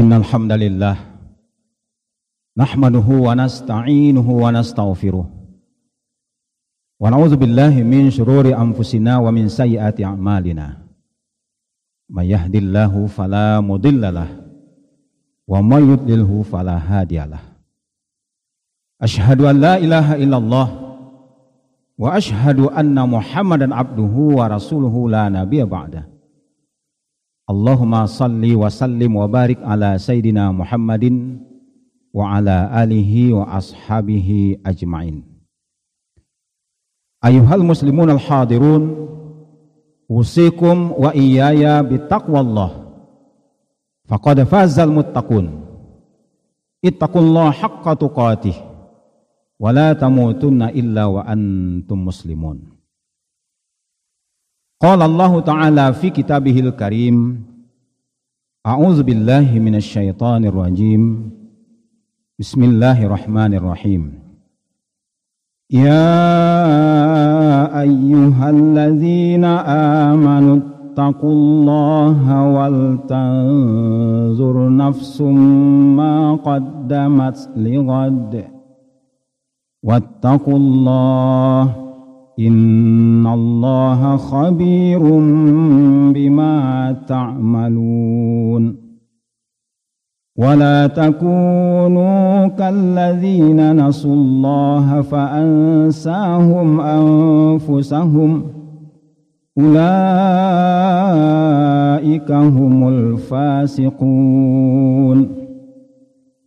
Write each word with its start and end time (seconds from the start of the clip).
إن 0.00 0.12
الحمد 0.12 0.52
لله 0.52 0.96
نحمده 2.58 3.08
ونستعينه 3.08 4.30
ونستغفره 4.30 5.26
ونعوذ 7.00 7.36
بالله 7.36 7.82
من 7.82 8.10
شرور 8.10 8.46
أنفسنا 8.62 9.18
ومن 9.18 9.48
سيئات 9.48 10.00
أعمالنا 10.00 10.66
من 12.10 12.24
يهد 12.24 12.54
الله 12.56 13.06
فلا 13.06 13.60
مضل 13.60 14.14
له 14.14 14.28
ومن 15.48 15.92
يضلله 15.92 16.42
فلا 16.42 16.76
هادي 16.76 17.18
له 17.18 17.42
أشهد 19.02 19.40
أن 19.40 19.60
لا 19.60 19.76
إله 19.76 20.14
إلا 20.14 20.36
الله 20.36 20.68
وأشهد 21.98 22.60
أن 22.60 23.08
محمدا 23.08 23.74
عبده 23.74 24.14
ورسوله 24.38 25.10
لا 25.10 25.28
نبي 25.28 25.64
بعده 25.64 26.09
Allahumma 27.51 28.07
salli 28.07 28.55
wa 28.55 28.71
sallim 28.71 29.11
wa 29.19 29.27
barik 29.27 29.59
ala 29.59 29.99
Sayyidina 29.99 30.55
Muhammadin 30.55 31.43
wa 32.15 32.39
ala 32.39 32.71
alihi 32.71 33.35
wa 33.35 33.43
ashabihi 33.43 34.63
ajma'in. 34.63 35.19
Ayuhal 37.19 37.67
muslimun 37.67 38.15
al-hadirun, 38.15 38.83
usikum 40.07 40.95
wa 40.95 41.11
iyaya 41.11 41.83
bitaqwallah. 41.83 42.87
Faqad 44.07 44.47
fazal 44.47 44.87
muttaqun. 44.87 45.51
Ittaqullah 46.79 47.51
haqqa 47.51 47.99
tuqatih. 47.99 48.55
Wa 49.59 49.75
la 49.75 49.91
tamutunna 49.91 50.71
illa 50.71 51.11
wa 51.11 51.27
antum 51.27 51.99
muslimun. 51.99 52.79
Qala 54.81 55.05
Allah 55.05 55.33
Ta'ala 55.45 55.85
fi 55.93 56.09
kitabihil 56.09 56.73
karim 56.73 57.45
A'udzu 58.65 59.05
billahi 59.05 59.61
minasyaitonir 59.61 60.49
rajim 60.49 61.29
Bismillahirrahmanirrahim 62.41 64.17
Ya 65.69 66.09
ayyuhalladzina 67.77 69.61
amanu 70.09 70.65
taqullaha 70.97 72.37
wal 72.49 73.05
tanzur 73.05 74.65
nafsum 74.65 75.37
ma 75.93 76.41
qaddamat 76.41 77.53
lighad 77.53 78.49
Wattaqullaha 79.85 81.90
إن 82.39 83.27
الله 83.27 84.17
خبير 84.17 84.99
بما 86.13 86.95
تعملون 87.07 88.75
ولا 90.37 90.87
تكونوا 90.87 92.47
كالذين 92.47 93.87
نسوا 93.87 94.13
الله 94.13 95.01
فأنساهم 95.01 96.81
أنفسهم 96.81 98.43
أولئك 99.57 99.91
هم 102.31 102.87
الفاسقون 102.87 103.91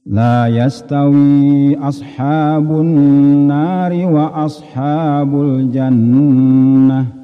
لا 0.09 0.47
يستوي 0.49 1.77
أصحاب 1.77 2.66
النار 2.66 3.94
وأصحاب 3.94 5.41
الجنة 5.41 7.19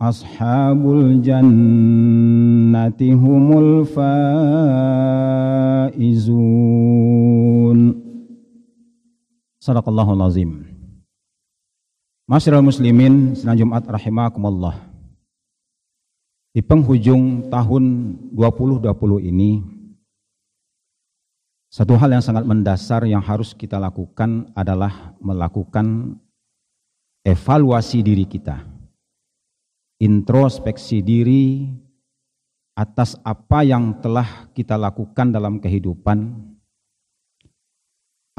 أصحاب 0.00 0.80
الجنة 0.92 1.40
هم 3.02 3.46
الفائزون 5.98 6.18
صدق 9.60 9.88
الله 9.88 10.12
العظيم 10.12 10.50
Masyarakat 12.30 12.62
muslimin 12.62 13.34
senang 13.34 13.58
Jumat 13.58 13.82
rahimakumullah 13.90 14.78
Di 16.54 16.62
penghujung 16.62 17.50
tahun 17.50 18.14
2020 18.30 18.86
ini 19.26 19.73
satu 21.75 21.99
hal 21.99 22.07
yang 22.07 22.23
sangat 22.23 22.47
mendasar 22.47 23.03
yang 23.03 23.19
harus 23.19 23.51
kita 23.51 23.75
lakukan 23.75 24.47
adalah 24.55 25.11
melakukan 25.19 26.15
evaluasi 27.27 27.99
diri 27.99 28.23
kita. 28.23 28.63
Introspeksi 29.99 31.03
diri 31.03 31.67
atas 32.79 33.19
apa 33.27 33.67
yang 33.67 33.91
telah 33.99 34.47
kita 34.55 34.79
lakukan 34.79 35.35
dalam 35.35 35.59
kehidupan. 35.59 36.47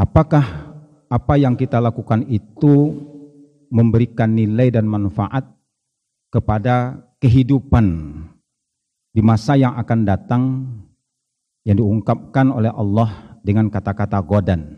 Apakah 0.00 0.72
apa 1.12 1.34
yang 1.36 1.60
kita 1.60 1.76
lakukan 1.76 2.24
itu 2.32 2.96
memberikan 3.68 4.32
nilai 4.32 4.72
dan 4.72 4.88
manfaat 4.88 5.44
kepada 6.32 7.04
kehidupan 7.20 8.16
di 9.12 9.20
masa 9.20 9.60
yang 9.60 9.76
akan 9.76 10.00
datang 10.08 10.42
yang 11.68 11.76
diungkapkan 11.82 12.48
oleh 12.48 12.72
Allah 12.72 13.25
dengan 13.46 13.70
kata-kata 13.70 14.18
godan. 14.26 14.74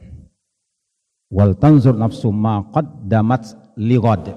Wal 1.32 1.56
tanzur 1.56 1.96
nafsu 1.96 2.28
ma 2.28 2.68
qaddamat 2.68 3.72
lighad. 3.80 4.36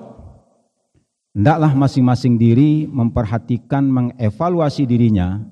Hendaklah 1.35 1.75
masing-masing 1.75 2.39
diri 2.39 2.87
memperhatikan 2.87 3.83
mengevaluasi 3.87 4.87
dirinya 4.87 5.43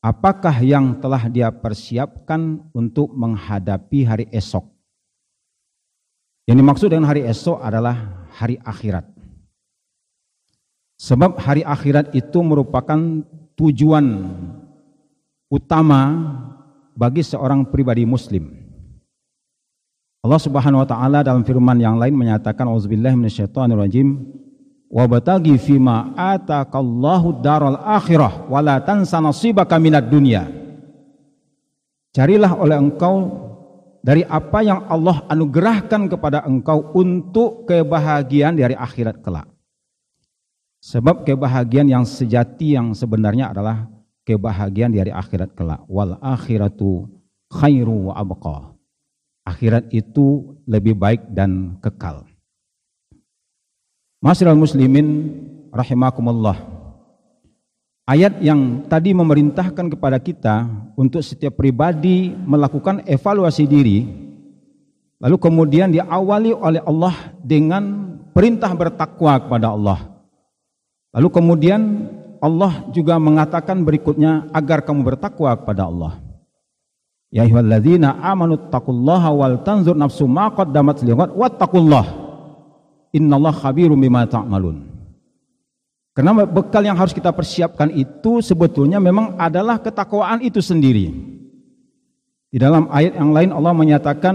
apakah 0.00 0.56
yang 0.64 0.96
telah 1.00 1.28
dia 1.28 1.48
persiapkan 1.52 2.60
untuk 2.72 3.12
menghadapi 3.12 4.04
hari 4.04 4.26
esok. 4.32 4.64
Yang 6.48 6.56
dimaksud 6.64 6.88
dengan 6.88 7.12
hari 7.12 7.28
esok 7.28 7.60
adalah 7.60 8.24
hari 8.32 8.56
akhirat. 8.64 9.04
Sebab 10.96 11.36
hari 11.36 11.60
akhirat 11.62 12.16
itu 12.16 12.40
merupakan 12.40 12.98
tujuan 13.54 14.06
utama 15.52 16.00
bagi 16.98 17.22
seorang 17.22 17.70
pribadi 17.70 18.02
muslim. 18.02 18.50
Allah 20.26 20.42
Subhanahu 20.42 20.82
wa 20.82 20.88
taala 20.90 21.22
dalam 21.22 21.46
firman 21.46 21.78
yang 21.78 21.94
lain 21.94 22.18
menyatakan 22.18 22.66
auzubillahi 22.66 23.14
minasyaitonirrajim 23.14 24.18
wa 24.90 25.04
batagi 25.06 25.54
fima 25.62 26.10
atakallahu 26.18 27.38
daral 27.38 27.78
akhirah 27.78 28.50
wa 28.50 28.58
la 28.58 28.82
tansa 28.82 29.22
nasibaka 29.22 29.78
minad 29.78 30.10
dunya. 30.10 30.50
Carilah 32.10 32.58
oleh 32.58 32.74
engkau 32.74 33.46
dari 34.02 34.26
apa 34.26 34.58
yang 34.66 34.90
Allah 34.90 35.22
anugerahkan 35.30 36.10
kepada 36.10 36.42
engkau 36.50 36.90
untuk 36.98 37.62
kebahagiaan 37.70 38.58
dari 38.58 38.74
akhirat 38.74 39.22
kelak. 39.22 39.46
Sebab 40.82 41.22
kebahagiaan 41.22 41.86
yang 41.86 42.02
sejati 42.02 42.74
yang 42.74 42.90
sebenarnya 42.90 43.54
adalah 43.54 43.86
kebahagiaan 44.28 44.92
di 44.92 45.00
hari 45.00 45.08
akhirat 45.08 45.56
kelak. 45.56 45.88
Wal 45.88 46.20
akhiratu 46.20 47.08
khairu 47.48 48.12
wa 48.12 48.20
abqa. 48.20 48.76
Akhirat 49.48 49.88
itu 49.88 50.60
lebih 50.68 50.92
baik 50.92 51.32
dan 51.32 51.80
kekal. 51.80 52.28
Masyarakat 54.20 54.58
muslimin 54.60 55.32
rahimakumullah. 55.72 56.76
Ayat 58.04 58.40
yang 58.44 58.84
tadi 58.88 59.16
memerintahkan 59.16 59.96
kepada 59.96 60.20
kita 60.20 60.68
untuk 60.96 61.24
setiap 61.24 61.56
pribadi 61.56 62.32
melakukan 62.32 63.04
evaluasi 63.04 63.68
diri 63.68 64.04
lalu 65.20 65.36
kemudian 65.36 65.92
diawali 65.92 66.56
oleh 66.56 66.80
Allah 66.88 67.36
dengan 67.44 68.16
perintah 68.32 68.72
bertakwa 68.72 69.36
kepada 69.44 69.76
Allah. 69.76 70.08
Lalu 71.12 71.28
kemudian 71.28 71.80
Allah 72.38 72.86
juga 72.94 73.18
mengatakan 73.18 73.82
berikutnya 73.82 74.46
agar 74.54 74.82
kamu 74.82 75.02
bertakwa 75.02 75.54
kepada 75.58 75.86
Allah. 75.86 76.18
Ya 77.28 77.44
ayyuhalladzina 77.44 78.24
amanu 78.24 78.56
taqullaha 78.72 79.28
wal 79.34 79.56
tanzur 79.60 79.92
nafsu 79.92 80.24
ma 80.24 80.48
qaddamat 80.48 81.04
lighad 81.04 81.30
wattaqullah. 81.36 82.06
Innallaha 83.12 83.68
khabirum 83.68 84.00
bima 84.00 84.24
ta'malun. 84.24 84.88
Karena 86.16 86.34
bekal 86.34 86.82
yang 86.82 86.98
harus 86.98 87.14
kita 87.14 87.30
persiapkan 87.30 87.94
itu 87.94 88.42
sebetulnya 88.42 88.98
memang 88.98 89.38
adalah 89.38 89.78
ketakwaan 89.78 90.42
itu 90.42 90.58
sendiri. 90.58 91.14
Di 92.48 92.58
dalam 92.58 92.90
ayat 92.90 93.14
yang 93.14 93.30
lain 93.30 93.50
Allah 93.54 93.70
menyatakan 93.76 94.34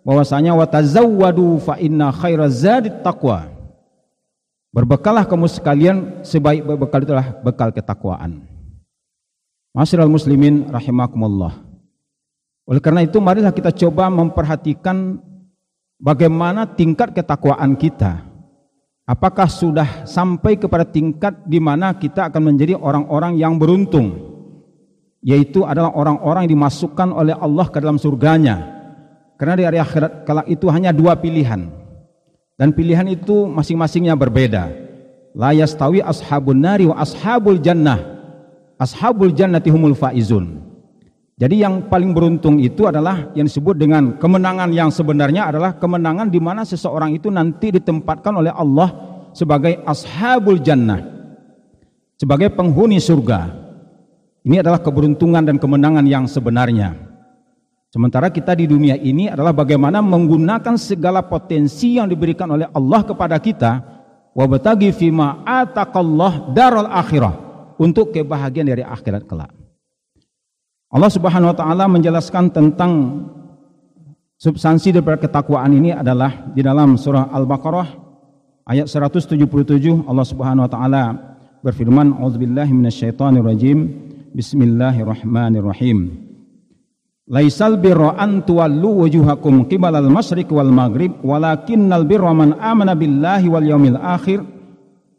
bahwasanya 0.00 0.54
watazawwadu 0.54 1.60
fa 1.60 1.76
inna 1.76 2.08
khairaz 2.08 2.62
zadit 2.62 3.04
taqwa. 3.04 3.53
Berbekallah 4.74 5.22
kamu 5.22 5.46
sekalian 5.46 6.26
sebaik 6.26 6.66
berbekal 6.66 7.06
itulah 7.06 7.30
bekal 7.46 7.70
ketakwaan. 7.70 8.42
Masyarakat 9.70 10.10
muslimin 10.10 10.66
rahimakumullah. 10.66 11.62
Oleh 12.66 12.82
karena 12.82 13.06
itu 13.06 13.22
marilah 13.22 13.54
kita 13.54 13.70
coba 13.70 14.10
memperhatikan 14.10 15.22
bagaimana 16.02 16.66
tingkat 16.66 17.14
ketakwaan 17.14 17.78
kita. 17.78 18.26
Apakah 19.06 19.46
sudah 19.46 20.02
sampai 20.10 20.58
kepada 20.58 20.82
tingkat 20.82 21.38
di 21.46 21.62
mana 21.62 21.94
kita 21.94 22.26
akan 22.26 22.42
menjadi 22.42 22.74
orang-orang 22.74 23.38
yang 23.38 23.54
beruntung. 23.54 24.34
yaitu 25.24 25.64
adalah 25.64 25.96
orang-orang 25.96 26.44
yang 26.44 26.60
dimasukkan 26.60 27.08
oleh 27.08 27.32
Allah 27.32 27.64
ke 27.72 27.80
dalam 27.80 27.96
surganya. 27.96 28.60
Karena 29.40 29.56
di 29.56 29.64
hari 29.64 29.80
akhirat 29.80 30.28
kala 30.28 30.44
itu 30.44 30.68
hanya 30.68 30.92
dua 30.92 31.16
pilihan. 31.16 31.83
Dan 32.54 32.70
pilihan 32.70 33.06
itu 33.10 33.50
masing-masingnya 33.50 34.14
berbeda. 34.14 34.70
La 35.34 35.50
yastawi 35.50 35.98
ashabun 35.98 36.62
nari 36.62 36.86
wa 36.86 36.94
ashabul 37.02 37.58
jannah. 37.58 37.98
Ashabul 38.78 39.34
jannati 39.34 39.74
humul 39.74 39.98
faizun. 39.98 40.62
Jadi 41.34 41.66
yang 41.66 41.90
paling 41.90 42.14
beruntung 42.14 42.62
itu 42.62 42.86
adalah 42.86 43.34
yang 43.34 43.50
disebut 43.50 43.74
dengan 43.74 44.14
kemenangan 44.22 44.70
yang 44.70 44.94
sebenarnya 44.94 45.50
adalah 45.50 45.74
kemenangan 45.74 46.30
di 46.30 46.38
mana 46.38 46.62
seseorang 46.62 47.10
itu 47.10 47.26
nanti 47.26 47.74
ditempatkan 47.74 48.38
oleh 48.38 48.54
Allah 48.54 48.94
sebagai 49.34 49.82
ashabul 49.82 50.62
jannah. 50.62 51.02
Sebagai 52.14 52.54
penghuni 52.54 53.02
surga. 53.02 53.50
Ini 54.46 54.62
adalah 54.62 54.78
keberuntungan 54.78 55.42
dan 55.42 55.58
kemenangan 55.58 56.06
yang 56.06 56.30
sebenarnya. 56.30 57.13
Sementara 57.94 58.26
kita 58.26 58.58
di 58.58 58.66
dunia 58.66 58.98
ini 58.98 59.30
adalah 59.30 59.54
bagaimana 59.54 60.02
menggunakan 60.02 60.74
segala 60.74 61.22
potensi 61.22 61.94
yang 61.94 62.10
diberikan 62.10 62.50
oleh 62.50 62.66
Allah 62.74 63.06
kepada 63.06 63.38
kita. 63.38 63.70
Wa 64.34 64.50
batagi 64.50 64.90
fima 64.90 65.46
ataqallah 65.46 66.50
daral 66.50 66.90
akhirah. 66.90 67.46
Untuk 67.78 68.10
kebahagiaan 68.10 68.66
dari 68.66 68.82
akhirat 68.82 69.30
kelak. 69.30 69.54
Allah 70.90 71.06
Subhanahu 71.06 71.54
wa 71.54 71.56
taala 71.58 71.86
menjelaskan 71.86 72.50
tentang 72.50 72.90
substansi 74.42 74.90
daripada 74.90 75.22
ketakwaan 75.22 75.70
ini 75.78 75.94
adalah 75.94 76.50
di 76.50 76.66
dalam 76.66 76.98
surah 76.98 77.30
Al-Baqarah 77.30 77.88
ayat 78.74 78.90
177 78.90 79.38
Allah 80.06 80.26
Subhanahu 80.26 80.66
wa 80.66 80.70
taala 80.70 81.02
berfirman 81.62 82.10
auzubillahi 82.18 82.74
minasyaitonirrajim. 82.74 83.78
Bismillahirrahmanirrahim 84.34 86.23
Laisal 87.24 87.80
birra 87.80 88.20
an 88.20 88.44
tuwallu 88.44 89.00
wujuhakum 89.00 89.64
qibalal 89.64 90.12
masyriq 90.12 90.52
wal 90.52 90.68
maghrib 90.68 91.24
walakinnal 91.24 92.04
birra 92.04 92.36
man 92.36 92.52
amana 92.60 92.92
billahi 92.92 93.48
wal 93.48 93.64
yaumil 93.64 93.96
akhir 93.96 94.44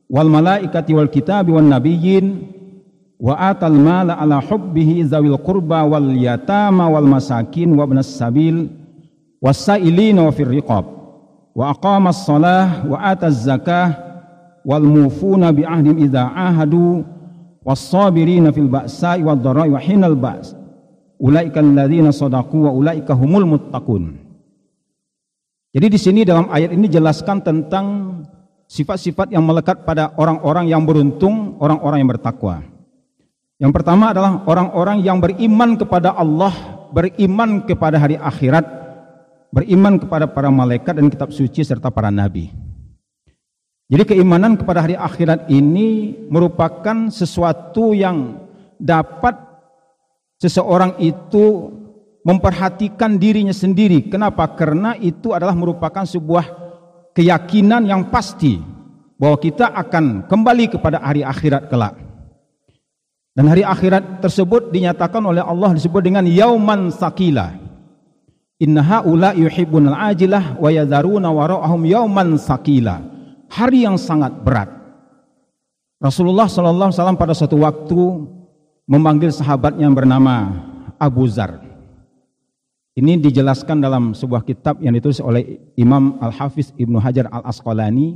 wal 0.06 0.30
malaikati 0.30 0.94
wal 0.94 1.10
kitabi 1.10 1.50
wan 1.50 1.66
nabiyyin 1.66 2.46
wa 3.18 3.34
atal 3.50 3.74
mala 3.74 4.22
ala 4.22 4.38
hubbihi 4.38 5.02
zawil 5.10 5.34
qurba 5.42 5.82
wal 5.82 6.14
yatama 6.14 6.86
wal 6.94 7.10
masakin 7.10 7.74
wa 7.74 7.90
ibnas 7.90 8.14
sabil 8.14 8.70
wasailina 9.42 10.30
wa 10.30 10.32
fir 10.32 10.46
riqab 10.46 10.86
wa 11.58 11.74
aqama 11.74 12.14
as-salah 12.14 12.86
wa 12.86 13.02
ata 13.02 13.34
zakah 13.34 13.98
wal 14.62 14.86
mufuna 14.86 15.50
bi 15.50 15.66
ahdim 15.66 15.98
idza 15.98 16.22
ahadu 16.22 17.02
was 17.66 17.82
sabirina 17.82 18.54
fil 18.54 18.70
ba'sa'i 18.70 19.26
wad 19.26 19.42
dharai 19.42 19.74
wa 19.74 19.82
hinal 19.82 20.14
ba's 20.14 20.54
ulaika 21.20 21.60
alladziina 21.64 22.12
sadaqu 22.12 22.68
wa 22.68 22.72
ulaika 22.72 23.16
humul 23.16 23.48
muttaqun 23.48 24.26
jadi 25.76 25.92
di 25.92 26.00
sini 26.00 26.24
dalam 26.24 26.48
ayat 26.48 26.72
ini 26.72 26.88
jelaskan 26.88 27.44
tentang 27.44 27.86
sifat-sifat 28.64 29.36
yang 29.36 29.44
melekat 29.44 29.84
pada 29.84 30.16
orang-orang 30.16 30.72
yang 30.72 30.88
beruntung, 30.88 31.60
orang-orang 31.60 32.00
yang 32.00 32.12
bertakwa. 32.16 32.64
Yang 33.60 33.72
pertama 33.76 34.16
adalah 34.16 34.40
orang-orang 34.48 35.04
yang 35.04 35.20
beriman 35.20 35.76
kepada 35.76 36.16
Allah, 36.16 36.56
beriman 36.96 37.68
kepada 37.68 38.00
hari 38.00 38.16
akhirat, 38.16 38.64
beriman 39.52 40.00
kepada 40.00 40.32
para 40.32 40.48
malaikat 40.48 40.96
dan 40.96 41.12
kitab 41.12 41.36
suci 41.36 41.68
serta 41.68 41.92
para 41.92 42.08
nabi. 42.08 42.56
Jadi 43.92 44.16
keimanan 44.16 44.56
kepada 44.56 44.80
hari 44.80 44.96
akhirat 44.96 45.52
ini 45.52 46.24
merupakan 46.32 47.12
sesuatu 47.12 47.92
yang 47.92 48.48
dapat 48.80 49.45
seseorang 50.40 51.00
itu 51.00 51.72
memperhatikan 52.26 53.22
dirinya 53.22 53.54
sendiri. 53.54 54.10
Kenapa? 54.10 54.50
Karena 54.58 54.98
itu 54.98 55.32
adalah 55.32 55.54
merupakan 55.54 56.04
sebuah 56.04 56.46
keyakinan 57.14 57.86
yang 57.86 58.10
pasti 58.10 58.58
bahwa 59.16 59.38
kita 59.40 59.72
akan 59.72 60.26
kembali 60.28 60.76
kepada 60.76 61.00
hari 61.00 61.22
akhirat 61.22 61.70
kelak. 61.72 61.96
Dan 63.36 63.52
hari 63.52 63.68
akhirat 63.68 64.24
tersebut 64.24 64.72
dinyatakan 64.72 65.20
oleh 65.20 65.44
Allah 65.44 65.76
disebut 65.76 66.02
dengan 66.02 66.24
yauman 66.24 66.88
sakila. 66.90 67.52
Inna 68.64 69.04
yuhibbun 69.36 69.92
al-ajilah 69.92 70.56
wa 70.56 70.70
yadharuna 70.72 71.28
wara'ahum 71.30 71.84
yauman 71.84 72.40
sakila. 72.40 73.04
Hari 73.52 73.84
yang 73.84 74.00
sangat 74.00 74.40
berat. 74.40 74.72
Rasulullah 76.00 76.48
sallallahu 76.48 76.92
alaihi 76.92 77.00
wasallam 77.00 77.20
pada 77.20 77.34
suatu 77.36 77.58
waktu 77.60 78.00
memanggil 78.86 79.34
sahabatnya 79.34 79.90
yang 79.90 79.98
bernama 79.98 80.54
Abu 81.02 81.26
Zar. 81.26 81.62
Ini 82.96 83.20
dijelaskan 83.20 83.84
dalam 83.84 84.16
sebuah 84.16 84.48
kitab 84.48 84.80
yang 84.80 84.96
ditulis 84.96 85.20
oleh 85.20 85.60
Imam 85.76 86.16
Al-Hafiz 86.24 86.72
Ibnu 86.80 86.96
Hajar 87.04 87.28
Al-Asqalani 87.28 88.16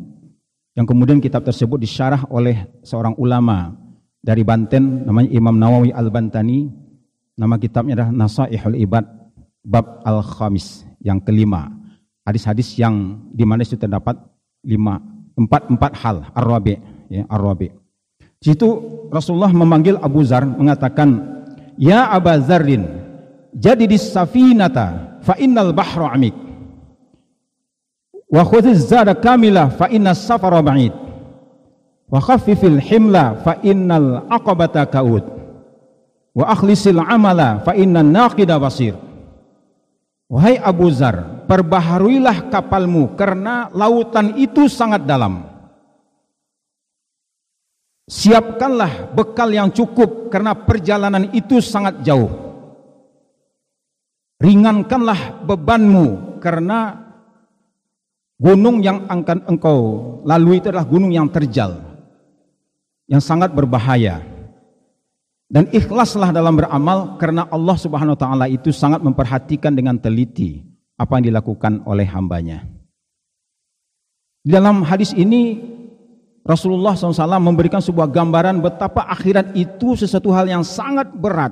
yang 0.80 0.88
kemudian 0.88 1.20
kitab 1.20 1.44
tersebut 1.44 1.76
disyarah 1.84 2.24
oleh 2.32 2.64
seorang 2.80 3.12
ulama 3.20 3.76
dari 4.24 4.48
Banten 4.48 5.04
namanya 5.04 5.30
Imam 5.36 5.56
Nawawi 5.60 5.92
Al-Bantani. 5.92 6.72
Nama 7.36 7.56
kitabnya 7.60 8.00
adalah 8.00 8.12
Nasaihul 8.16 8.80
Ibad 8.80 9.04
bab 9.68 10.00
Al-Khamis 10.08 10.88
yang 11.04 11.20
kelima. 11.20 11.68
Hadis-hadis 12.24 12.80
yang 12.80 13.20
di 13.36 13.44
mana 13.44 13.68
itu 13.68 13.76
terdapat 13.76 14.16
lima 14.64 15.00
empat 15.40 15.72
empat 15.72 15.92
hal 16.04 16.18
ar-rabi 16.36 16.76
ya 17.08 17.24
ar-rabi 17.32 17.72
situ 18.40 18.68
Rasulullah 19.12 19.52
memanggil 19.52 20.00
Abu 20.00 20.24
Zar 20.24 20.48
mengatakan 20.48 21.20
ya 21.76 22.08
Abu 22.12 22.32
Zarrin 22.46 23.00
jadi 23.56 23.90
di 23.90 23.98
safinata 23.98 25.20
fa 25.26 25.36
innal 25.42 25.74
bahra 25.74 26.14
amik. 26.14 26.36
Wa 28.30 28.46
khudhiz 28.46 28.86
zada 28.86 29.18
kamila 29.18 29.74
fa 29.74 29.90
inna 29.90 30.14
safara 30.14 30.62
ba'id. 30.62 30.94
Wa 32.10 32.22
khaffifil 32.22 32.78
himla 32.78 33.42
fa 33.42 33.58
innal 33.66 34.30
aqabata 34.30 34.86
kaud. 34.86 35.26
Wa 36.38 36.54
akhlisil 36.54 37.02
amala 37.02 37.66
fa 37.66 37.74
innan 37.74 38.14
naqida 38.14 38.62
basir. 38.62 38.94
Wahai 40.30 40.62
Abu 40.62 40.94
Zar 40.94 41.50
perbaharuilah 41.50 42.54
kapalmu 42.54 43.18
karena 43.18 43.66
lautan 43.74 44.38
itu 44.38 44.70
sangat 44.70 45.10
dalam 45.10 45.42
siapkanlah 48.10 49.14
bekal 49.14 49.54
yang 49.54 49.70
cukup 49.70 50.34
karena 50.34 50.58
perjalanan 50.58 51.30
itu 51.32 51.62
sangat 51.62 52.02
jauh 52.02 52.28
ringankanlah 54.42 55.46
bebanmu 55.46 56.42
karena 56.42 56.98
gunung 58.42 58.82
yang 58.82 59.06
akan 59.06 59.46
engkau 59.46 59.80
lalui 60.26 60.58
itu 60.58 60.74
adalah 60.74 60.90
gunung 60.90 61.14
yang 61.14 61.30
terjal 61.30 61.90
yang 63.10 63.20
sangat 63.20 63.52
berbahaya. 63.52 64.22
Dan 65.50 65.66
ikhlaslah 65.74 66.30
dalam 66.30 66.62
beramal 66.62 67.18
karena 67.18 67.50
Allah 67.50 67.74
Subhanahu 67.74 68.14
wa 68.14 68.22
taala 68.22 68.46
itu 68.46 68.70
sangat 68.70 69.02
memperhatikan 69.02 69.74
dengan 69.74 69.98
teliti 69.98 70.62
apa 70.94 71.18
yang 71.18 71.34
dilakukan 71.34 71.82
oleh 71.90 72.06
hambanya. 72.06 72.70
Dalam 74.46 74.86
hadis 74.86 75.10
ini 75.18 75.58
Rasulullah 76.44 76.96
SAW 76.96 77.40
memberikan 77.40 77.84
sebuah 77.84 78.10
gambaran 78.10 78.64
betapa 78.64 79.06
akhirat 79.12 79.54
itu 79.54 79.94
sesuatu 80.00 80.32
hal 80.34 80.48
yang 80.48 80.64
sangat 80.66 81.12
berat. 81.14 81.52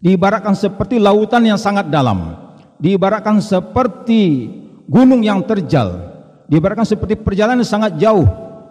Diibaratkan 0.00 0.56
seperti 0.56 0.96
lautan 0.96 1.44
yang 1.44 1.60
sangat 1.60 1.92
dalam. 1.92 2.38
Diibaratkan 2.80 3.42
seperti 3.44 4.48
gunung 4.88 5.20
yang 5.20 5.44
terjal. 5.44 6.08
Diibaratkan 6.48 6.88
seperti 6.88 7.20
perjalanan 7.20 7.60
yang 7.60 7.68
sangat 7.70 7.92
jauh 8.00 8.24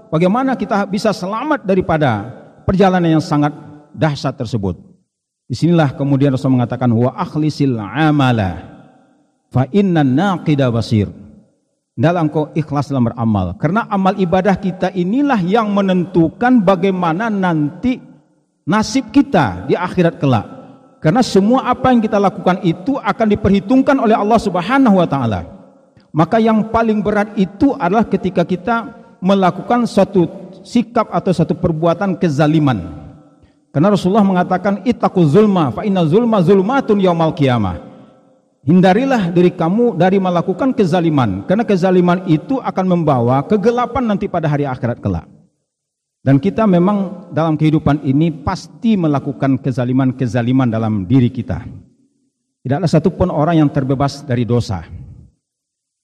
bagaimana 0.09 0.57
kita 0.57 0.83
bisa 0.89 1.13
selamat 1.13 1.63
daripada 1.63 2.27
perjalanan 2.65 3.17
yang 3.17 3.23
sangat 3.23 3.53
dahsyat 3.93 4.35
tersebut. 4.35 4.75
Di 5.49 5.57
sinilah 5.57 5.93
kemudian 5.97 6.33
Rasul 6.33 6.53
mengatakan 6.53 6.89
wa 6.93 7.09
akhlisil 7.13 7.77
amala 7.77 8.65
fa 9.53 9.65
inna 9.69 10.01
naqida 10.05 10.69
basir. 10.69 11.09
Dalam 11.99 12.31
kau 12.31 12.47
ikhlas 12.55 12.87
dalam 12.87 13.11
beramal. 13.11 13.59
Karena 13.59 13.83
amal 13.91 14.15
ibadah 14.15 14.55
kita 14.55 14.95
inilah 14.95 15.43
yang 15.43 15.67
menentukan 15.75 16.63
bagaimana 16.63 17.27
nanti 17.27 17.99
nasib 18.63 19.11
kita 19.11 19.67
di 19.67 19.75
akhirat 19.75 20.15
kelak. 20.15 20.47
Karena 21.03 21.19
semua 21.19 21.67
apa 21.67 21.91
yang 21.91 21.99
kita 21.99 22.15
lakukan 22.15 22.63
itu 22.63 22.95
akan 22.95 23.27
diperhitungkan 23.35 23.99
oleh 23.99 24.15
Allah 24.15 24.39
Subhanahu 24.39 24.95
wa 24.95 25.07
taala. 25.11 25.43
Maka 26.15 26.39
yang 26.39 26.71
paling 26.71 27.03
berat 27.03 27.35
itu 27.35 27.75
adalah 27.75 28.07
ketika 28.07 28.47
kita 28.47 28.95
melakukan 29.19 29.83
suatu 29.83 30.23
sikap 30.63 31.11
atau 31.11 31.35
satu 31.35 31.51
perbuatan 31.51 32.15
kezaliman. 32.15 32.95
Karena 33.75 33.91
Rasulullah 33.91 34.23
mengatakan 34.23 34.87
ittaqu 34.87 35.19
zulma 35.27 35.75
fa 35.75 35.83
inna 35.83 36.07
zulma 36.07 36.39
zulmatun 36.39 37.03
yaumal 37.03 37.35
qiyamah. 37.35 37.88
Hindarilah 38.59 39.31
diri 39.31 39.55
kamu 39.55 39.95
dari 39.95 40.19
melakukan 40.19 40.75
kezaliman 40.75 41.47
karena 41.47 41.63
kezaliman 41.63 42.27
itu 42.27 42.59
akan 42.59 42.85
membawa 42.91 43.39
kegelapan 43.47 44.03
nanti 44.03 44.27
pada 44.27 44.51
hari 44.51 44.67
akhirat 44.67 44.99
kelak. 44.99 45.25
Dan 46.19 46.35
kita 46.35 46.67
memang 46.67 47.31
dalam 47.31 47.55
kehidupan 47.55 48.03
ini 48.03 48.27
pasti 48.43 48.99
melakukan 48.99 49.55
kezaliman-kezaliman 49.63 50.67
dalam 50.67 51.07
diri 51.07 51.31
kita. 51.31 51.63
Tidak 52.59 52.75
ada 52.75 52.91
satupun 52.91 53.31
orang 53.31 53.63
yang 53.63 53.71
terbebas 53.71 54.27
dari 54.27 54.43
dosa. 54.43 54.83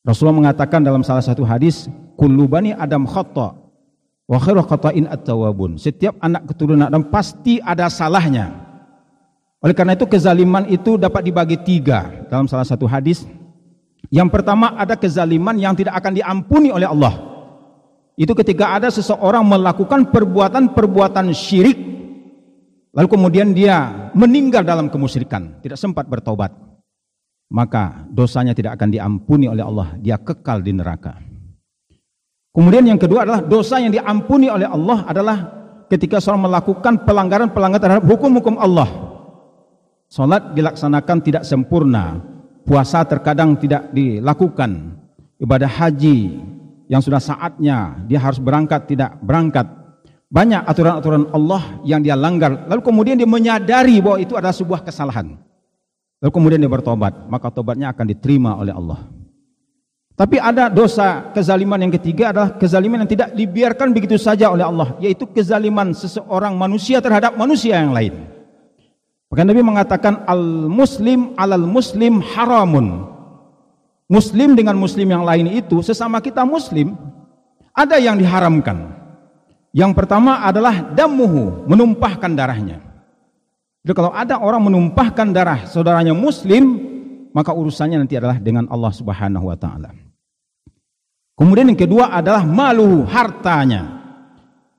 Rasulullah 0.08 0.48
mengatakan 0.48 0.80
dalam 0.80 1.04
salah 1.04 1.20
satu 1.20 1.44
hadis, 1.44 1.92
"Kullu 2.16 2.48
bani 2.48 2.72
Adam 2.72 3.04
khata 3.04 3.52
wa 4.26 4.38
khairu 4.40 4.64
khata'in 4.64 5.12
at-tawwabun." 5.12 5.76
Setiap 5.76 6.16
anak 6.24 6.48
keturunan 6.48 6.88
Adam 6.88 7.04
pasti 7.12 7.60
ada 7.60 7.92
salahnya. 7.92 8.65
Oleh 9.66 9.74
karena 9.74 9.98
itu 9.98 10.06
kezaliman 10.06 10.70
itu 10.70 10.94
dapat 10.94 11.26
dibagi 11.26 11.58
tiga 11.58 12.30
dalam 12.30 12.46
salah 12.46 12.70
satu 12.70 12.86
hadis. 12.86 13.26
Yang 14.14 14.30
pertama 14.30 14.78
ada 14.78 14.94
kezaliman 14.94 15.58
yang 15.58 15.74
tidak 15.74 15.98
akan 15.98 16.14
diampuni 16.14 16.70
oleh 16.70 16.86
Allah. 16.86 17.18
Itu 18.14 18.38
ketika 18.38 18.78
ada 18.78 18.94
seseorang 18.94 19.42
melakukan 19.42 20.14
perbuatan-perbuatan 20.14 21.34
syirik 21.34 21.82
lalu 22.94 23.08
kemudian 23.10 23.58
dia 23.58 24.10
meninggal 24.14 24.62
dalam 24.62 24.88
kemusyrikan, 24.88 25.60
tidak 25.66 25.82
sempat 25.82 26.06
bertobat. 26.06 26.54
Maka 27.50 28.06
dosanya 28.14 28.54
tidak 28.54 28.78
akan 28.78 28.94
diampuni 28.94 29.50
oleh 29.50 29.66
Allah, 29.66 29.98
dia 29.98 30.22
kekal 30.22 30.62
di 30.62 30.78
neraka. 30.78 31.18
Kemudian 32.54 32.88
yang 32.88 33.02
kedua 33.02 33.28
adalah 33.28 33.42
dosa 33.44 33.82
yang 33.82 33.92
diampuni 33.92 34.48
oleh 34.48 34.70
Allah 34.70 35.04
adalah 35.10 35.38
ketika 35.92 36.24
seorang 36.24 36.48
melakukan 36.48 37.04
pelanggaran-pelanggaran 37.04 37.84
terhadap 37.84 38.06
hukum-hukum 38.08 38.62
Allah. 38.62 39.05
Salat 40.06 40.54
dilaksanakan 40.54 41.18
tidak 41.26 41.44
sempurna, 41.44 42.22
puasa 42.66 43.02
terkadang 43.06 43.58
tidak 43.58 43.90
dilakukan, 43.90 45.02
ibadah 45.42 45.70
haji 45.70 46.40
yang 46.86 47.02
sudah 47.02 47.22
saatnya 47.22 48.06
dia 48.06 48.22
harus 48.22 48.38
berangkat 48.38 48.86
tidak 48.86 49.18
berangkat. 49.22 49.66
Banyak 50.26 50.66
aturan-aturan 50.68 51.32
Allah 51.32 51.80
yang 51.86 52.02
dia 52.02 52.18
langgar. 52.18 52.68
Lalu 52.68 52.82
kemudian 52.82 53.16
dia 53.16 53.30
menyadari 53.30 54.02
bahwa 54.02 54.18
itu 54.20 54.34
adalah 54.36 54.54
sebuah 54.54 54.82
kesalahan. 54.84 55.38
Lalu 56.20 56.32
kemudian 56.34 56.60
dia 56.60 56.72
bertobat, 56.72 57.30
maka 57.30 57.54
tobatnya 57.54 57.94
akan 57.94 58.06
diterima 58.10 58.58
oleh 58.58 58.74
Allah. 58.74 59.06
Tapi 60.16 60.40
ada 60.40 60.72
dosa 60.72 61.30
kezaliman 61.36 61.76
yang 61.76 61.92
ketiga 61.92 62.32
adalah 62.32 62.56
kezaliman 62.56 63.04
yang 63.04 63.12
tidak 63.12 63.30
dibiarkan 63.36 63.92
begitu 63.92 64.16
saja 64.16 64.48
oleh 64.48 64.64
Allah, 64.64 64.96
yaitu 65.04 65.28
kezaliman 65.28 65.92
seseorang 65.92 66.56
manusia 66.56 67.04
terhadap 67.04 67.36
manusia 67.36 67.84
yang 67.84 67.92
lain. 67.92 68.16
Maka 69.36 69.52
Nabi 69.52 69.68
mengatakan 69.68 70.24
al-muslim 70.32 71.36
alal 71.36 71.68
muslim 71.68 72.24
haramun. 72.24 73.04
Muslim 74.08 74.56
dengan 74.56 74.80
muslim 74.80 75.12
yang 75.12 75.28
lain 75.28 75.52
itu 75.52 75.84
sesama 75.84 76.24
kita 76.24 76.48
muslim 76.48 76.96
ada 77.76 78.00
yang 78.00 78.16
diharamkan. 78.16 78.96
Yang 79.76 79.92
pertama 79.92 80.40
adalah 80.40 80.88
damuhu, 80.88 81.68
menumpahkan 81.68 82.32
darahnya. 82.32 82.80
Jadi 83.84 83.92
kalau 83.92 84.16
ada 84.16 84.40
orang 84.40 84.72
menumpahkan 84.72 85.28
darah 85.36 85.68
saudaranya 85.68 86.16
muslim, 86.16 86.80
maka 87.36 87.52
urusannya 87.52 88.08
nanti 88.08 88.16
adalah 88.16 88.40
dengan 88.40 88.72
Allah 88.72 88.96
Subhanahu 88.96 89.52
wa 89.52 89.60
taala. 89.60 89.92
Kemudian 91.36 91.76
yang 91.76 91.82
kedua 91.84 92.08
adalah 92.08 92.48
maluhu, 92.48 93.04
hartanya. 93.04 94.00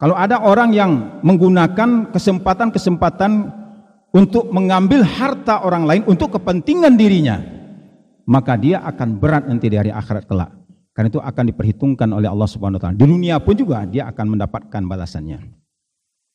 Kalau 0.00 0.16
ada 0.16 0.40
orang 0.40 0.72
yang 0.72 1.20
menggunakan 1.20 2.08
kesempatan-kesempatan 2.08 3.65
untuk 4.16 4.48
mengambil 4.48 5.04
harta 5.04 5.60
orang 5.60 5.84
lain 5.84 6.02
untuk 6.08 6.40
kepentingan 6.40 6.96
dirinya, 6.96 7.36
maka 8.24 8.56
dia 8.56 8.80
akan 8.80 9.20
berat 9.20 9.44
nanti 9.44 9.68
di 9.68 9.76
hari 9.76 9.92
akhirat 9.92 10.24
kelak. 10.24 10.56
Karena 10.96 11.12
itu 11.12 11.20
akan 11.20 11.44
diperhitungkan 11.52 12.08
oleh 12.08 12.24
Allah 12.24 12.48
Subhanahu 12.48 12.80
wa 12.80 12.82
taala. 12.88 12.96
Di 12.96 13.04
dunia 13.04 13.36
pun 13.36 13.52
juga 13.52 13.84
dia 13.84 14.08
akan 14.08 14.32
mendapatkan 14.32 14.80
balasannya. 14.88 15.44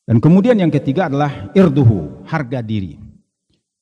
Dan 0.06 0.22
kemudian 0.22 0.54
yang 0.54 0.70
ketiga 0.70 1.10
adalah 1.10 1.50
irduhu, 1.58 2.22
harga 2.30 2.62
diri. 2.62 2.94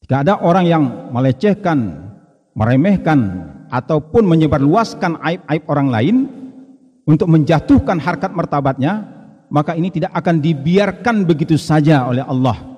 Jika 0.00 0.24
ada 0.24 0.40
orang 0.40 0.64
yang 0.64 0.84
melecehkan, 1.12 2.08
meremehkan 2.56 3.20
ataupun 3.68 4.24
menyebarluaskan 4.24 5.20
aib-aib 5.20 5.62
orang 5.68 5.88
lain 5.92 6.16
untuk 7.04 7.28
menjatuhkan 7.28 8.00
harkat 8.00 8.32
martabatnya, 8.32 9.04
maka 9.52 9.76
ini 9.76 9.92
tidak 9.92 10.16
akan 10.16 10.40
dibiarkan 10.40 11.28
begitu 11.28 11.60
saja 11.60 12.08
oleh 12.08 12.24
Allah 12.24 12.69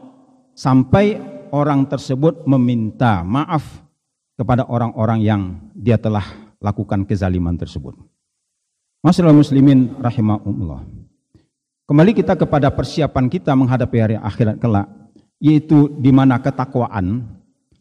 sampai 0.53 1.21
orang 1.53 1.85
tersebut 1.89 2.49
meminta 2.49 3.21
maaf 3.25 3.85
kepada 4.37 4.65
orang-orang 4.67 5.21
yang 5.21 5.43
dia 5.77 6.01
telah 6.01 6.25
lakukan 6.63 7.05
kezaliman 7.05 7.55
tersebut. 7.59 7.95
Masalah 9.03 9.35
muslimin 9.35 9.99
rahimahumullah. 9.99 10.87
Kembali 11.83 12.15
kita 12.15 12.39
kepada 12.39 12.71
persiapan 12.71 13.27
kita 13.27 13.53
menghadapi 13.53 13.97
hari 13.99 14.17
akhirat 14.17 14.57
kelak, 14.63 14.87
yaitu 15.43 15.91
di 15.99 16.15
mana 16.15 16.39
ketakwaan. 16.39 17.27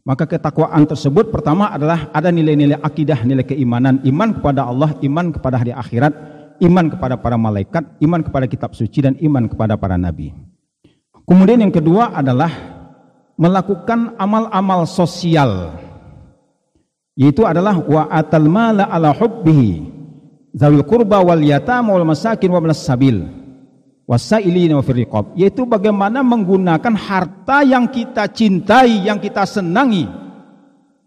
Maka 0.02 0.26
ketakwaan 0.26 0.90
tersebut 0.90 1.30
pertama 1.30 1.70
adalah 1.70 2.10
ada 2.10 2.34
nilai-nilai 2.34 2.82
akidah, 2.82 3.22
nilai 3.22 3.46
keimanan, 3.46 4.02
iman 4.02 4.34
kepada 4.34 4.66
Allah, 4.66 4.98
iman 4.98 5.30
kepada 5.30 5.62
hari 5.62 5.70
akhirat, 5.70 6.14
iman 6.58 6.90
kepada 6.90 7.22
para 7.22 7.38
malaikat, 7.38 7.86
iman 8.02 8.26
kepada 8.26 8.50
kitab 8.50 8.74
suci 8.74 9.06
dan 9.06 9.14
iman 9.22 9.46
kepada 9.46 9.78
para 9.78 10.02
nabi. 10.02 10.34
Kemudian 11.26 11.62
yang 11.62 11.74
kedua 11.74 12.12
adalah 12.12 12.52
melakukan 13.38 14.14
amal-amal 14.22 14.86
sosial. 14.86 15.74
Yaitu 17.18 17.44
adalah 17.44 17.78
wa 17.82 18.08
atal 18.08 18.48
mala 18.48 18.88
ala 18.88 19.12
hubbihi 19.12 19.92
zawil 20.56 20.86
qurba 20.88 21.20
wal 21.20 21.44
yatama 21.44 21.92
wal 21.92 22.08
masakin 22.08 22.50
wa 22.50 22.64
sabil 22.72 23.28
wasailina 24.08 24.80
wa 24.80 24.84
firriqab 24.84 25.36
yaitu 25.36 25.68
bagaimana 25.68 26.24
menggunakan 26.24 26.96
harta 26.96 27.64
yang 27.68 27.92
kita 27.92 28.32
cintai 28.32 29.06
yang 29.06 29.20
kita 29.20 29.44
senangi. 29.44 30.08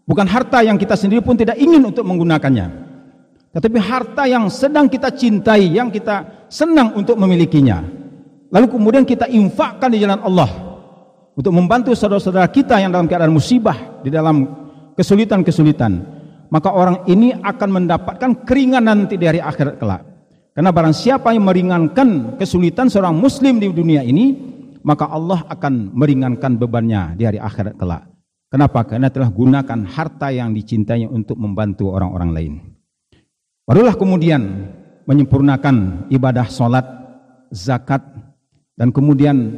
Bukan 0.05 0.29
harta 0.29 0.61
yang 0.61 0.77
kita 0.77 0.93
sendiri 0.93 1.25
pun 1.25 1.33
tidak 1.33 1.57
ingin 1.57 1.81
untuk 1.81 2.05
menggunakannya. 2.05 2.85
Tetapi 3.57 3.77
harta 3.81 4.29
yang 4.29 4.45
sedang 4.53 4.85
kita 4.85 5.09
cintai 5.09 5.73
yang 5.73 5.89
kita 5.89 6.45
senang 6.45 6.93
untuk 6.93 7.17
memilikinya 7.17 8.04
lalu 8.55 8.71
kemudian 8.71 9.03
kita 9.03 9.27
infakkan 9.27 9.91
di 9.91 9.99
jalan 9.99 10.23
Allah 10.23 10.65
untuk 11.35 11.51
membantu 11.51 11.91
saudara-saudara 11.91 12.47
kita 12.47 12.79
yang 12.79 12.95
dalam 12.95 13.11
keadaan 13.11 13.35
musibah 13.35 13.99
di 13.99 14.07
dalam 14.07 14.47
kesulitan-kesulitan, 14.95 15.91
maka 16.47 16.71
orang 16.71 17.03
ini 17.11 17.35
akan 17.35 17.69
mendapatkan 17.83 18.47
keringanan 18.47 19.03
nanti 19.03 19.19
di 19.19 19.27
hari 19.27 19.43
akhirat 19.43 19.75
kelak. 19.75 20.01
Karena 20.55 20.71
barang 20.71 20.95
siapa 20.95 21.35
yang 21.35 21.43
meringankan 21.43 22.39
kesulitan 22.39 22.87
seorang 22.87 23.11
muslim 23.11 23.59
di 23.59 23.67
dunia 23.67 23.99
ini, 24.07 24.31
maka 24.87 25.11
Allah 25.11 25.43
akan 25.51 25.91
meringankan 25.91 26.55
bebannya 26.55 27.19
di 27.19 27.27
hari 27.27 27.43
akhirat 27.43 27.75
kelak. 27.75 28.07
Kenapa? 28.47 28.87
Karena 28.87 29.11
telah 29.11 29.27
gunakan 29.27 29.83
harta 29.83 30.31
yang 30.31 30.55
dicintainya 30.55 31.11
untuk 31.11 31.35
membantu 31.35 31.91
orang-orang 31.91 32.31
lain. 32.31 32.53
Barulah 33.67 33.99
kemudian 33.99 34.71
menyempurnakan 35.03 36.07
ibadah 36.07 36.47
solat, 36.47 36.87
zakat, 37.51 37.99
dan 38.75 38.91
kemudian 38.91 39.55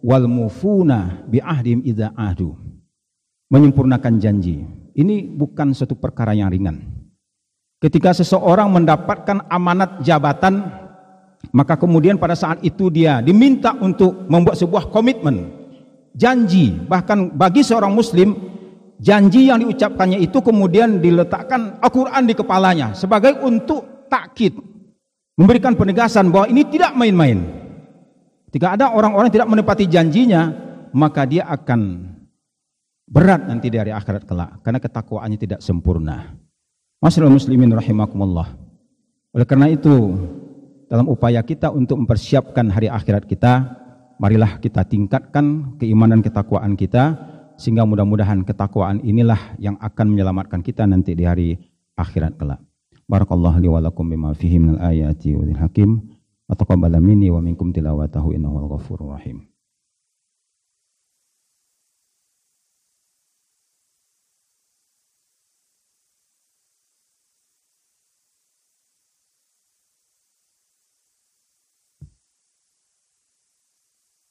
wal 0.00 0.28
mufuna 0.28 1.24
bi 1.28 1.40
ahdim 1.40 1.84
idza 1.84 2.12
ahdu 2.16 2.56
menyempurnakan 3.54 4.18
janji. 4.18 4.64
Ini 4.94 5.26
bukan 5.30 5.74
suatu 5.74 5.98
perkara 5.98 6.34
yang 6.34 6.50
ringan. 6.50 6.82
Ketika 7.82 8.14
seseorang 8.14 8.70
mendapatkan 8.70 9.46
amanat 9.50 10.00
jabatan, 10.00 10.64
maka 11.50 11.74
kemudian 11.76 12.16
pada 12.16 12.38
saat 12.38 12.62
itu 12.62 12.88
dia 12.88 13.20
diminta 13.20 13.74
untuk 13.78 14.26
membuat 14.30 14.56
sebuah 14.56 14.88
komitmen, 14.88 15.50
janji. 16.14 16.72
Bahkan 16.72 17.34
bagi 17.34 17.66
seorang 17.66 17.90
muslim, 17.90 18.38
janji 19.02 19.50
yang 19.50 19.60
diucapkannya 19.66 20.22
itu 20.22 20.38
kemudian 20.40 21.02
diletakkan 21.02 21.82
Al-Quran 21.82 22.24
di 22.24 22.34
kepalanya 22.38 22.94
sebagai 22.94 23.42
untuk 23.42 24.06
takkid, 24.06 24.54
memberikan 25.34 25.74
penegasan 25.74 26.30
bahwa 26.30 26.46
ini 26.48 26.62
tidak 26.70 26.94
main-main. 26.94 27.63
Jika 28.54 28.78
ada 28.78 28.94
orang-orang 28.94 29.34
tidak 29.34 29.50
menepati 29.50 29.90
janjinya, 29.90 30.54
maka 30.94 31.26
dia 31.26 31.42
akan 31.50 32.14
Berat 33.04 33.44
nanti 33.44 33.68
dari 33.68 33.92
akhirat 33.92 34.24
kelak 34.24 34.64
karena 34.64 34.80
ketakwaannya 34.80 35.36
tidak 35.36 35.60
sempurna. 35.60 36.32
Masyaallah 37.04 37.36
muslimin 37.36 37.68
rahimakumullah. 37.76 38.56
Oleh 39.36 39.44
karena 39.44 39.68
itu, 39.68 40.16
dalam 40.88 41.12
upaya 41.12 41.44
kita 41.44 41.68
untuk 41.68 42.00
mempersiapkan 42.00 42.72
hari 42.72 42.88
akhirat 42.88 43.28
kita, 43.28 43.76
marilah 44.16 44.56
kita 44.56 44.88
tingkatkan 44.88 45.76
keimanan 45.76 46.24
ketakwaan 46.24 46.80
kita 46.80 47.12
sehingga 47.60 47.84
mudah-mudahan 47.84 48.40
ketakwaan 48.40 49.04
inilah 49.04 49.52
yang 49.60 49.76
akan 49.84 50.16
menyelamatkan 50.16 50.64
kita 50.64 50.88
nanti 50.88 51.12
di 51.12 51.28
hari 51.28 51.60
akhirat 52.00 52.40
kelak. 52.40 52.64
Barakallahu 53.04 53.60
li 53.60 53.68
wa 53.68 53.84
lakum 53.84 54.08
bima 54.08 54.32
fihi 54.32 54.56
minal 54.56 54.80
ayati 54.80 55.36
wa 55.36 55.44
hakim. 55.60 56.08
Wa 56.44 56.54
taqabbala 56.56 57.00
minni 57.00 57.32
wa 57.32 57.40
rahim. 59.16 59.48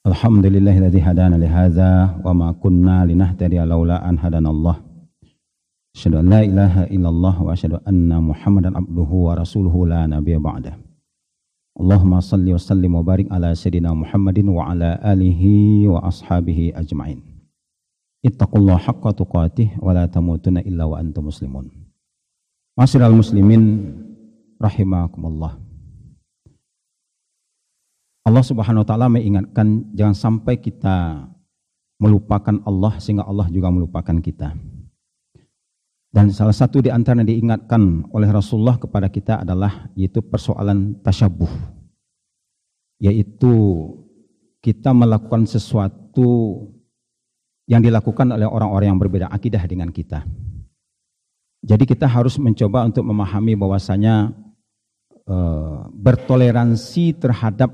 Alhamdulillahilladzi 0.05 0.99
hadana 0.99 1.41
li 1.41 1.47
kunna 2.53 3.07
linahtadiya 3.09 3.65
laula 3.65 4.03
an 4.05 4.21
hadanallah. 4.21 4.77
Asyhadu 5.97 6.21
an 6.21 6.29
la 6.29 6.41
ilaha 6.45 6.85
illallah 6.91 7.35
wa 7.41 7.49
asyhadu 7.55 7.81
anna 7.87 8.21
Muhammadan 8.21 8.77
abduhu 8.77 9.31
wa 9.31 9.39
rasuluhu 9.39 9.89
la. 9.89 10.92
Allahumma 11.73 12.21
salli 12.21 12.53
wa 12.53 12.61
sallim 12.61 12.93
wa 12.93 13.01
barik 13.01 13.25
ala 13.33 13.49
sayyidina 13.57 13.97
Muhammadin 13.97 14.45
wa 14.45 14.69
ala 14.69 15.01
alihi 15.01 15.89
wa 15.89 16.05
ashabihi 16.05 16.77
ajma'in. 16.77 17.17
Ittaqullaha 18.21 18.93
haqqa 18.93 19.17
tuqatih 19.17 19.81
wa 19.81 19.89
la 19.91 20.05
tamutunna 20.05 20.61
illa 20.61 20.85
wa 20.85 21.01
antum 21.01 21.33
muslimun. 21.33 21.73
Masyiral 22.77 23.17
muslimin 23.17 23.89
rahimakumullah. 24.61 25.57
Allah 28.23 28.43
Subhanahu 28.45 28.85
wa 28.85 28.87
taala 28.87 29.11
mengingatkan 29.11 29.91
jangan 29.97 30.15
sampai 30.15 30.55
kita 30.61 31.27
melupakan 31.99 32.63
Allah 32.63 32.95
sehingga 33.01 33.27
Allah 33.27 33.49
juga 33.51 33.67
melupakan 33.73 34.15
kita. 34.21 34.55
Dan 36.13 36.29
salah 36.29 36.53
satu 36.53 36.77
di 36.77 36.93
antara 36.93 37.25
yang 37.25 37.33
diingatkan 37.33 38.05
oleh 38.13 38.29
Rasulullah 38.29 38.77
kepada 38.77 39.09
kita 39.09 39.41
adalah 39.41 39.89
yaitu 39.97 40.21
persoalan 40.21 41.01
tasyabuh. 41.01 41.49
Yaitu 43.01 43.53
kita 44.61 44.93
melakukan 44.93 45.49
sesuatu 45.49 46.61
yang 47.65 47.81
dilakukan 47.81 48.29
oleh 48.29 48.45
orang-orang 48.45 48.93
yang 48.93 49.01
berbeda 49.01 49.27
akidah 49.33 49.65
dengan 49.65 49.89
kita. 49.89 50.21
Jadi 51.65 51.83
kita 51.89 52.05
harus 52.05 52.37
mencoba 52.37 52.85
untuk 52.85 53.07
memahami 53.07 53.57
bahwasanya 53.57 54.35
e, 55.25 55.35
bertoleransi 55.95 57.17
terhadap 57.17 57.71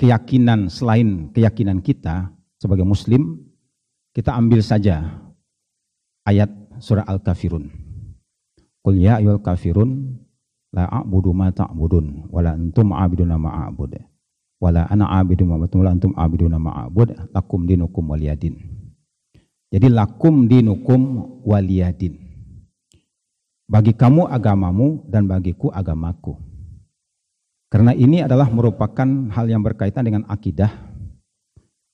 keyakinan 0.00 0.70
selain 0.70 1.28
keyakinan 1.34 1.84
kita 1.84 2.30
sebagai 2.62 2.86
muslim, 2.86 3.42
kita 4.14 4.32
ambil 4.38 4.62
saja 4.62 5.02
ayat 6.22 6.61
surah 6.82 7.06
Al-Kafirun. 7.06 7.70
Qul 8.82 8.98
ya 8.98 9.22
ayyuhal 9.22 9.38
kafirun 9.38 10.18
la 10.74 10.90
a'budu 10.90 11.30
ma 11.30 11.54
ta'budun 11.54 12.26
wa 12.34 12.42
la 12.42 12.58
antum 12.58 12.90
'abiduna 12.90 13.38
ma 13.38 13.70
a'bud. 13.70 13.94
Wa 14.58 14.74
la 14.74 14.90
ana 14.90 15.06
'abidu 15.06 15.46
ma 15.46 15.54
wa 15.54 15.70
la 15.70 15.90
antum 15.94 16.10
'abiduna 16.18 16.58
ma 16.58 16.82
a'bud. 16.82 17.30
Lakum 17.30 17.62
dinukum 17.62 18.10
waliyadin. 18.10 18.58
Jadi 19.70 19.86
lakum 19.86 20.50
dinukum 20.50 21.00
waliyadin. 21.46 22.18
Bagi 23.70 23.94
kamu 23.94 24.26
agamamu 24.26 25.06
dan 25.06 25.30
bagiku 25.30 25.70
agamaku. 25.70 26.34
Karena 27.70 27.96
ini 27.96 28.20
adalah 28.20 28.50
merupakan 28.52 29.08
hal 29.32 29.46
yang 29.48 29.64
berkaitan 29.64 30.04
dengan 30.04 30.22
akidah. 30.28 30.68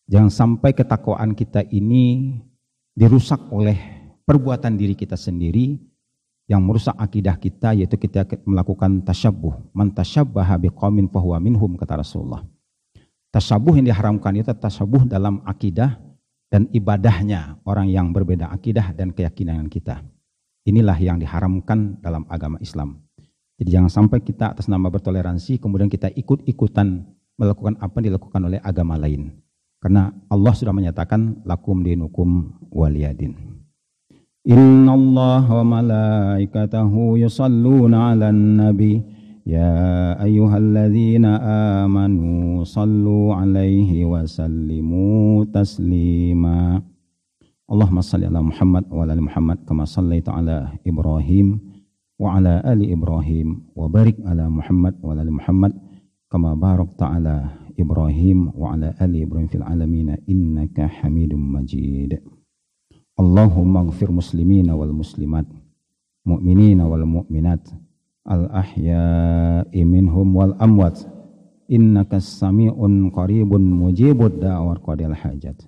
Jangan 0.08 0.32
sampai 0.32 0.74
ketakwaan 0.74 1.36
kita 1.36 1.62
ini 1.68 2.34
dirusak 2.98 3.38
oleh 3.54 3.97
perbuatan 4.28 4.76
diri 4.76 4.92
kita 4.92 5.16
sendiri 5.16 5.80
yang 6.44 6.60
merusak 6.60 6.92
akidah 7.00 7.40
kita 7.40 7.72
yaitu 7.72 7.96
kita 7.96 8.28
melakukan 8.44 9.00
tasyabuh. 9.00 9.72
Man 9.72 9.96
tasyabbaha 9.96 10.60
biqaumin 10.68 11.08
fahuwa 11.08 11.40
minhum 11.40 11.80
kata 11.80 12.04
Rasulullah. 12.04 12.44
Tasyabuh 13.32 13.80
yang 13.80 13.88
diharamkan 13.88 14.36
itu 14.36 14.52
tasyabuh 14.52 15.08
dalam 15.08 15.40
akidah 15.48 15.96
dan 16.52 16.68
ibadahnya 16.72 17.60
orang 17.64 17.88
yang 17.88 18.12
berbeda 18.12 18.52
akidah 18.52 18.92
dan 18.92 19.16
keyakinan 19.16 19.68
kita. 19.72 20.04
Inilah 20.68 20.96
yang 21.00 21.16
diharamkan 21.16 22.00
dalam 22.04 22.28
agama 22.28 22.60
Islam. 22.60 23.00
Jadi 23.60 23.68
jangan 23.72 23.88
sampai 23.92 24.20
kita 24.20 24.52
atas 24.52 24.68
nama 24.68 24.88
bertoleransi 24.92 25.60
kemudian 25.60 25.88
kita 25.88 26.12
ikut-ikutan 26.12 27.04
melakukan 27.36 27.80
apa 27.80 28.00
yang 28.00 28.12
dilakukan 28.12 28.40
oleh 28.44 28.60
agama 28.60 28.96
lain. 28.96 29.32
Karena 29.80 30.12
Allah 30.28 30.52
sudah 30.56 30.72
menyatakan 30.72 31.44
lakum 31.44 31.84
dinukum 31.84 32.60
waliyadin. 32.72 33.57
Inna 34.43 34.91
Allah 34.93 35.43
wa 35.47 35.63
malaikatahu 35.63 37.15
yusalluna 37.15 38.11
ala 38.11 38.31
nabi 38.31 38.99
Ya 39.43 40.15
ayyuhalladzina 40.23 41.83
amanu 41.83 42.63
sallu 42.63 43.35
alaihi 43.35 44.07
wa 44.07 44.23
sallimu 44.23 45.43
taslima 45.51 46.79
Allahumma 47.67 47.99
salli 47.99 48.23
ala 48.23 48.39
Muhammad 48.39 48.87
wa 48.87 49.03
ala 49.03 49.19
Muhammad 49.19 49.67
kama 49.67 49.83
sallaita 49.83 50.31
ala 50.31 50.71
Ibrahim 50.87 51.73
وعلى 52.19 52.61
آل 52.65 52.79
إبراهيم 52.91 53.75
وبارك 53.75 54.15
على 54.25 54.49
محمد 54.49 54.93
وعلى 55.03 55.21
آل 55.21 55.31
محمد 55.33 55.73
كما 56.31 56.55
باركت 56.55 57.03
على 57.03 57.45
إبراهيم 57.79 58.51
وعلى 58.55 58.93
آل 59.01 59.21
إبراهيم 59.21 59.47
في 59.47 59.57
العالمين 59.57 60.09
إنك 60.29 60.81
حميد 60.81 61.33
مجيد 61.33 62.11
Allahumma 63.18 63.82
gfir 63.90 64.14
muslimina 64.14 64.78
wal 64.78 64.94
muslimat 64.94 65.50
mu'minina 66.22 66.86
wal 66.86 67.02
mu'minat 67.02 67.66
al 68.22 68.46
ahya'i 68.54 69.82
minhum 69.82 70.30
wal 70.38 70.54
amwat. 70.62 71.02
Innaka 71.68 72.22
sami'un 72.22 73.12
qaribun 73.12 73.60
mujibud 73.60 74.40
da'war 74.40 74.80
qadil 74.80 75.12
hajat. 75.12 75.66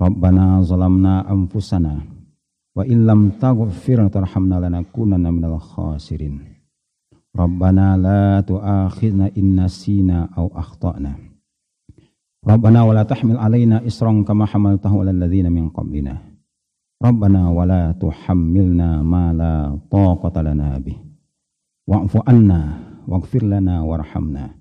Rabbana 0.00 0.64
zalamna 0.64 1.26
anfusana 1.28 2.06
wa 2.72 2.86
illam 2.88 3.36
taghfir 3.36 4.00
tarhamna 4.08 4.62
lanakunanna 4.62 5.28
minal 5.28 5.60
khasirin. 5.60 6.40
Rabbana 7.36 7.98
la 7.98 8.40
tu'akhidna 8.46 9.34
in 9.36 9.58
nasina 9.58 10.30
aw 10.38 10.48
akhtana. 10.54 11.18
Rabbana 12.40 12.88
wa 12.88 12.96
la 12.96 13.04
tahmil 13.04 13.36
alaina 13.36 13.84
isran 13.84 14.24
kama 14.24 14.48
hamaltahu 14.48 15.04
alal 15.04 15.18
ladzina 15.20 15.52
min 15.52 15.68
qablina. 15.68 16.29
Rabbana 17.00 17.48
wa 17.48 17.64
la 17.64 17.96
tuhammilna 17.96 19.00
ma 19.00 19.32
la 19.32 19.72
taqata 19.88 20.44
lana 20.44 20.76
bih. 20.84 21.00
Wa'fu 21.88 22.20
anna 22.28 22.76
waghfir 23.08 23.40
lana 23.40 23.80
warhamna. 23.80 24.52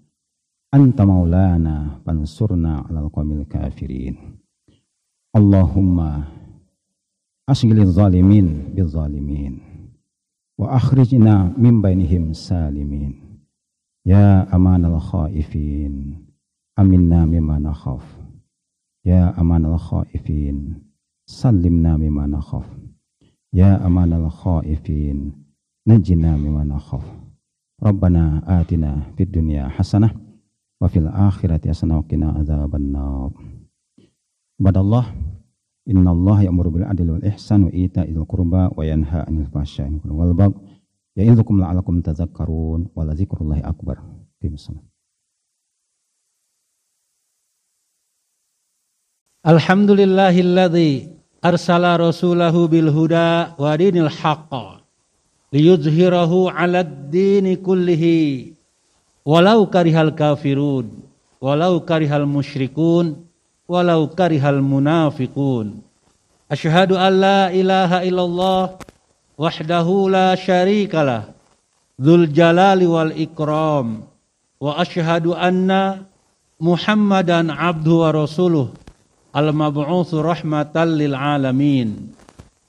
Anta 0.72 1.04
maulana 1.04 2.00
fansurna 2.08 2.88
'alal 2.88 3.12
qawmil 3.12 3.44
kafirin. 3.44 4.40
Allahumma 5.36 6.32
asghilil 7.44 7.92
zalimin 7.92 8.72
bil 8.72 8.88
zalimin 8.88 9.60
wa 10.56 10.80
akhrijna 10.80 11.52
min 11.60 11.84
bainihim 11.84 12.32
salimin. 12.32 13.20
Ya 14.08 14.48
aman 14.48 14.88
al 14.88 14.96
khaifin. 14.96 16.24
aminna 16.80 17.28
mimma 17.28 17.60
nakhaf. 17.60 18.08
Ya 19.04 19.36
aman 19.36 19.68
al 19.68 19.76
khaifin 19.76 20.89
salimna 21.30 21.94
mimma 21.94 22.26
nakhaf. 22.26 22.66
Ya 23.54 23.78
amanal 23.86 24.34
khaifin. 24.34 25.38
Najina 25.86 26.34
mimma 26.34 26.66
nakhaf. 26.66 27.06
Rabbana 27.78 28.42
atina 28.50 29.14
fid 29.14 29.30
dunya 29.30 29.70
hasanah 29.70 30.12
wa 30.82 30.90
fil 30.90 31.08
akhirati 31.08 31.70
hasanah 31.70 32.02
wa 32.02 32.06
qina 32.10 32.34
adzaban 32.36 32.92
Badallah 34.60 35.08
innallaha 35.88 36.44
ya'muru 36.44 36.76
bil 36.76 36.84
adli 36.84 37.08
wal 37.08 37.24
ihsan 37.24 37.70
wa 37.70 37.72
ita'il 37.72 38.20
qurba 38.28 38.76
wa 38.76 38.84
yanha 38.84 39.24
'anil 39.24 39.48
fahsya'i 39.48 40.04
wal 40.04 40.36
baghi 40.36 40.60
ya'idzukum 41.16 41.64
la'alakum 41.64 42.04
tadhakkarun 42.04 42.92
wa 42.92 43.02
la 43.08 43.16
dzikrullahi 43.16 43.64
akbar. 43.64 44.04
Bismillah. 44.44 44.84
Alhamdulillahilladzi 49.48 51.19
arsala 51.40 51.96
rasulahu 51.96 52.68
bil 52.68 52.92
huda 52.92 53.56
wa 53.56 53.72
dinil 53.80 54.12
haqq 54.12 54.84
liyuzhirahu 55.56 56.52
'alad 56.52 57.12
dini 57.12 57.56
kullihi. 57.60 58.54
Walau 59.24 59.68
karihal 59.70 60.16
kafirun 60.16 61.06
walau 61.40 61.80
karihal 61.84 62.28
musyrikun 62.28 63.24
walau 63.70 64.12
karihal 64.12 64.60
munafiqun. 64.60 65.80
Asyhadu 66.50 66.98
an 66.98 67.14
la 67.14 67.42
ilaha 67.54 68.04
illallah 68.04 68.64
wahdahu 69.38 70.10
la 70.10 70.36
syarikalah 70.36 71.32
dzul 71.96 72.28
jalali 72.34 72.90
wal 72.90 73.14
ikram. 73.16 74.04
Wa 74.60 74.82
asyhadu 74.84 75.38
anna 75.38 76.04
Muhammadan 76.60 77.48
abdu 77.56 78.04
wa 78.04 78.12
rasuluh 78.12 78.76
al 79.34 79.54
mab'utsu 79.54 80.24
rahmatan 80.24 80.98
lil 80.98 81.16
alamin. 81.16 82.14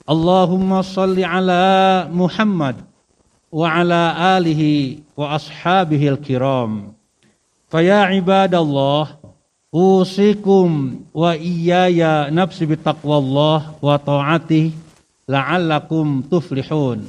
Allahumma 0.09 0.83
salli 0.83 1.25
ala 1.25 2.09
Muhammad 2.11 2.83
wa 3.51 3.67
ala 3.71 4.37
alihi 4.37 5.01
wa 5.17 5.37
ashabihi 5.39 6.11
al 6.11 6.21
kiram. 6.21 6.95
Faya 7.71 8.11
ibadallah 8.11 9.21
Usikum 9.71 11.07
wa 11.15 11.39
iyaya 11.39 12.27
nafsi 12.27 12.67
bitaqwallah 12.67 13.79
wa 13.79 13.95
ta'atih 14.03 14.75
la'allakum 15.31 16.27
tuflihun. 16.27 17.07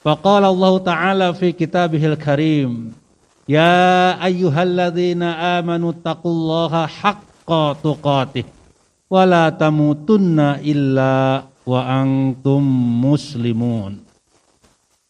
Faqala 0.00 0.48
Allah 0.48 0.74
Ta'ala 0.80 1.26
fi 1.36 1.52
kitabihil 1.52 2.16
karim. 2.16 2.96
Ya 3.44 4.16
ayyuhalladzina 4.16 5.60
amanu 5.60 5.92
taqullaha 5.92 6.88
haqqa 6.88 7.76
tuqatih 7.84 8.48
wa 9.14 9.22
la 9.22 9.46
tamutunna 9.54 10.58
illa 10.58 11.46
wa 11.46 11.80
antum 11.86 12.66
muslimun. 12.98 14.02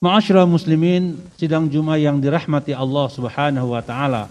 Ma'asyiral 0.05 0.45
muslimin, 0.45 1.17
sidang 1.41 1.65
Jumat 1.73 1.97
yang 1.97 2.21
dirahmati 2.21 2.77
Allah 2.77 3.09
Subhanahu 3.09 3.73
wa 3.73 3.81
taala. 3.81 4.29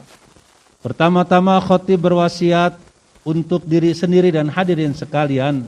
Pertama-tama 0.85 1.57
khotib 1.57 2.05
berwasiat 2.05 2.77
untuk 3.25 3.65
diri 3.65 3.97
sendiri 3.97 4.29
dan 4.29 4.45
hadirin 4.53 4.93
sekalian, 4.93 5.65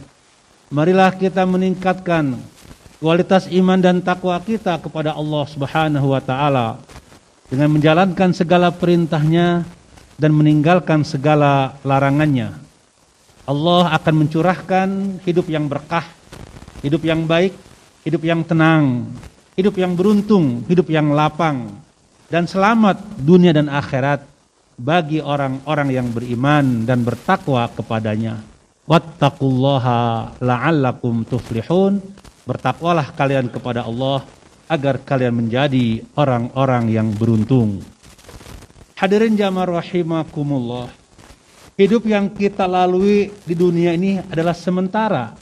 marilah 0.69 1.09
kita 1.09 1.41
meningkatkan 1.41 2.37
kualitas 3.01 3.49
iman 3.49 3.81
dan 3.81 3.97
takwa 4.05 4.37
kita 4.37 4.77
kepada 4.77 5.17
Allah 5.17 5.49
Subhanahu 5.49 6.13
wa 6.13 6.21
taala 6.21 6.77
dengan 7.49 7.73
menjalankan 7.73 8.37
segala 8.37 8.69
perintahnya 8.69 9.65
dan 10.21 10.29
meninggalkan 10.29 11.01
segala 11.01 11.81
larangannya. 11.81 12.64
Allah 13.45 13.93
akan 13.93 14.25
mencurahkan 14.25 14.89
hidup 15.21 15.45
yang 15.53 15.69
berkah, 15.69 16.05
hidup 16.81 17.05
yang 17.05 17.29
baik, 17.29 17.53
hidup 18.01 18.25
yang 18.25 18.41
tenang, 18.41 19.13
hidup 19.53 19.77
yang 19.77 19.93
beruntung, 19.93 20.65
hidup 20.65 20.89
yang 20.89 21.13
lapang, 21.13 21.69
dan 22.25 22.49
selamat 22.49 23.05
dunia 23.21 23.53
dan 23.53 23.69
akhirat 23.69 24.25
bagi 24.81 25.21
orang-orang 25.21 25.93
yang 25.93 26.07
beriman 26.09 26.89
dan 26.89 27.05
bertakwa 27.05 27.69
kepadanya. 27.69 28.41
Wattaqullaha 28.89 30.33
la'allakum 30.41 31.21
tuflihun. 31.25 32.01
Bertakwalah 32.45 33.13
kalian 33.13 33.49
kepada 33.49 33.85
Allah 33.85 34.21
agar 34.69 35.01
kalian 35.01 35.45
menjadi 35.45 36.01
orang-orang 36.17 36.93
yang 36.93 37.09
beruntung. 37.13 37.81
Hadirin 38.97 39.37
jamaah 39.37 39.81
rahimakumullah. 39.81 41.04
Hidup 41.75 42.07
yang 42.07 42.31
kita 42.31 42.63
lalui 42.63 43.31
di 43.43 43.55
dunia 43.55 43.91
ini 43.91 44.19
adalah 44.19 44.55
sementara. 44.55 45.35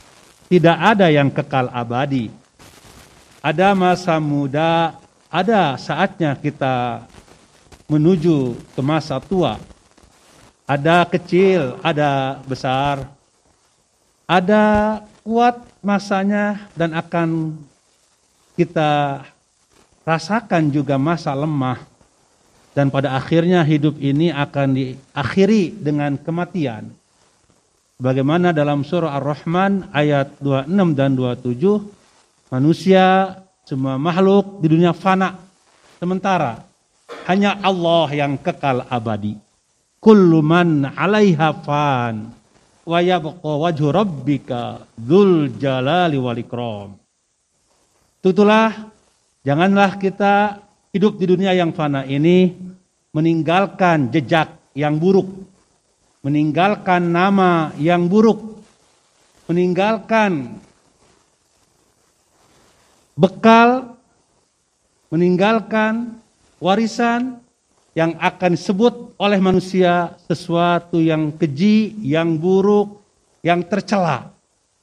Tidak 0.50 0.78
ada 0.78 1.10
yang 1.10 1.30
kekal 1.30 1.70
abadi 1.70 2.44
ada 3.44 3.76
masa 3.76 4.16
muda, 4.24 4.96
ada 5.28 5.76
saatnya 5.76 6.32
kita 6.40 7.04
menuju 7.92 8.56
ke 8.72 8.80
masa 8.80 9.20
tua. 9.20 9.60
Ada 10.64 11.04
kecil, 11.04 11.76
ada 11.84 12.40
besar. 12.48 13.04
Ada 14.24 15.04
kuat 15.28 15.60
masanya 15.84 16.72
dan 16.72 16.96
akan 16.96 17.60
kita 18.56 19.28
rasakan 20.08 20.72
juga 20.72 20.96
masa 20.96 21.36
lemah. 21.36 21.84
Dan 22.74 22.90
pada 22.90 23.14
akhirnya 23.14 23.62
hidup 23.62 24.02
ini 24.02 24.34
akan 24.34 24.74
diakhiri 24.74 25.78
dengan 25.78 26.18
kematian. 26.18 26.90
Bagaimana 28.02 28.50
dalam 28.50 28.82
surah 28.82 29.14
Ar-Rahman 29.22 29.94
ayat 29.94 30.42
26 30.42 30.98
dan 30.98 31.14
27 31.14 32.04
Manusia, 32.54 33.34
semua 33.66 33.98
makhluk 33.98 34.62
di 34.62 34.70
dunia 34.70 34.94
fana. 34.94 35.42
Sementara 35.98 36.62
hanya 37.26 37.58
Allah 37.66 38.06
yang 38.14 38.38
kekal 38.38 38.86
abadi. 38.94 39.34
Kullu 39.98 40.46
man 40.46 40.86
'alaiha 40.86 41.50
fan 41.66 42.30
wa 42.86 43.00
yabqa 43.02 43.52
wajhu 43.58 43.90
rabbika 43.90 44.86
dzul 44.94 45.58
jalali 45.58 46.22
wal 46.22 46.38
ikram. 46.38 46.94
Tutulah 48.22 48.70
janganlah 49.42 49.98
kita 49.98 50.62
hidup 50.94 51.18
di 51.18 51.26
dunia 51.26 51.58
yang 51.58 51.74
fana 51.74 52.06
ini 52.06 52.54
meninggalkan 53.12 54.14
jejak 54.14 54.54
yang 54.78 55.02
buruk, 55.02 55.26
meninggalkan 56.22 57.10
nama 57.10 57.74
yang 57.82 58.06
buruk, 58.06 58.62
meninggalkan 59.50 60.62
bekal 63.14 63.94
meninggalkan 65.14 66.18
warisan 66.58 67.38
yang 67.94 68.18
akan 68.18 68.58
disebut 68.58 69.14
oleh 69.22 69.38
manusia 69.38 70.18
sesuatu 70.26 70.98
yang 70.98 71.30
keji, 71.38 71.94
yang 72.02 72.34
buruk, 72.34 72.98
yang 73.46 73.62
tercela. 73.62 74.34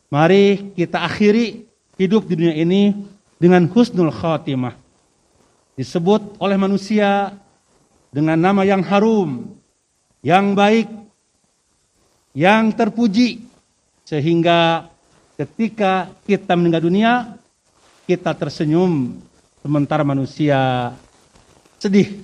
Mari 0.07 0.71
kita 0.79 1.03
akhiri 1.03 1.67
hidup 1.99 2.31
di 2.31 2.39
dunia 2.39 2.55
ini 2.55 2.95
dengan 3.43 3.67
husnul 3.67 4.15
khatimah. 4.15 4.79
Disebut 5.79 6.37
oleh 6.43 6.57
manusia 6.61 7.35
dengan 8.11 8.37
nama 8.37 8.67
yang 8.67 8.83
harum, 8.85 9.55
yang 10.21 10.53
baik, 10.53 10.91
yang 12.35 12.75
terpuji. 12.75 13.47
Sehingga 14.05 14.91
ketika 15.39 16.11
kita 16.27 16.59
meninggal 16.59 16.83
dunia, 16.85 17.13
kita 18.05 18.35
tersenyum 18.35 19.23
sementara 19.63 20.03
manusia 20.03 20.91
sedih 21.79 22.21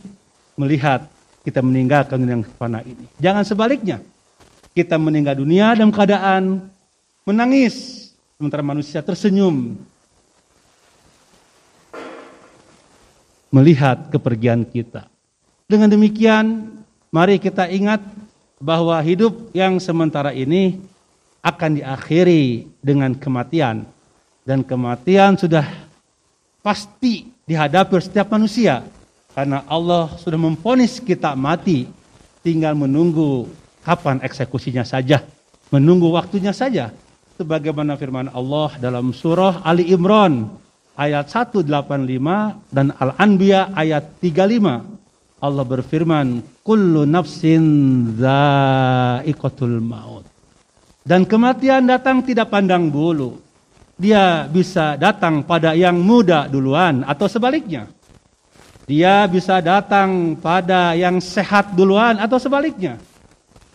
melihat 0.59 1.07
kita 1.47 1.63
meninggalkan 1.63 2.19
dunia 2.19 2.43
yang 2.43 2.47
fana 2.59 2.83
ini. 2.83 3.07
Jangan 3.23 3.47
sebaliknya. 3.47 4.03
Kita 4.77 5.01
meninggal 5.01 5.41
dunia 5.41 5.73
dalam 5.73 5.89
keadaan 5.89 6.69
menangis 7.25 8.07
sementara 8.37 8.61
manusia 8.61 9.01
tersenyum 9.01 9.79
melihat 13.57 14.13
kepergian 14.13 14.69
kita. 14.69 15.09
Dengan 15.65 15.89
demikian, 15.89 16.77
mari 17.09 17.41
kita 17.41 17.73
ingat 17.73 18.05
bahwa 18.61 19.01
hidup 19.01 19.49
yang 19.57 19.81
sementara 19.81 20.37
ini 20.37 20.77
akan 21.41 21.81
diakhiri 21.81 22.69
dengan 22.85 23.17
kematian. 23.17 23.89
Dan 24.45 24.61
kematian 24.61 25.41
sudah 25.41 25.65
pasti 26.61 27.33
dihadapi 27.49 27.97
setiap 27.99 28.29
manusia. 28.29 28.85
Karena 29.33 29.65
Allah 29.65 30.13
sudah 30.21 30.39
memponis 30.39 31.01
kita 31.01 31.33
mati 31.33 31.89
tinggal 32.45 32.77
menunggu 32.77 33.49
kapan 33.83 34.21
eksekusinya 34.23 34.85
saja 34.85 35.25
menunggu 35.71 36.11
waktunya 36.13 36.55
saja. 36.55 36.93
Sebagaimana 37.37 38.01
firman 38.01 38.33
Allah 38.33 38.73
dalam 38.81 39.13
surah 39.13 39.61
Ali 39.61 39.93
Imran 39.93 40.49
ayat 40.97 41.29
185 41.29 41.69
dan 42.73 42.91
Al-Anbiya 42.97 43.77
ayat 43.77 44.19
35 44.19 45.45
Allah 45.45 45.65
berfirman 45.69 46.41
kullu 46.65 47.05
nafsin 47.05 47.65
za'iqatul 48.17 49.79
maut 49.85 50.25
dan 51.07 51.29
kematian 51.29 51.87
datang 51.87 52.25
tidak 52.25 52.51
pandang 52.51 52.89
bulu 52.89 53.47
dia 53.97 54.45
bisa 54.45 54.93
datang 55.01 55.41
pada 55.41 55.73
yang 55.73 55.97
muda 55.97 56.45
duluan 56.53 57.01
atau 57.09 57.25
sebaliknya. 57.33 57.89
Dia 58.85 59.25
bisa 59.25 59.65
datang 59.65 60.37
pada 60.37 60.93
yang 60.93 61.17
sehat 61.19 61.73
duluan 61.73 62.21
atau 62.21 62.37
sebaliknya. 62.37 63.01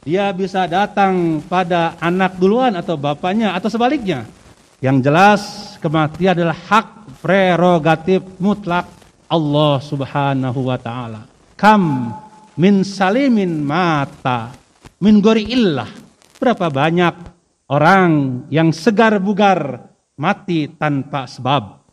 Dia 0.06 0.30
bisa 0.30 0.70
datang 0.70 1.42
pada 1.50 1.98
anak 1.98 2.38
duluan 2.38 2.78
atau 2.78 2.96
bapaknya 3.02 3.58
atau 3.58 3.68
sebaliknya. 3.68 4.30
Yang 4.78 4.98
jelas 5.10 5.42
kematian 5.82 6.38
adalah 6.38 6.58
hak 6.70 7.01
prerogatif 7.22 8.26
mutlak 8.42 8.90
Allah 9.32 9.80
Subhanahu 9.80 10.68
wa 10.68 10.78
taala. 10.82 11.30
Kam 11.56 12.12
min 12.58 12.84
salimin 12.84 13.62
mata 13.64 14.52
min 15.00 15.22
gori 15.24 15.48
illah. 15.54 15.88
Berapa 16.42 16.68
banyak 16.74 17.16
orang 17.70 18.44
yang 18.50 18.74
segar 18.74 19.22
bugar 19.22 19.88
mati 20.18 20.68
tanpa 20.68 21.30
sebab. 21.30 21.86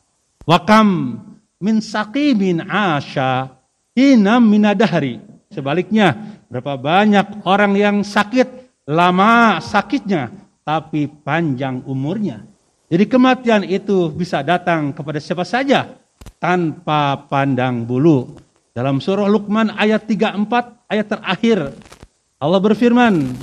Wakam 0.48 1.20
min 1.60 1.84
saqimin 1.84 2.64
asya 2.64 3.52
hinam 3.92 4.48
minadahri. 4.48 5.20
Sebaliknya, 5.52 6.40
berapa 6.48 6.76
banyak 6.76 7.44
orang 7.48 7.72
yang 7.76 7.96
sakit, 8.04 8.48
lama 8.88 9.60
sakitnya, 9.60 10.32
tapi 10.64 11.08
panjang 11.08 11.84
umurnya. 11.88 12.44
Jadi 12.88 13.04
kematian 13.04 13.62
itu 13.68 14.08
bisa 14.08 14.40
datang 14.40 14.96
kepada 14.96 15.20
siapa 15.20 15.44
saja 15.44 15.92
tanpa 16.40 17.28
pandang 17.28 17.84
bulu. 17.84 18.40
Dalam 18.72 18.96
surah 18.96 19.28
Luqman 19.28 19.76
ayat 19.76 20.08
34 20.08 20.88
ayat 20.88 21.06
terakhir 21.06 21.58
Allah 22.40 22.60
berfirman, 22.62 23.34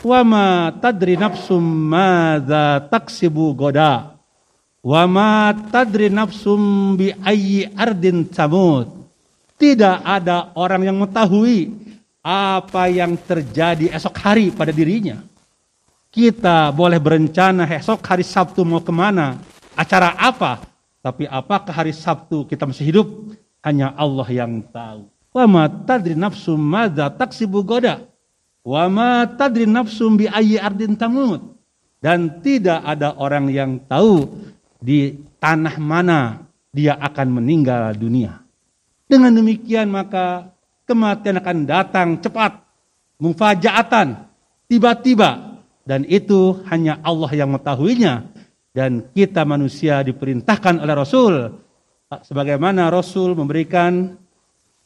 "Wa 0.00 0.24
ma 0.24 0.72
tadri 0.72 1.20
nafsum 1.20 1.60
madza 1.60 2.88
taksibu 2.88 3.52
goda." 3.52 4.16
Wa 4.80 5.04
ma 5.04 5.52
tadri 5.52 6.08
nafsum 6.08 6.94
bi 6.96 7.12
ayyi 7.12 7.68
ardin 7.76 8.24
tamut. 8.30 8.88
Tidak 9.58 10.06
ada 10.06 10.54
orang 10.56 10.86
yang 10.86 10.96
mengetahui 11.02 11.76
apa 12.24 12.88
yang 12.88 13.20
terjadi 13.20 13.90
esok 13.92 14.14
hari 14.16 14.48
pada 14.54 14.70
dirinya. 14.72 15.18
Kita 16.08 16.72
boleh 16.72 16.96
berencana 16.96 17.68
esok 17.68 18.00
hari 18.00 18.24
Sabtu 18.24 18.64
mau 18.64 18.80
ke 18.80 18.88
mana, 18.88 19.36
acara 19.76 20.16
apa, 20.16 20.64
tapi 21.04 21.28
apakah 21.28 21.70
hari 21.70 21.92
Sabtu 21.92 22.48
kita 22.48 22.64
masih 22.64 22.88
hidup? 22.88 23.06
Hanya 23.60 23.92
Allah 23.92 24.28
yang 24.32 24.64
tahu. 24.72 25.04
Wa 25.32 25.44
ma 25.44 25.68
tadri 25.68 26.16
nafsum 26.16 26.56
madza 26.56 27.12
taksibu 27.12 27.60
goda. 27.60 28.08
Wa 28.64 28.88
ma 28.88 29.28
tadri 29.28 29.68
nafsum 29.68 30.16
bi 30.16 30.24
ayyi 30.28 30.56
ardin 30.56 30.96
tamut. 30.96 31.44
Dan 32.00 32.40
tidak 32.40 32.84
ada 32.84 33.12
orang 33.18 33.50
yang 33.52 33.82
tahu 33.84 34.28
di 34.80 35.12
tanah 35.42 35.76
mana 35.76 36.46
dia 36.72 36.96
akan 36.96 37.42
meninggal 37.42 37.92
dunia. 37.96 38.40
Dengan 39.08 39.32
demikian 39.32 39.88
maka 39.88 40.52
kematian 40.84 41.40
akan 41.40 41.58
datang 41.64 42.08
cepat, 42.20 42.64
mufajaatan, 43.18 44.28
tiba-tiba 44.68 45.47
dan 45.88 46.04
itu 46.04 46.60
hanya 46.68 47.00
Allah 47.00 47.32
yang 47.32 47.48
mengetahuinya. 47.48 48.28
Dan 48.76 49.08
kita 49.08 49.48
manusia 49.48 50.04
diperintahkan 50.04 50.84
oleh 50.84 50.92
Rasul. 50.94 51.34
Sebagaimana 52.28 52.92
Rasul 52.92 53.32
memberikan 53.32 54.12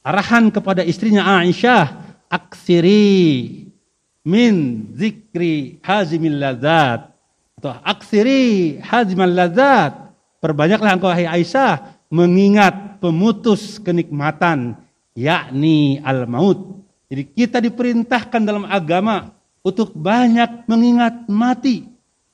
arahan 0.06 0.54
kepada 0.54 0.86
istrinya 0.86 1.42
Aisyah 1.42 2.14
aksiri 2.30 3.66
min 4.22 4.54
zikri 4.94 5.82
hazimil 5.82 6.38
lazat 6.38 7.10
atau 7.58 7.74
aksiri 7.82 8.78
hazimil 8.82 9.34
lazat 9.34 9.94
perbanyaklah 10.38 10.98
engkau 10.98 11.10
hai 11.10 11.26
Aisyah 11.26 11.98
mengingat 12.10 12.98
pemutus 12.98 13.78
kenikmatan 13.78 14.78
yakni 15.14 16.02
al 16.02 16.26
maut 16.26 16.82
jadi 17.06 17.22
kita 17.22 17.58
diperintahkan 17.62 18.42
dalam 18.42 18.66
agama 18.66 19.30
untuk 19.62 19.94
banyak 19.94 20.66
mengingat 20.66 21.27
mati 21.31 21.87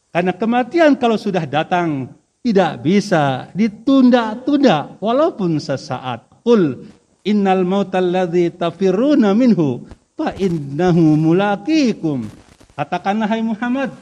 karena 0.08 0.32
kematian 0.32 0.96
kalau 0.96 1.20
sudah 1.20 1.44
datang 1.44 2.10
tidak 2.40 2.80
bisa 2.80 3.52
ditunda-tunda 3.52 4.96
walaupun 4.98 5.60
sesaat 5.60 6.42
qul 6.42 6.88
innal 7.28 7.62
mautal 7.68 8.08
ladzi 8.08 8.48
tafiruna 8.56 9.36
minhu 9.36 9.84
fa 10.16 10.32
innahu 10.34 11.14
mulaqikum. 11.14 12.24
Katakanlah 12.72 13.28
hai 13.28 13.44
Muhammad, 13.44 13.92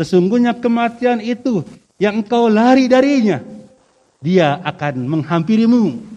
sesungguhnya 0.00 0.58
kematian 0.58 1.22
itu 1.22 1.62
yang 2.02 2.24
engkau 2.24 2.50
lari 2.50 2.90
darinya, 2.90 3.38
dia 4.18 4.58
akan 4.64 5.06
menghampirimu. 5.06 6.12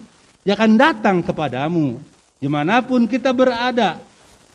Dia 0.48 0.56
akan 0.56 0.80
datang 0.80 1.18
kepadamu 1.22 2.00
di 2.40 2.48
mana 2.48 2.80
pun 2.80 3.04
kita 3.04 3.36
berada, 3.36 4.00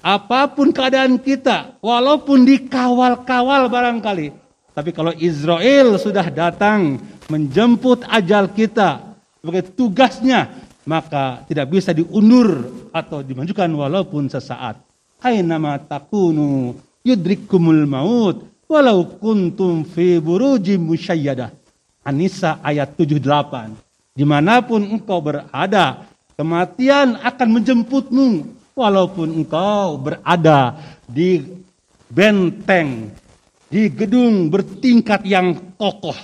apa 0.03 0.51
pun 0.51 0.75
keadaan 0.75 1.17
kita, 1.23 1.79
walaupun 1.79 2.43
dikawal-kawal 2.43 3.71
barangkali. 3.71 4.35
Tapi 4.75 4.91
kalau 4.91 5.15
Israel 5.15 5.95
sudah 5.97 6.27
datang 6.29 6.99
menjemput 7.31 8.03
ajal 8.11 8.51
kita 8.51 9.15
sebagai 9.39 9.71
tugasnya 9.73 10.49
maka 10.83 11.47
tidak 11.47 11.71
bisa 11.71 11.95
diundur 11.95 12.67
atau 12.91 13.23
dimajukan 13.23 13.71
walaupun 13.71 14.27
sesaat. 14.27 14.83
Aina 15.23 15.79
takunu 15.79 16.75
yudrikumul 17.07 17.87
maut 17.87 18.43
walau 18.67 19.07
kuntum 19.21 19.87
fi 19.87 20.19
burujim 20.19 20.83
musyayyadah. 20.83 21.55
Anisa 22.03 22.59
ayat 22.67 22.99
78. 22.99 24.19
Di 24.19 24.27
mana 24.27 24.59
pun 24.59 24.83
engkau 24.83 25.23
berada, 25.23 26.03
kematian 26.35 27.15
akan 27.23 27.49
menjemputmu 27.49 28.29
walaupun 28.73 29.33
engkau 29.33 30.01
berada 30.01 30.77
di 31.09 31.45
benteng, 32.09 33.13
di 33.69 33.89
gedung 33.89 34.53
bertingkat 34.53 35.25
yang 35.25 35.77
kokoh. 35.81 36.17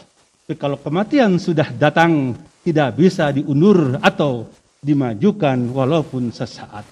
Tapi 0.45 0.55
kalau 0.57 0.81
kematian 0.81 1.37
sudah 1.37 1.69
datang 1.77 2.37
tidak 2.65 2.97
bisa 2.97 3.33
diundur 3.33 4.01
atau 4.01 4.49
dimajukan 4.81 5.57
walaupun 5.73 6.33
sesaat. 6.33 6.85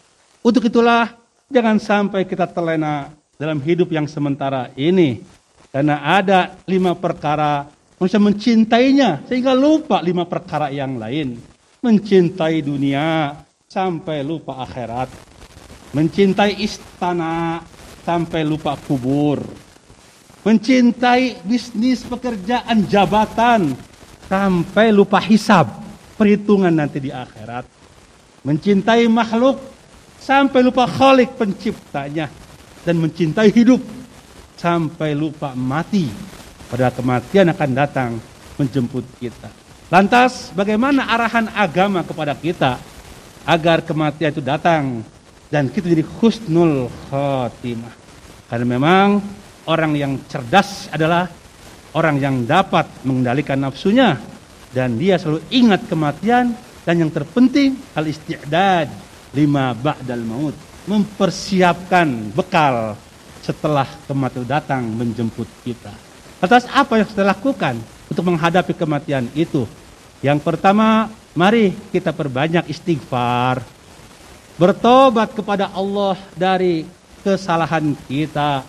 Untuk 0.45 0.69
itulah 0.69 1.13
jangan 1.49 1.81
sampai 1.81 2.29
kita 2.29 2.49
terlena 2.49 3.13
dalam 3.37 3.61
hidup 3.61 3.93
yang 3.93 4.09
sementara 4.09 4.73
ini. 4.77 5.21
Karena 5.73 6.01
ada 6.05 6.57
lima 6.65 6.97
perkara 6.97 7.69
manusia 8.01 8.21
mencintainya 8.21 9.25
sehingga 9.29 9.53
lupa 9.53 10.01
lima 10.01 10.25
perkara 10.25 10.73
yang 10.73 10.97
lain. 10.97 11.37
Mencintai 11.85 12.65
dunia 12.65 13.37
sampai 13.69 14.25
lupa 14.25 14.65
akhirat. 14.65 15.26
Mencintai 15.97 16.61
istana 16.61 17.65
sampai 18.05 18.45
lupa 18.45 18.77
kubur. 18.77 19.41
Mencintai 20.45 21.41
bisnis 21.41 22.05
pekerjaan 22.05 22.85
jabatan 22.85 23.73
sampai 24.29 24.93
lupa 24.93 25.17
hisab, 25.25 25.73
perhitungan 26.21 26.69
nanti 26.69 27.01
di 27.01 27.09
akhirat. 27.09 27.65
Mencintai 28.45 29.09
makhluk 29.09 29.57
sampai 30.21 30.61
lupa 30.61 30.85
khalik 30.85 31.33
penciptanya 31.33 32.29
dan 32.85 33.01
mencintai 33.01 33.49
hidup 33.49 33.81
sampai 34.61 35.17
lupa 35.17 35.57
mati. 35.57 36.13
Pada 36.69 36.93
kematian 36.93 37.57
akan 37.57 37.71
datang 37.73 38.11
menjemput 38.61 39.09
kita. 39.17 39.49
Lantas 39.89 40.53
bagaimana 40.53 41.09
arahan 41.09 41.49
agama 41.57 42.05
kepada 42.05 42.37
kita 42.37 42.77
agar 43.49 43.81
kematian 43.81 44.35
itu 44.35 44.45
datang 44.45 45.16
dan 45.51 45.71
kita 45.71 45.87
jadi 45.91 46.03
husnul 46.03 46.91
khotimah. 47.09 47.95
Karena 48.47 48.67
memang 48.67 49.23
orang 49.67 49.93
yang 49.99 50.13
cerdas 50.31 50.91
adalah 50.91 51.27
orang 51.95 52.17
yang 52.19 52.37
dapat 52.47 52.87
mengendalikan 53.03 53.59
nafsunya 53.59 54.19
dan 54.71 54.99
dia 55.01 55.19
selalu 55.19 55.43
ingat 55.51 55.89
kematian 55.89 56.55
dan 56.87 56.95
yang 57.03 57.11
terpenting 57.11 57.75
al 57.99 58.07
isti'dad 58.07 58.87
lima 59.35 59.75
ba'dal 59.75 60.23
maut 60.23 60.55
mempersiapkan 60.87 62.31
bekal 62.31 62.95
setelah 63.43 63.87
kematian 64.07 64.47
datang 64.47 64.83
menjemput 64.87 65.47
kita. 65.67 65.91
Atas 66.39 66.67
apa 66.71 67.01
yang 67.01 67.09
kita 67.09 67.27
lakukan 67.27 67.75
untuk 68.07 68.23
menghadapi 68.27 68.75
kematian 68.75 69.27
itu? 69.35 69.67
Yang 70.23 70.43
pertama, 70.47 71.11
mari 71.35 71.75
kita 71.91 72.15
perbanyak 72.15 72.71
istighfar. 72.71 73.76
Bertobat 74.57 75.37
kepada 75.37 75.69
Allah 75.73 76.17
dari 76.33 76.89
kesalahan 77.21 77.93
kita, 78.09 78.65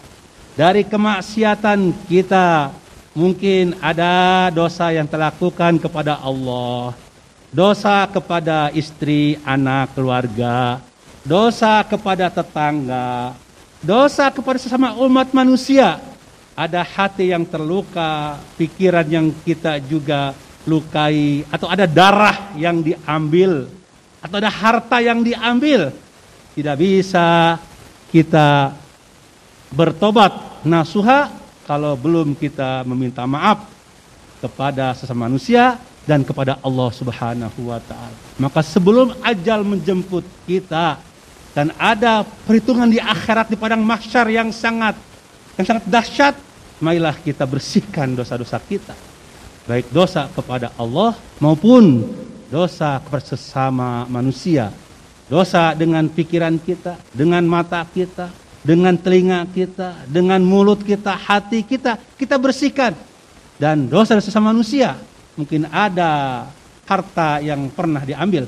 dari 0.59 0.83
kemaksiatan 0.83 1.95
kita, 2.11 2.75
Mungkin 3.17 3.81
ada 3.81 4.53
dosa 4.53 4.93
yang 4.93 5.09
terlakukan 5.09 5.81
kepada 5.81 6.21
Allah, 6.21 6.93
dosa 7.49 8.05
kepada 8.05 8.69
istri, 8.77 9.41
anak, 9.41 9.97
keluarga, 9.97 10.77
dosa 11.25 11.81
kepada 11.81 12.29
tetangga, 12.29 13.33
dosa 13.81 14.29
kepada 14.29 14.61
sesama 14.61 14.93
umat 15.01 15.33
manusia. 15.33 15.97
Ada 16.53 16.85
hati 16.85 17.33
yang 17.33 17.41
terluka, 17.41 18.37
pikiran 18.53 19.09
yang 19.09 19.33
kita 19.41 19.81
juga 19.81 20.37
lukai, 20.69 21.41
atau 21.49 21.73
ada 21.73 21.89
darah 21.89 22.53
yang 22.53 22.85
diambil, 22.85 23.65
atau 24.21 24.35
ada 24.37 24.51
harta 24.51 24.97
yang 25.01 25.21
diambil. 25.21 25.93
Tidak 26.57 26.75
bisa 26.77 27.57
kita 28.09 28.73
bertobat 29.69 30.63
nasuha 30.65 31.29
kalau 31.67 31.93
belum 31.99 32.33
kita 32.33 32.87
meminta 32.87 33.27
maaf 33.27 33.67
kepada 34.39 34.95
sesama 34.95 35.27
manusia 35.27 35.77
dan 36.07 36.23
kepada 36.23 36.55
Allah 36.63 36.89
Subhanahu 36.95 37.67
wa 37.67 37.77
taala. 37.83 38.15
Maka 38.39 38.63
sebelum 38.63 39.11
ajal 39.21 39.67
menjemput 39.67 40.23
kita 40.47 40.97
dan 41.51 41.75
ada 41.75 42.23
perhitungan 42.23 42.87
di 42.87 43.01
akhirat 43.01 43.51
di 43.51 43.57
padang 43.59 43.83
mahsyar 43.83 44.31
yang 44.31 44.49
sangat 44.55 44.95
yang 45.59 45.65
sangat 45.65 45.85
dahsyat, 45.89 46.35
marilah 46.79 47.17
kita 47.17 47.43
bersihkan 47.43 48.13
dosa-dosa 48.13 48.61
kita. 48.61 48.93
Baik 49.67 49.91
dosa 49.91 50.31
kepada 50.31 50.71
Allah 50.79 51.17
maupun 51.43 52.07
dosa 52.47 52.99
kepada 53.03 53.23
sesama 53.23 54.07
manusia. 54.07 54.71
Dosa 55.27 55.75
dengan 55.75 56.07
pikiran 56.07 56.55
kita, 56.55 56.95
dengan 57.11 57.43
mata 57.43 57.83
kita, 57.83 58.31
dengan 58.63 58.95
telinga 58.95 59.43
kita, 59.51 60.07
dengan 60.07 60.39
mulut 60.39 60.79
kita, 60.83 61.15
hati 61.15 61.67
kita, 61.67 61.99
kita 62.15 62.39
bersihkan. 62.39 62.95
Dan 63.59 63.91
dosa 63.91 64.15
sesama 64.23 64.55
manusia, 64.55 64.95
mungkin 65.35 65.67
ada 65.67 66.45
harta 66.87 67.43
yang 67.43 67.67
pernah 67.67 68.07
diambil, 68.07 68.47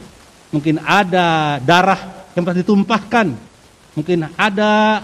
mungkin 0.55 0.79
ada 0.79 1.59
darah 1.59 2.31
yang 2.31 2.47
pernah 2.47 2.59
ditumpahkan, 2.63 3.27
mungkin 3.99 4.31
ada 4.39 5.03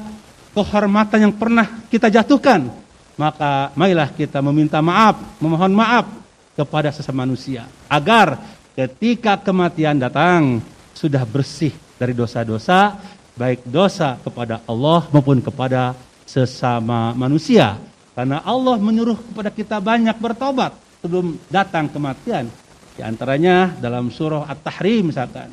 kehormatan 0.56 1.30
yang 1.30 1.34
pernah 1.36 1.68
kita 1.92 2.08
jatuhkan. 2.08 2.72
Maka 3.16 3.72
marilah 3.76 4.12
kita 4.12 4.40
meminta 4.44 4.80
maaf, 4.84 5.20
memohon 5.40 5.72
maaf 5.72 6.08
kepada 6.56 6.92
sesama 6.92 7.28
manusia 7.28 7.68
agar 7.92 8.40
ketika 8.76 9.40
kematian 9.40 9.98
datang 9.98 10.60
sudah 10.92 11.24
bersih 11.24 11.72
dari 11.96 12.12
dosa-dosa 12.12 13.00
baik 13.36 13.68
dosa 13.68 14.16
kepada 14.24 14.64
Allah 14.64 15.08
maupun 15.12 15.44
kepada 15.44 15.96
sesama 16.24 17.12
manusia. 17.14 17.76
Karena 18.16 18.40
Allah 18.48 18.80
menyuruh 18.80 19.20
kepada 19.20 19.52
kita 19.52 19.78
banyak 19.84 20.16
bertobat 20.16 20.72
sebelum 21.04 21.36
datang 21.52 21.92
kematian. 21.92 22.48
Di 22.96 23.04
antaranya 23.04 23.76
dalam 23.76 24.08
surah 24.08 24.48
At-Tahrim 24.48 25.12
misalkan. 25.12 25.52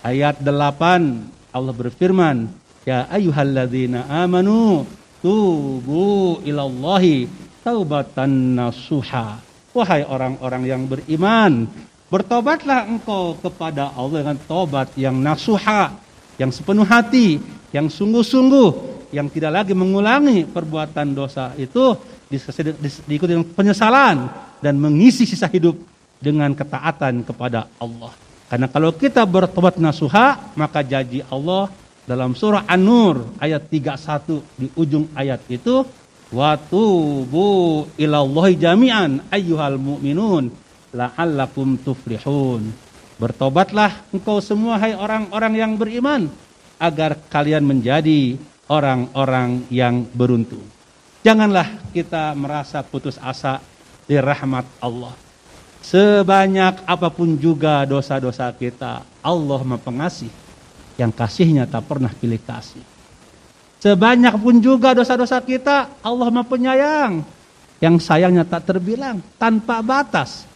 Ayat 0.00 0.40
8 0.40 1.52
Allah 1.52 1.74
berfirman, 1.76 2.48
Ya 2.88 3.04
ayyuhalladzina 3.12 4.08
amanu 4.08 4.88
tubu 5.20 6.40
ilallahi 6.48 7.28
taubatan 7.60 8.56
nasuha. 8.56 9.44
Wahai 9.76 10.00
orang-orang 10.08 10.64
yang 10.64 10.82
beriman, 10.88 11.68
bertobatlah 12.08 12.88
engkau 12.88 13.36
kepada 13.36 13.92
Allah 13.92 14.24
dengan 14.24 14.38
tobat 14.40 14.92
yang 14.96 15.16
nasuha, 15.20 15.92
yang 16.40 16.48
sepenuh 16.48 16.88
hati, 16.88 17.36
yang 17.72 17.92
sungguh-sungguh, 17.92 18.70
yang 19.12 19.28
tidak 19.28 19.62
lagi 19.62 19.72
mengulangi 19.76 20.48
perbuatan 20.48 21.12
dosa 21.12 21.52
itu 21.60 21.96
diikuti 23.08 23.32
dengan 23.32 23.48
penyesalan 23.52 24.16
dan 24.60 24.74
mengisi 24.76 25.24
sisa 25.24 25.48
hidup 25.48 25.76
dengan 26.20 26.52
ketaatan 26.52 27.24
kepada 27.24 27.68
Allah. 27.80 28.12
Karena 28.48 28.66
kalau 28.72 28.96
kita 28.96 29.28
bertobat 29.28 29.76
nasuha, 29.76 30.56
maka 30.56 30.80
janji 30.80 31.20
Allah 31.28 31.68
dalam 32.08 32.32
surah 32.32 32.64
An-Nur 32.64 33.36
ayat 33.36 33.68
31 33.68 34.40
di 34.56 34.66
ujung 34.72 35.12
ayat 35.12 35.44
itu 35.52 35.84
watubu 36.32 37.84
ilallahi 38.00 38.56
jami'an 38.56 39.28
ayyuhal 39.28 39.76
mu'minun 39.76 40.48
la'allakum 40.92 41.76
tuflihun. 41.80 42.72
Bertobatlah 43.18 44.06
engkau 44.14 44.38
semua 44.38 44.78
hai 44.78 44.94
orang-orang 44.94 45.54
yang 45.58 45.72
beriman 45.74 46.30
agar 46.78 47.18
kalian 47.26 47.66
menjadi 47.66 48.38
orang-orang 48.70 49.66
yang 49.68 50.06
beruntung. 50.14 50.62
Janganlah 51.26 51.66
kita 51.90 52.32
merasa 52.38 52.80
putus 52.86 53.18
asa 53.18 53.58
di 54.06 54.14
rahmat 54.16 54.64
Allah. 54.78 55.12
Sebanyak 55.82 56.86
apa 56.86 57.08
pun 57.10 57.36
juga 57.36 57.82
dosa-dosa 57.84 58.50
kita, 58.54 59.02
Allah 59.20 59.60
Maha 59.66 59.82
Pengasih 59.82 60.30
yang 60.98 61.14
kasihnya 61.14 61.66
tak 61.66 61.86
pernah 61.86 62.10
pilih 62.10 62.38
kasih. 62.42 62.82
Sebanyak 63.78 64.34
pun 64.38 64.58
juga 64.58 64.94
dosa-dosa 64.94 65.38
kita, 65.42 66.00
Allah 66.02 66.28
Maha 66.32 66.50
Penyayang 66.50 67.12
yang 67.78 68.02
sayangnya 68.02 68.42
tak 68.42 68.66
terbilang 68.66 69.22
tanpa 69.38 69.78
batas. 69.84 70.47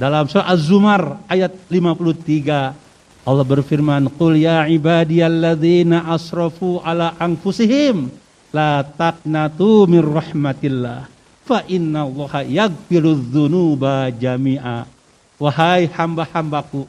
Dalam 0.00 0.24
surah 0.32 0.48
Az-Zumar 0.48 1.20
ayat 1.28 1.52
53 1.68 2.72
Allah 3.20 3.44
berfirman, 3.44 4.08
"Qul 4.16 4.40
ya 4.40 4.64
ibadiyalladzina 4.64 6.08
asrafu 6.08 6.80
ala 6.80 7.12
anfusihim 7.20 8.08
la 8.48 8.80
taqnatu 8.80 9.84
min 9.84 10.00
rahmatillah 10.00 11.04
fa 11.44 11.68
inna 11.68 12.08
allaha 12.08 12.40
yaghfirudz 12.40 13.28
dzunuba 13.28 14.08
jami'a." 14.08 14.88
Wahai 15.36 15.84
hamba-hambaku, 15.92 16.88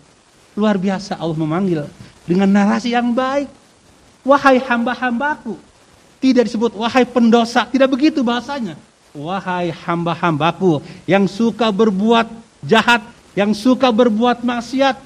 luar 0.55 0.79
biasa 0.79 1.19
Allah 1.19 1.35
memanggil 1.35 1.83
dengan 2.23 2.47
narasi 2.47 2.95
yang 2.95 3.11
baik. 3.11 3.51
Wahai 4.23 4.55
hamba-hambaku, 4.63 5.59
tidak 6.23 6.47
disebut 6.47 6.79
wahai 6.79 7.03
pendosa, 7.03 7.67
tidak 7.67 7.91
begitu 7.91 8.23
bahasanya. 8.23 8.79
Wahai 9.11 9.67
hamba-hambaku 9.67 10.79
yang 11.03 11.27
suka 11.27 11.67
berbuat 11.75 12.50
jahat, 12.65 13.01
yang 13.37 13.55
suka 13.55 13.87
berbuat 13.89 14.43
maksiat, 14.43 14.99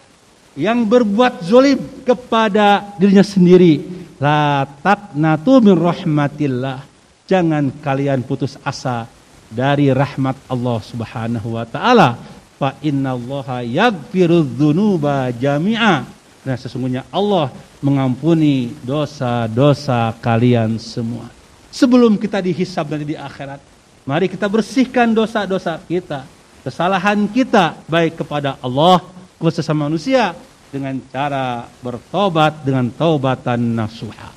yang 0.55 0.87
berbuat 0.87 1.43
zolim 1.43 1.77
kepada 2.07 2.95
dirinya 2.95 3.25
sendiri. 3.25 3.83
La 4.17 4.63
taqnatu 4.63 5.59
min 5.59 5.75
rahmatillah. 5.75 6.79
Jangan 7.27 7.73
kalian 7.83 8.23
putus 8.23 8.55
asa 8.63 9.09
dari 9.51 9.91
rahmat 9.91 10.37
Allah 10.47 10.79
Subhanahu 10.79 11.59
wa 11.59 11.65
taala. 11.67 12.15
Fa 12.55 12.79
innallaha 12.79 13.59
yaghfirudz 13.61 14.55
dzunuba 14.55 15.27
jami'a. 15.35 16.07
Nah, 16.45 16.55
sesungguhnya 16.55 17.03
Allah 17.11 17.51
mengampuni 17.81 18.71
dosa-dosa 18.85 20.13
kalian 20.21 20.77
semua. 20.79 21.27
Sebelum 21.73 22.15
kita 22.15 22.39
dihisab 22.39 22.87
nanti 22.87 23.11
di 23.11 23.17
akhirat, 23.19 23.59
mari 24.07 24.31
kita 24.31 24.47
bersihkan 24.47 25.11
dosa-dosa 25.11 25.81
kita, 25.83 26.23
kesalahan 26.65 27.29
kita 27.29 27.77
baik 27.85 28.25
kepada 28.25 28.57
Allah 28.57 29.05
kepada 29.37 29.53
sesama 29.53 29.85
manusia 29.85 30.33
dengan 30.73 30.97
cara 31.13 31.69
bertobat 31.85 32.65
dengan 32.65 32.89
taubatan 32.89 33.77
nasuha. 33.77 34.33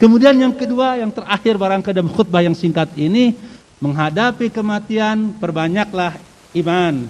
Kemudian 0.00 0.32
yang 0.32 0.56
kedua, 0.56 0.96
yang 0.96 1.12
terakhir 1.12 1.60
barangkali 1.60 1.92
dalam 1.92 2.08
khutbah 2.08 2.40
yang 2.40 2.56
singkat 2.56 2.88
ini, 2.96 3.36
menghadapi 3.84 4.48
kematian, 4.48 5.36
perbanyaklah 5.36 6.16
iman, 6.56 7.04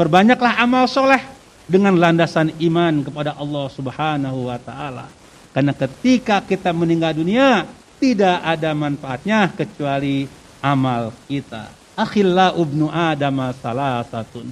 perbanyaklah 0.00 0.56
amal 0.56 0.88
soleh 0.88 1.20
dengan 1.68 2.00
landasan 2.00 2.56
iman 2.56 3.04
kepada 3.04 3.36
Allah 3.36 3.66
Subhanahu 3.68 4.48
wa 4.48 4.56
taala. 4.56 5.06
Karena 5.52 5.76
ketika 5.76 6.40
kita 6.40 6.72
meninggal 6.72 7.12
dunia, 7.12 7.68
tidak 8.00 8.40
ada 8.40 8.72
manfaatnya 8.72 9.52
kecuali 9.52 10.24
amal 10.64 11.12
kita. 11.28 11.79
Akhillah 12.00 12.56
ubnu 12.56 12.88
Adam 12.88 13.52
salah 13.60 14.00
satun 14.08 14.48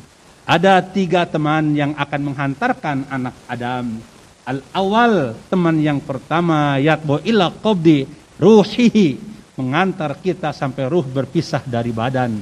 ada 0.48 0.80
tiga 0.80 1.28
teman 1.28 1.76
yang 1.76 1.92
akan 1.92 2.32
menghantarkan 2.32 3.08
anak 3.08 3.36
Adam. 3.48 4.00
Al-awal, 4.48 5.36
teman 5.52 5.76
yang 5.76 6.00
pertama, 6.00 6.80
yatbo 6.80 7.20
ila 7.20 7.52
qobdi 7.52 8.08
ruhihi, 8.40 9.20
mengantar 9.60 10.16
kita 10.16 10.56
sampai 10.56 10.88
ruh 10.88 11.04
berpisah 11.04 11.60
dari 11.68 11.92
badan. 11.92 12.32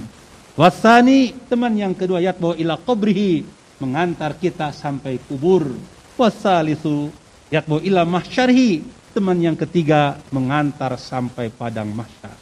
Wasani, 0.55 1.35
teman 1.51 1.75
yang 1.75 1.99
kedua, 1.99 2.23
yatbo 2.23 2.55
ila 2.55 2.79
qobrihi, 2.79 3.43
mengantar 3.83 4.39
kita 4.39 4.71
sampai 4.71 5.19
kubur. 5.27 5.67
Wasalisu, 6.15 7.11
yatbo 7.51 7.83
ila 7.83 8.07
mahsyarhi, 8.07 8.87
teman 9.11 9.43
yang 9.43 9.59
ketiga, 9.59 10.15
mengantar 10.31 10.95
sampai 10.95 11.51
padang 11.51 11.91
mahsyar. 11.91 12.39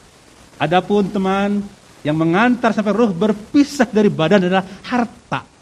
Adapun 0.60 1.08
teman 1.08 1.64
yang 2.04 2.14
mengantar 2.14 2.76
sampai 2.76 2.92
ruh 2.92 3.10
berpisah 3.10 3.88
dari 3.88 4.12
badan 4.12 4.46
adalah 4.46 4.64
harta 4.84 5.54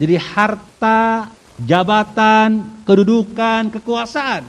jadi 0.00 0.16
harta, 0.16 1.28
jabatan, 1.60 2.80
kedudukan, 2.88 3.68
kekuasaan 3.68 4.48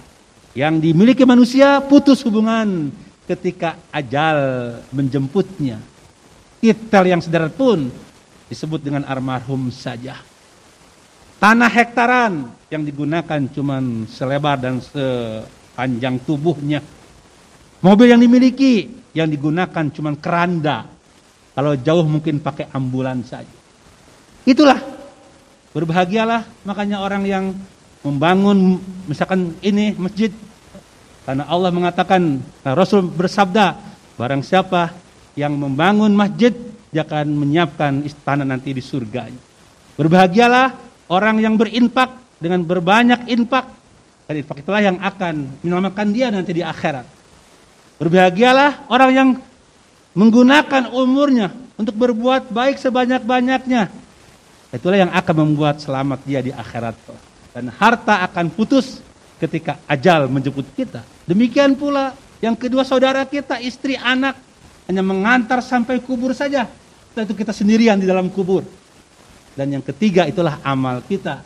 yang 0.55 0.79
dimiliki 0.79 1.27
manusia 1.27 1.83
putus 1.83 2.23
hubungan 2.23 2.87
ketika 3.27 3.75
ajal 3.91 4.79
menjemputnya. 4.95 5.83
Titel 6.63 7.03
yang 7.03 7.19
sederhana 7.19 7.51
pun 7.51 7.91
disebut 8.47 8.79
dengan 8.79 9.03
almarhum 9.03 9.67
saja. 9.75 10.23
Tanah 11.35 11.67
hektaran 11.67 12.47
yang 12.71 12.87
digunakan 12.87 13.41
cuma 13.51 13.83
selebar 14.07 14.55
dan 14.55 14.79
sepanjang 14.79 16.15
tubuhnya. 16.23 16.79
Mobil 17.83 18.07
yang 18.07 18.21
dimiliki 18.23 18.87
yang 19.11 19.27
digunakan 19.27 19.83
cuma 19.91 20.15
keranda. 20.15 20.87
Kalau 21.51 21.75
jauh 21.75 22.07
mungkin 22.07 22.39
pakai 22.39 22.71
ambulan 22.71 23.23
saja. 23.27 23.59
Itulah 24.47 24.79
Berbahagialah 25.71 26.67
makanya 26.67 26.99
orang 26.99 27.23
yang 27.23 27.55
membangun 28.03 28.75
misalkan 29.07 29.55
ini 29.63 29.95
masjid 29.95 30.27
karena 31.23 31.47
Allah 31.47 31.71
mengatakan 31.71 32.43
nah 32.59 32.75
Rasul 32.75 33.07
bersabda 33.07 33.79
barang 34.19 34.43
siapa 34.43 34.91
yang 35.39 35.55
membangun 35.55 36.11
masjid 36.11 36.51
dia 36.91 37.07
akan 37.07 37.39
menyiapkan 37.39 38.03
istana 38.03 38.43
nanti 38.43 38.75
di 38.75 38.83
surga. 38.83 39.31
Berbahagialah 39.95 40.75
orang 41.07 41.39
yang 41.39 41.55
berinfak 41.55 42.19
dengan 42.35 42.67
berbanyak 42.67 43.31
infak 43.31 43.71
dan 44.27 44.43
infak 44.43 44.67
itulah 44.67 44.83
yang 44.83 44.99
akan 44.99 45.55
menyelamatkan 45.63 46.07
dia 46.11 46.27
nanti 46.35 46.51
di 46.51 46.67
akhirat. 46.67 47.07
Berbahagialah 47.95 48.91
orang 48.91 49.11
yang 49.15 49.29
menggunakan 50.13 50.91
umurnya 50.91 51.51
untuk 51.79 51.95
berbuat 51.95 52.51
baik 52.51 52.77
sebanyak-banyaknya 52.77 54.01
Itulah 54.71 55.03
yang 55.03 55.11
akan 55.11 55.35
membuat 55.43 55.83
selamat 55.83 56.23
dia 56.23 56.39
di 56.39 56.55
akhirat. 56.55 56.95
Dan 57.51 57.67
harta 57.75 58.23
akan 58.23 58.47
putus 58.47 59.03
ketika 59.35 59.75
ajal 59.83 60.31
menjemput 60.31 60.63
kita. 60.71 61.03
Demikian 61.27 61.75
pula 61.75 62.15
yang 62.39 62.55
kedua 62.55 62.87
saudara 62.87 63.27
kita, 63.27 63.59
istri, 63.59 63.99
anak 63.99 64.39
hanya 64.87 65.03
mengantar 65.03 65.59
sampai 65.59 65.99
kubur 65.99 66.31
saja. 66.31 66.71
Setelah 67.11 67.27
itu 67.27 67.35
kita 67.35 67.51
sendirian 67.51 67.99
di 67.99 68.07
dalam 68.07 68.31
kubur. 68.31 68.63
Dan 69.51 69.75
yang 69.75 69.83
ketiga 69.83 70.23
itulah 70.23 70.63
amal 70.63 71.03
kita. 71.03 71.43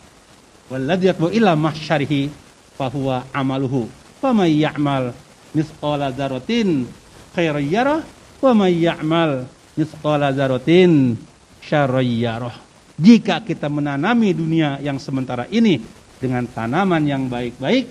Walladhi 0.70 1.10
yatbu 1.10 1.34
ila 1.34 1.58
mahsyarihi 1.58 2.30
fahuwa 2.78 3.26
amaluhu. 3.34 3.90
Famay 4.22 4.62
ya'mal 4.62 5.18
misqala 5.58 6.14
dzaratin 6.14 6.86
khairan 7.34 8.06
wa 8.42 8.52
may 8.54 8.76
ya'mal 8.84 9.48
misqala 9.76 10.32
dzaratin 10.32 11.16
syarran 11.64 12.08
yarah. 12.08 12.56
Jika 12.96 13.44
kita 13.44 13.68
menanami 13.68 14.32
dunia 14.32 14.80
yang 14.80 14.96
sementara 15.02 15.44
ini 15.52 15.84
dengan 16.16 16.48
tanaman 16.48 17.04
yang 17.04 17.28
baik-baik, 17.28 17.86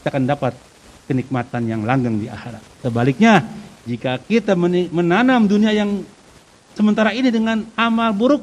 kita 0.00 0.08
akan 0.08 0.24
dapat 0.24 0.56
kenikmatan 1.04 1.68
yang 1.68 1.84
langgeng 1.84 2.16
di 2.16 2.32
akhirat. 2.32 2.64
Sebaliknya, 2.80 3.44
jika 3.84 4.16
kita 4.16 4.56
menanam 4.56 5.44
dunia 5.44 5.74
yang 5.76 6.00
sementara 6.72 7.12
ini 7.12 7.28
dengan 7.28 7.68
amal 7.76 8.16
buruk, 8.16 8.40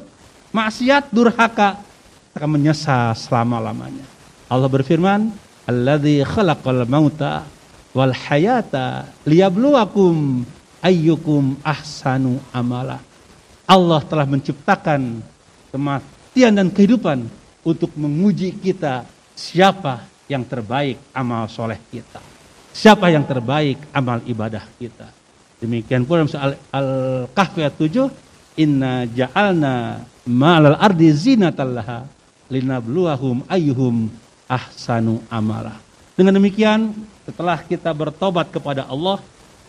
maksiat, 0.54 1.10
durhaka, 1.10 1.82
akan 2.30 2.50
menyesal 2.54 3.10
selama-lamanya. 3.18 4.06
Allah 4.46 4.70
berfirman, 4.70 5.34
"Alladzi 5.66 6.22
khalaqal 6.22 6.86
mauta 6.86 7.42
wal 7.90 8.14
hayata 8.14 9.10
liyabluwakum 9.26 10.46
ayyukum 10.80 11.60
ahsanu 11.64 12.40
amala. 12.50 12.98
Allah 13.68 14.00
telah 14.02 14.26
menciptakan 14.26 15.22
kematian 15.70 16.52
dan 16.56 16.68
kehidupan 16.68 17.30
untuk 17.62 17.94
menguji 17.94 18.56
kita 18.58 19.06
siapa 19.36 20.02
yang 20.26 20.42
terbaik 20.42 20.98
amal 21.14 21.46
soleh 21.46 21.78
kita. 21.92 22.18
Siapa 22.70 23.10
yang 23.10 23.22
terbaik 23.26 23.78
amal 23.94 24.22
ibadah 24.26 24.62
kita. 24.78 25.10
Demikian 25.60 26.08
pula 26.08 26.24
soal 26.24 26.56
Al-Kahfi 26.72 27.60
ayat 27.66 27.76
7, 27.76 28.62
inna 28.64 29.04
ja'alna 29.04 30.00
ma'al 30.24 30.78
ardi 30.78 31.12
zinatallaha 31.12 32.06
linabluwahum 32.48 33.44
ayyuhum 33.46 34.08
ahsanu 34.48 35.20
amala. 35.28 35.76
Dengan 36.16 36.36
demikian, 36.40 36.94
setelah 37.28 37.60
kita 37.62 37.92
bertobat 37.94 38.50
kepada 38.50 38.88
Allah, 38.88 39.20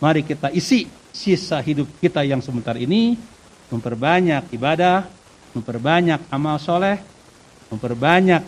mari 0.02 0.26
kita 0.26 0.50
isi 0.54 0.90
sisa 1.12 1.60
hidup 1.60 1.88
kita 2.00 2.24
yang 2.24 2.40
sebentar 2.40 2.76
ini 2.80 3.20
memperbanyak 3.72 4.52
ibadah, 4.52 5.08
memperbanyak 5.56 6.20
amal 6.32 6.60
soleh, 6.60 7.00
memperbanyak 7.72 8.44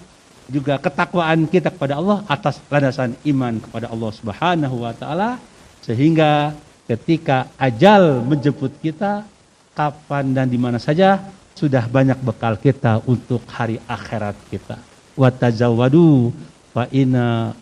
juga 0.51 0.75
ketakwaan 0.75 1.47
kita 1.47 1.71
kepada 1.71 1.99
Allah 1.99 2.27
atas 2.27 2.59
landasan 2.67 3.15
iman 3.23 3.63
kepada 3.63 3.87
Allah 3.87 4.11
Subhanahu 4.11 4.75
wa 4.83 4.91
taala 4.91 5.39
sehingga 5.79 6.51
ketika 6.83 7.47
ajal 7.55 8.19
menjemput 8.23 8.75
kita 8.83 9.23
kapan 9.71 10.35
dan 10.35 10.47
di 10.51 10.59
mana 10.59 10.79
saja 10.79 11.23
sudah 11.55 11.87
banyak 11.87 12.19
bekal 12.19 12.59
kita 12.59 12.99
untuk 13.07 13.45
hari 13.47 13.79
akhirat 13.87 14.35
kita. 14.51 14.77
Wa 15.15 15.31
tazawwadu 15.31 16.33
fa 16.75 16.89
inna 16.91 17.55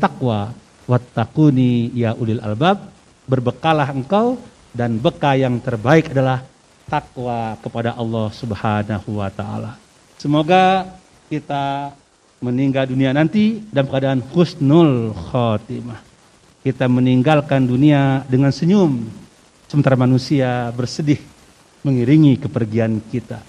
taqwa 0.00 0.54
wattaquni 0.86 1.92
ya 1.94 2.14
ulil 2.14 2.40
albab 2.40 2.99
berbekalah 3.30 3.94
engkau 3.94 4.34
dan 4.74 4.98
bekal 4.98 5.38
yang 5.38 5.62
terbaik 5.62 6.10
adalah 6.10 6.42
takwa 6.90 7.54
kepada 7.62 7.94
Allah 7.94 8.26
Subhanahu 8.34 9.22
wa 9.22 9.30
taala. 9.30 9.78
Semoga 10.18 10.90
kita 11.30 11.94
meninggal 12.42 12.90
dunia 12.90 13.14
nanti 13.14 13.62
dalam 13.70 13.86
keadaan 13.86 14.20
husnul 14.34 15.14
khotimah. 15.14 16.02
Kita 16.60 16.90
meninggalkan 16.90 17.64
dunia 17.64 18.26
dengan 18.28 18.52
senyum, 18.52 19.08
sementara 19.70 19.96
manusia 19.96 20.68
bersedih 20.76 21.22
mengiringi 21.80 22.36
kepergian 22.36 23.00
kita. 23.08 23.40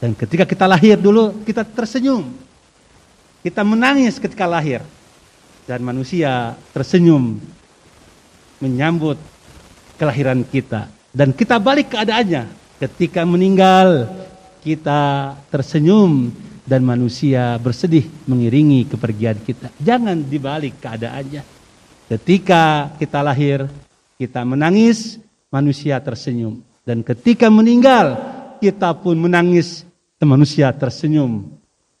Dan 0.00 0.16
ketika 0.16 0.48
kita 0.48 0.64
lahir 0.64 0.96
dulu, 0.96 1.44
kita 1.44 1.68
tersenyum. 1.68 2.32
Kita 3.44 3.60
menangis 3.60 4.16
ketika 4.16 4.48
lahir. 4.48 4.80
Dan 5.66 5.82
manusia 5.82 6.54
tersenyum 6.70 7.42
menyambut 8.60 9.18
kelahiran 9.96 10.44
kita. 10.44 10.88
Dan 11.12 11.32
kita 11.32 11.56
balik 11.56 11.96
keadaannya. 11.96 12.44
Ketika 12.76 13.24
meninggal, 13.24 14.04
kita 14.60 15.32
tersenyum 15.48 16.28
dan 16.66 16.84
manusia 16.84 17.56
bersedih 17.56 18.04
mengiringi 18.28 18.84
kepergian 18.84 19.40
kita. 19.40 19.72
Jangan 19.80 20.20
dibalik 20.26 20.76
keadaannya. 20.82 21.40
Ketika 22.06 22.92
kita 23.00 23.24
lahir, 23.24 23.64
kita 24.20 24.44
menangis, 24.44 25.16
manusia 25.48 25.96
tersenyum. 26.02 26.60
Dan 26.84 27.00
ketika 27.00 27.48
meninggal, 27.48 28.18
kita 28.60 28.92
pun 28.98 29.16
menangis, 29.16 29.86
dan 30.16 30.28
manusia 30.32 30.68
tersenyum 30.72 31.48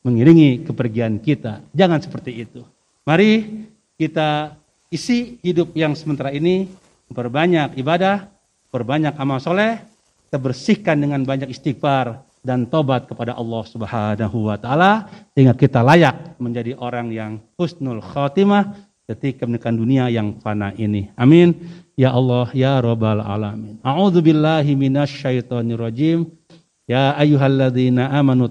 mengiringi 0.06 0.64
kepergian 0.64 1.18
kita. 1.18 1.64
Jangan 1.74 2.00
seperti 2.00 2.32
itu. 2.46 2.62
Mari 3.02 3.64
kita 3.98 4.54
isi 4.90 5.38
hidup 5.42 5.74
yang 5.74 5.94
sementara 5.98 6.30
ini, 6.30 6.70
memperbanyak 7.10 7.78
ibadah, 7.78 8.30
perbanyak 8.70 9.14
amal 9.18 9.38
soleh, 9.38 9.82
kita 10.26 10.38
bersihkan 10.38 10.96
dengan 10.98 11.22
banyak 11.22 11.50
istighfar, 11.50 12.26
dan 12.46 12.70
tobat 12.70 13.10
kepada 13.10 13.34
Allah 13.34 13.62
Subhanahu 13.66 14.46
wa 14.46 14.54
taala 14.54 15.10
sehingga 15.34 15.58
kita 15.58 15.82
layak 15.82 16.38
menjadi 16.38 16.78
orang 16.78 17.10
yang 17.10 17.42
husnul 17.58 17.98
khotimah 17.98 18.70
ketika 19.10 19.50
menekan 19.50 19.74
dunia 19.74 20.06
yang 20.06 20.38
fana 20.38 20.70
ini. 20.78 21.10
Amin. 21.18 21.58
Ya 21.98 22.14
Allah 22.14 22.46
ya 22.54 22.78
rabbal 22.78 23.18
alamin. 23.18 23.82
A'udzu 23.82 24.22
billahi 24.22 24.78
minasyaitonir 24.78 25.82
rajim. 25.82 26.30
Ya 26.86 27.18
ayyuhalladzina 27.18 28.14
amanu 28.14 28.46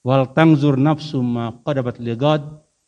wal 0.00 0.24
tanzur 0.32 0.80
nafsum 0.80 1.36
ma 1.36 1.52
qadabat 1.60 2.00
ligad 2.00 2.40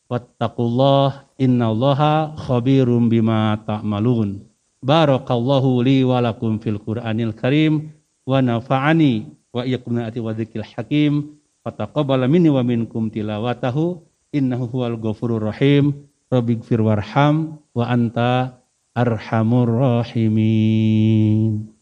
wattaqullah 0.09 1.29
innallaha 1.41 2.37
khabirum 2.37 3.09
bima 3.09 3.57
ta'malun. 3.65 4.45
Barakallahu 4.83 5.81
li 5.81 6.03
wa 6.05 6.21
lakum 6.21 6.59
fil 6.59 6.77
Qur'anil 6.77 7.33
Karim 7.33 7.89
wa 8.27 8.43
nafa'ani 8.43 9.31
wa 9.55 9.65
iyyakum 9.65 9.97
ati 10.03 10.19
wa 10.21 10.35
dzikril 10.35 10.67
hakim. 10.67 11.39
Fataqabbal 11.63 12.27
minni 12.29 12.53
wa 12.53 12.61
minkum 12.61 13.09
tilawatahu. 13.09 14.03
Innahu 14.35 14.69
huwal 14.69 14.99
ghafurur 15.01 15.49
rahim. 15.49 16.05
Rabbighfir 16.29 16.81
warham 16.83 17.57
wa 17.73 17.89
anta 17.89 18.61
arhamur 18.93 19.69
rahimin 20.05 21.72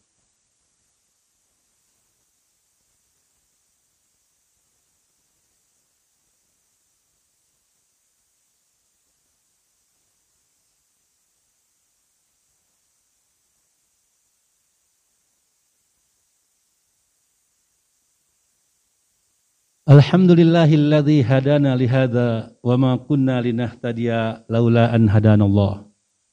Alhamdulillahilladzi 19.82 21.26
hadana 21.26 21.74
lihada 21.74 22.54
wa 22.62 22.78
ma 22.78 22.94
kunna 23.02 23.42
linahtadiya 23.42 24.46
laula 24.46 24.94
an 24.94 25.10
hadanallah. 25.10 25.82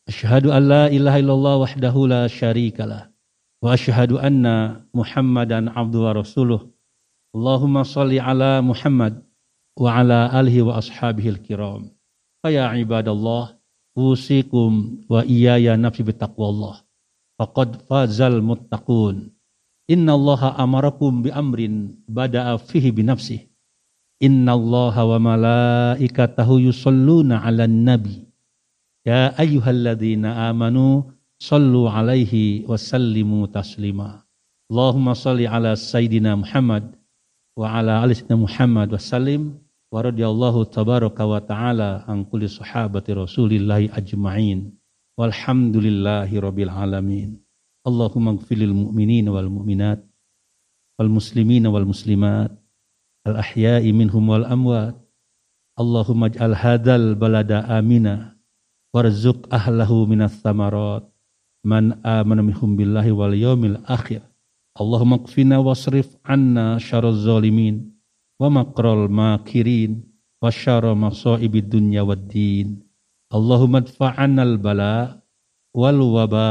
Asyhadu 0.06 0.54
an 0.54 0.70
la 0.70 0.86
ilaha 0.86 1.18
illallah 1.18 1.56
wahdahu 1.58 2.06
la 2.06 2.30
syarikalah 2.30 3.10
wa 3.58 3.74
asyhadu 3.74 4.22
anna 4.22 4.86
Muhammadan 4.94 5.66
abdu 5.74 6.06
wa 6.06 6.14
rasuluh. 6.14 6.70
Allahumma 7.34 7.90
salli 7.90 8.22
ala 8.22 8.62
Muhammad 8.62 9.26
wa 9.74 9.98
ala 9.98 10.30
alihi 10.30 10.62
wa 10.62 10.78
ashabihi 10.78 11.42
kiram. 11.42 11.90
Faya 12.46 12.70
ibadallah 12.78 13.58
usikum 13.98 15.02
wa 15.10 15.26
iyaya 15.26 15.74
nafsi 15.74 16.06
bitaqwallah. 16.06 16.86
Faqad 17.42 17.82
fazal 17.90 18.46
muttaqun. 18.46 19.34
Inna 19.90 20.14
Allah 20.14 20.54
amarakum 20.62 21.26
bi 21.26 21.34
amrin 21.34 21.98
bada'a 22.06 22.62
fihi 22.62 22.94
bi 22.94 23.02
nafsih. 23.02 23.50
Inna 24.22 24.54
Allah 24.54 24.94
wa 24.94 25.18
malaikatahu 25.18 26.62
yusalluna 26.70 27.42
ala 27.42 27.66
nabi. 27.66 28.30
Ya 29.02 29.34
ayyuhalladzina 29.34 30.54
amanu 30.54 31.10
sallu 31.42 31.90
alaihi 31.90 32.70
wa 32.70 32.78
sallimu 32.78 33.50
taslima. 33.50 34.22
Allahumma 34.70 35.18
salli 35.18 35.50
ala 35.50 35.74
Sayyidina 35.74 36.38
Muhammad 36.38 36.94
wa 37.58 37.74
ala 37.74 38.06
ali 38.06 38.14
Sayyidina 38.14 38.46
Muhammad 38.46 38.94
wa 38.94 39.02
sallim 39.02 39.58
wa 39.90 40.06
radiyallahu 40.06 40.70
tabaraka 40.70 41.26
wa 41.26 41.42
ta'ala 41.42 42.06
an 42.06 42.30
kulli 42.30 42.46
sahabati 42.46 43.18
rasulillahi 43.18 43.90
ajma'in 43.90 44.70
walhamdulillahi 45.18 46.38
rabbil 46.38 46.70
alamin. 46.70 47.42
Allahumma 47.88 48.36
gfirlil 48.36 48.76
mu'minin 48.76 49.32
wal 49.32 49.48
mu'minat 49.48 50.04
wal 51.00 51.12
muslimin 51.12 51.64
wal 51.72 51.88
muslimat 51.88 52.52
al 53.24 53.36
ahya'i 53.40 53.96
minhum 53.96 54.28
wal 54.28 54.44
amwat. 54.44 55.00
Allahumma 55.80 56.28
ij'al 56.28 56.56
hadzal 56.60 57.16
balada 57.16 57.64
amina 57.72 58.36
warzuq 58.92 59.48
ahlahu 59.48 60.04
minas 60.12 60.36
samarat. 60.44 61.08
Man 61.64 62.00
amana 62.04 62.44
minhum 62.44 62.76
wal 62.76 63.36
yaumil 63.36 63.80
akhir. 63.88 64.24
Allahumma 64.76 65.24
kfina 65.24 65.60
wasrif 65.64 66.20
anna 66.24 66.80
syarraz 66.80 67.24
zalimin 67.24 67.96
wa 68.40 68.48
makral 68.48 69.12
makirin 69.12 70.04
wa 70.40 70.52
syarra 70.52 70.96
masaibid 70.96 71.68
dunya 71.68 72.04
wad 72.04 72.28
din. 72.32 72.84
Allahumma 73.32 73.84
dfa'anna 73.84 74.44
al 74.44 74.56
bala 74.60 75.20
wal 75.76 76.00
waba 76.00 76.50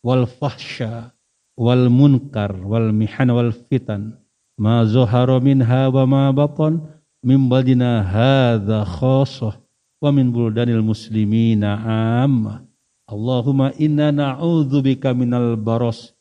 wal 0.00 0.24
fahsya 0.24 1.12
wal 1.60 1.92
munkar 1.92 2.56
wal 2.64 2.88
mihan 2.92 3.28
wal 3.32 3.52
fitan. 3.52 4.16
Ma 4.60 4.84
zuhara 4.84 5.40
minha 5.40 5.88
wa 5.88 6.04
ma 6.04 6.24
batan 6.32 6.84
min 7.24 7.48
badina 7.48 8.04
hadza 8.04 8.84
khasah 8.84 9.56
wa 10.00 10.08
min 10.08 10.32
buldanil 10.32 10.80
muslimina 10.80 11.76
amma. 12.24 12.64
Allahumma 13.10 13.74
inna 13.76 14.14
na'udzubika 14.14 15.12
minal 15.12 15.58
baros 15.58 16.14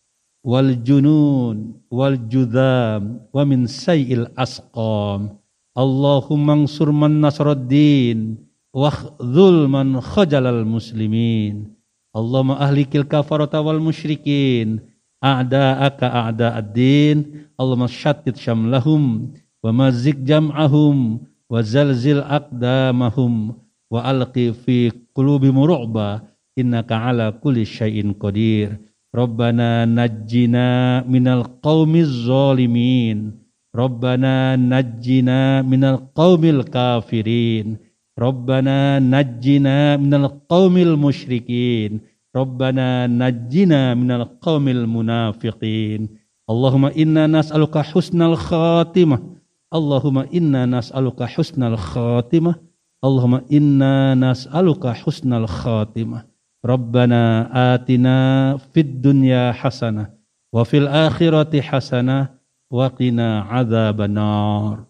wal 0.43 0.73
junun 0.81 1.79
wal 1.87 2.17
judam 2.27 3.23
wa 3.31 3.43
min 3.45 3.69
sayil 3.69 4.27
asqam. 4.35 5.39
Allahumma 5.77 6.59
ansur 6.59 6.91
man 6.91 7.23
nasraddin 7.23 8.41
wa 8.75 8.91
khzul 8.91 9.69
man 9.71 10.01
khajalal 10.03 10.65
muslimin. 10.67 11.78
Allahumma 12.09 12.57
ahlikil 12.57 13.05
kafarata 13.05 13.61
wal 13.61 13.77
musyrikin 13.77 14.81
a'da'aka 15.21 16.09
a'da'ad-din 16.29 17.45
Allahumma 17.59 17.85
syatit 17.85 18.39
syamlahum 18.39 19.35
wa 19.61 19.69
mazik 19.69 20.17
jam'ahum 20.25 21.21
wa 21.49 21.59
zalzil 21.61 22.25
aqdamahum 22.25 23.53
wa 23.89 23.99
alqi 24.05 24.53
fi 24.53 24.89
qulubi 25.13 25.53
muru'ba 25.53 26.25
innaka 26.57 27.09
ala 27.09 27.33
kulli 27.35 27.65
syai'in 27.65 28.17
qadir. 28.17 28.77
Rabbana 29.09 29.89
najjina 29.89 31.01
minal 31.09 31.45
qaumiz 31.65 32.09
zalimin. 32.29 33.33
Rabbana 33.73 34.57
najjina 34.57 35.65
minal 35.65 36.09
qaumil 36.13 36.65
kafirin. 36.65 37.81
Rabbana 38.19 38.99
najjina 38.99 39.95
minal 39.95 40.43
qaumil 40.51 40.99
musyrikin. 40.99 42.03
Rabbana 42.35 43.07
najjina 43.07 43.95
minal 43.95 44.27
qaumil 44.43 44.83
munafiqin. 44.83 46.19
Allahumma 46.43 46.91
inna 46.99 47.31
nas'aluka 47.31 47.79
husnal 47.79 48.35
khatimah. 48.35 49.23
Allahumma 49.71 50.27
inna 50.35 50.67
nas'aluka 50.67 51.31
husnal 51.31 51.79
khatimah. 51.79 52.59
Allahumma 52.99 53.47
inna 53.47 54.19
nas'aluka 54.19 54.91
husnal 54.99 55.47
khatimah. 55.47 56.27
Rabbana 56.59 57.47
atina 57.71 58.59
fid 58.75 58.99
dunya 58.99 59.55
hasanah 59.55 60.11
wa 60.51 60.67
fil 60.67 60.91
akhirati 60.91 61.63
hasanah 61.63 62.35
wa 62.67 62.91
qina 62.91 63.47
adzabannar. 63.47 64.83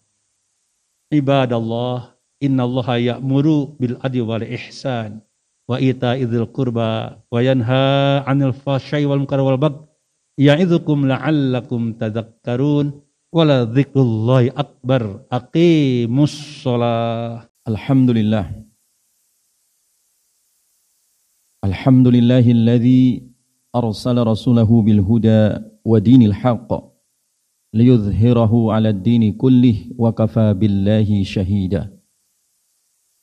Ibadallah 1.13 2.18
إن 2.43 2.59
الله 2.59 2.95
يأمر 2.95 3.63
بالعدل 3.79 4.21
والإحسان 4.21 5.19
وإيتاء 5.69 6.17
ذي 6.23 6.37
القربى 6.37 7.15
وينهى 7.31 8.23
عن 8.27 8.43
الفحشاء 8.43 9.05
والمنكر 9.05 9.39
والبغي 9.39 9.85
يعظكم 10.37 11.07
لعلكم 11.07 11.93
تذكرون 11.93 13.01
ولذكر 13.33 14.01
الله 14.01 14.47
أكبر. 14.47 15.25
أقيموا 15.31 16.23
الصلاة. 16.23 17.49
الحمد 17.67 18.09
لله. 18.09 18.65
الحمد 21.65 22.07
لله 22.07 22.51
الذي 22.51 23.29
أرسل 23.75 24.17
رسوله 24.17 24.81
بالهدى 24.81 25.65
ودين 25.85 26.21
الحق 26.21 26.69
ليظهره 27.73 28.73
على 28.73 28.89
الدين 28.89 29.33
كله 29.33 29.77
وكفى 29.97 30.53
بالله 30.53 31.23
شهيدا. 31.23 31.98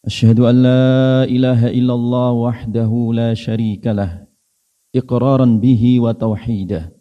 أشهد 0.07 0.41
أن 0.41 0.63
لا 0.63 1.25
إله 1.25 1.67
إلا 1.67 1.95
الله 1.95 2.33
وحده 2.33 3.11
لا 3.15 3.35
شريك 3.35 3.87
له 3.87 4.27
إقرارا 4.97 5.47
به 5.59 6.01
وتوحيدا 6.01 6.93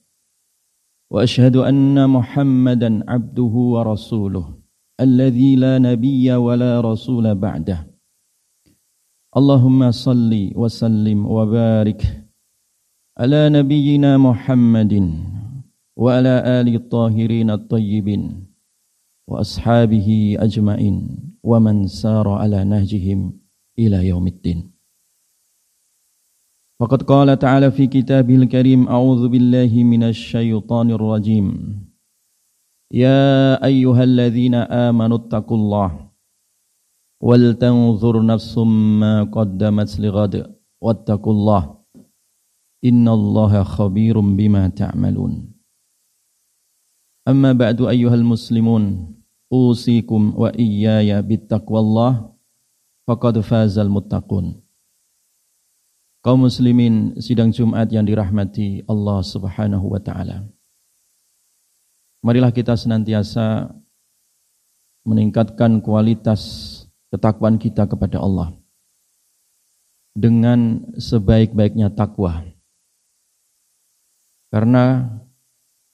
وأشهد 1.12 1.56
أن 1.56 2.10
محمدا 2.10 3.12
عبده 3.12 3.54
ورسوله 3.74 4.58
الذي 5.02 5.56
لا 5.56 5.78
نبي 5.78 6.34
ولا 6.34 6.82
رسول 6.82 7.36
بعده. 7.36 7.94
اللهم 9.38 9.92
صل 9.92 10.52
وسلم 10.56 11.26
وبارك 11.26 12.02
على 13.18 13.50
نبينا 13.50 14.18
محمد 14.18 14.94
وعلى 15.96 16.36
آل 16.62 16.76
الطاهرين 16.76 17.50
الطيبين. 17.52 18.45
وأصحابه 19.28 20.38
أجمعين 20.40 20.96
ومن 21.44 21.88
سار 21.88 22.30
على 22.30 22.64
نهجهم 22.64 23.40
إلى 23.80 24.08
يوم 24.08 24.28
الدين. 24.28 24.72
فقد 26.80 27.04
قال 27.04 27.40
تعالى 27.40 27.72
في 27.72 27.88
كتابه 27.88 28.36
الكريم 28.36 28.88
أعوذ 28.88 29.28
بالله 29.28 29.84
من 29.84 30.04
الشيطان 30.04 30.92
الرجيم. 30.92 31.48
يا 32.92 33.64
أيها 33.66 34.04
الذين 34.04 34.56
آمنوا 34.56 35.18
اتقوا 35.18 35.58
الله 35.58 36.12
ولتنظر 37.22 38.26
نفس 38.26 38.58
ما 39.02 39.24
قدمت 39.24 40.00
لغد 40.00 40.56
واتقوا 40.82 41.34
الله 41.34 41.78
إن 42.86 43.08
الله 43.08 43.64
خبير 43.64 44.20
بما 44.20 44.68
تعملون. 44.68 45.54
أما 47.28 47.52
بعد 47.54 47.82
أيها 47.82 48.16
المسلمون 48.16 49.15
usikum 49.50 50.34
wa 50.34 50.50
iyaya 50.56 51.22
bittaqwallah 51.22 52.34
faqad 53.06 53.36
fazal 53.46 53.90
muttaqun. 53.90 54.62
Kaum 56.26 56.50
muslimin 56.50 57.22
sidang 57.22 57.54
Jumat 57.54 57.86
yang 57.94 58.02
dirahmati 58.02 58.82
Allah 58.90 59.22
Subhanahu 59.22 59.94
wa 59.94 60.02
taala. 60.02 60.42
Marilah 62.26 62.50
kita 62.50 62.74
senantiasa 62.74 63.70
meningkatkan 65.06 65.86
kualitas 65.86 66.42
ketakwaan 67.14 67.62
kita 67.62 67.86
kepada 67.86 68.18
Allah 68.18 68.58
dengan 70.18 70.90
sebaik-baiknya 70.98 71.94
takwa. 71.94 72.42
Karena 74.50 75.14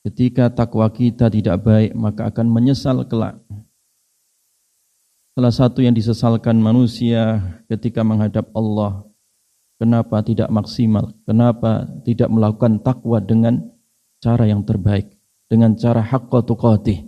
Ketika 0.02 0.50
takwa 0.50 0.90
kita 0.90 1.30
tidak 1.30 1.62
baik, 1.62 1.94
maka 1.94 2.34
akan 2.34 2.50
menyesal 2.50 3.06
kelak. 3.06 3.38
Salah 5.38 5.54
satu 5.54 5.86
yang 5.86 5.94
disesalkan 5.94 6.58
manusia 6.58 7.38
ketika 7.70 8.02
menghadap 8.02 8.50
Allah, 8.58 9.06
kenapa 9.78 10.26
tidak 10.26 10.50
maksimal, 10.50 11.14
kenapa 11.30 11.86
tidak 12.02 12.34
melakukan 12.34 12.82
takwa 12.82 13.22
dengan 13.22 13.62
cara 14.18 14.50
yang 14.50 14.66
terbaik, 14.66 15.14
dengan 15.46 15.78
cara 15.78 16.02
haqqa 16.02 16.50
tuqatih, 16.50 17.06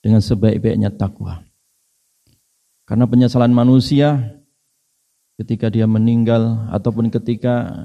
dengan 0.00 0.24
sebaik-baiknya 0.24 0.96
takwa. 0.96 1.44
Karena 2.88 3.04
penyesalan 3.04 3.52
manusia 3.52 4.40
ketika 5.36 5.68
dia 5.68 5.84
meninggal 5.84 6.72
ataupun 6.72 7.12
ketika 7.12 7.84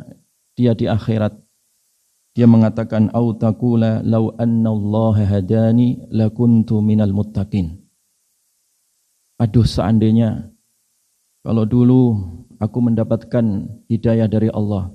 dia 0.56 0.72
di 0.72 0.88
akhirat 0.88 1.43
dia 2.34 2.50
mengatakan 2.50 3.14
au 3.14 3.38
taqula 3.38 4.02
law 4.02 4.34
anna 4.42 4.74
Allah 4.74 5.16
hadani 5.22 6.02
lakuntu 6.10 6.82
minal 6.82 7.14
muttaqin. 7.14 7.78
Aduh 9.38 9.66
seandainya 9.66 10.50
kalau 11.46 11.70
dulu 11.70 12.02
aku 12.58 12.78
mendapatkan 12.82 13.70
hidayah 13.86 14.26
dari 14.26 14.50
Allah, 14.50 14.90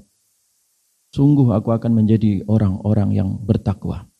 sungguh 1.14 1.54
aku 1.54 1.70
akan 1.70 1.94
menjadi 1.94 2.42
orang-orang 2.50 3.14
yang 3.14 3.30
bertakwa. 3.38 4.10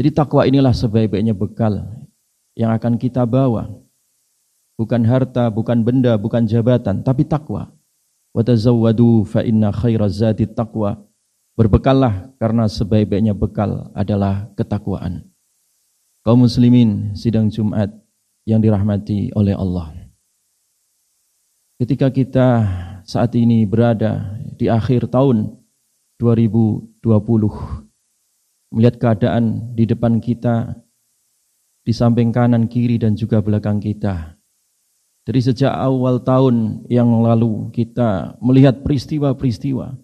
Jadi 0.00 0.08
takwa 0.16 0.48
inilah 0.48 0.72
sebaik-baiknya 0.72 1.36
bekal 1.36 1.84
yang 2.56 2.72
akan 2.72 2.96
kita 2.96 3.28
bawa. 3.28 3.68
Bukan 4.80 5.04
harta, 5.04 5.52
bukan 5.52 5.84
benda, 5.84 6.16
bukan 6.16 6.48
jabatan, 6.48 7.04
tapi 7.04 7.28
takwa. 7.28 7.76
Wa 8.32 8.40
tazawwadu 8.40 9.28
fa 9.28 9.44
inna 9.44 9.68
khairaz 9.68 10.16
zati 10.24 10.48
taqwa 10.48 11.11
Berbekallah 11.52 12.32
karena 12.40 12.64
sebaik-baiknya 12.64 13.36
bekal 13.36 13.92
adalah 13.92 14.48
ketakwaan. 14.56 15.28
Kaum 16.24 16.48
muslimin 16.48 17.12
sidang 17.12 17.52
Jumat 17.52 17.92
yang 18.48 18.64
dirahmati 18.64 19.34
oleh 19.36 19.52
Allah. 19.52 19.92
Ketika 21.76 22.08
kita 22.08 22.48
saat 23.04 23.34
ini 23.34 23.66
berada 23.66 24.38
di 24.56 24.70
akhir 24.70 25.10
tahun 25.12 25.58
2020 26.16 27.02
melihat 28.72 28.96
keadaan 28.96 29.74
di 29.74 29.84
depan 29.84 30.22
kita 30.22 30.78
di 31.82 31.92
samping 31.92 32.30
kanan 32.30 32.70
kiri 32.70 32.96
dan 32.96 33.18
juga 33.18 33.42
belakang 33.42 33.82
kita 33.82 34.38
dari 35.26 35.40
sejak 35.42 35.70
awal 35.70 36.22
tahun 36.22 36.86
yang 36.86 37.10
lalu 37.22 37.70
kita 37.74 38.38
melihat 38.38 38.82
peristiwa-peristiwa 38.86 39.98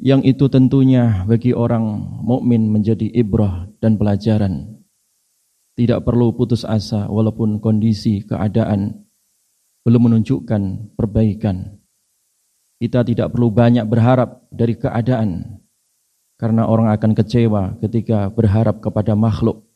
yang 0.00 0.24
itu 0.24 0.48
tentunya 0.48 1.28
bagi 1.28 1.52
orang 1.52 1.84
mukmin 2.24 2.72
menjadi 2.72 3.04
ibrah 3.12 3.68
dan 3.84 4.00
pelajaran. 4.00 4.80
Tidak 5.76 6.00
perlu 6.00 6.32
putus 6.32 6.64
asa 6.64 7.08
walaupun 7.08 7.60
kondisi 7.60 8.24
keadaan 8.24 9.04
belum 9.84 10.08
menunjukkan 10.08 10.92
perbaikan. 10.96 11.80
Kita 12.80 13.04
tidak 13.04 13.36
perlu 13.36 13.52
banyak 13.52 13.84
berharap 13.84 14.48
dari 14.48 14.72
keadaan 14.76 15.60
karena 16.40 16.64
orang 16.64 16.88
akan 16.96 17.12
kecewa 17.12 17.76
ketika 17.84 18.32
berharap 18.32 18.80
kepada 18.80 19.12
makhluk, 19.12 19.68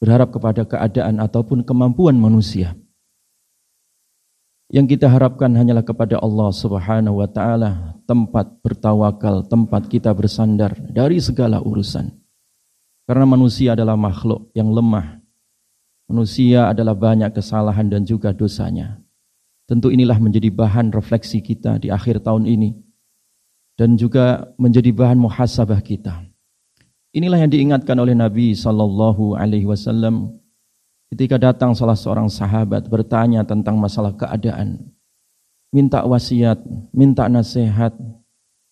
berharap 0.00 0.32
kepada 0.32 0.64
keadaan 0.64 1.20
ataupun 1.20 1.60
kemampuan 1.60 2.16
manusia. 2.16 2.72
Yang 4.68 4.96
kita 5.00 5.08
harapkan 5.08 5.48
hanyalah 5.56 5.80
kepada 5.80 6.20
Allah 6.20 6.52
Subhanahu 6.52 7.24
wa 7.24 7.28
taala, 7.28 7.96
tempat 8.04 8.60
bertawakal, 8.60 9.48
tempat 9.48 9.88
kita 9.88 10.12
bersandar 10.12 10.76
dari 10.92 11.16
segala 11.24 11.64
urusan. 11.64 12.12
Karena 13.08 13.24
manusia 13.24 13.72
adalah 13.72 13.96
makhluk 13.96 14.52
yang 14.52 14.68
lemah. 14.68 15.24
Manusia 16.12 16.68
adalah 16.68 16.92
banyak 16.92 17.32
kesalahan 17.32 17.88
dan 17.88 18.04
juga 18.04 18.36
dosanya. 18.36 19.00
Tentu 19.68 19.92
inilah 19.92 20.16
menjadi 20.20 20.52
bahan 20.52 20.92
refleksi 20.92 21.40
kita 21.40 21.80
di 21.80 21.88
akhir 21.92 22.24
tahun 22.24 22.48
ini 22.48 22.76
dan 23.76 23.96
juga 23.96 24.52
menjadi 24.56 24.92
bahan 24.92 25.20
muhasabah 25.20 25.80
kita. 25.84 26.24
Inilah 27.12 27.44
yang 27.44 27.52
diingatkan 27.52 27.96
oleh 27.96 28.12
Nabi 28.12 28.52
sallallahu 28.52 29.36
alaihi 29.36 29.68
wasallam 29.68 30.37
ketika 31.12 31.40
datang 31.40 31.72
salah 31.72 31.96
seorang 31.96 32.28
sahabat 32.28 32.86
bertanya 32.88 33.44
tentang 33.44 33.80
masalah 33.80 34.12
keadaan. 34.14 34.92
Minta 35.68 36.00
wasiat, 36.04 36.60
minta 36.96 37.28
nasihat 37.28 37.92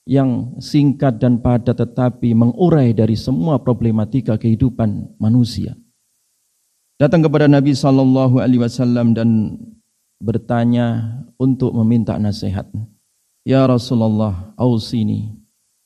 yang 0.09 0.57
singkat 0.63 1.21
dan 1.21 1.43
padat 1.43 1.77
tetapi 1.77 2.33
mengurai 2.33 2.97
dari 2.97 3.19
semua 3.19 3.61
problematika 3.61 4.39
kehidupan 4.39 5.19
manusia. 5.21 5.77
Datang 6.97 7.21
kepada 7.29 7.45
Nabi 7.45 7.77
sallallahu 7.77 8.41
alaihi 8.41 8.65
wasallam 8.65 9.13
dan 9.13 9.61
bertanya 10.17 11.21
untuk 11.37 11.77
meminta 11.77 12.17
nasihat. 12.17 12.65
Ya 13.45 13.61
Rasulullah, 13.69 14.57
ausini. 14.57 15.37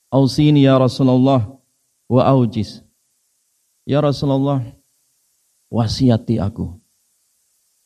Ausini 0.07 0.65
ya 0.65 0.79
Rasulullah 0.79 1.59
wa 2.07 2.23
aujis. 2.31 2.87
Ya 3.83 3.99
Rasulullah, 3.99 4.63
wasiati 5.71 6.43
aku. 6.43 6.77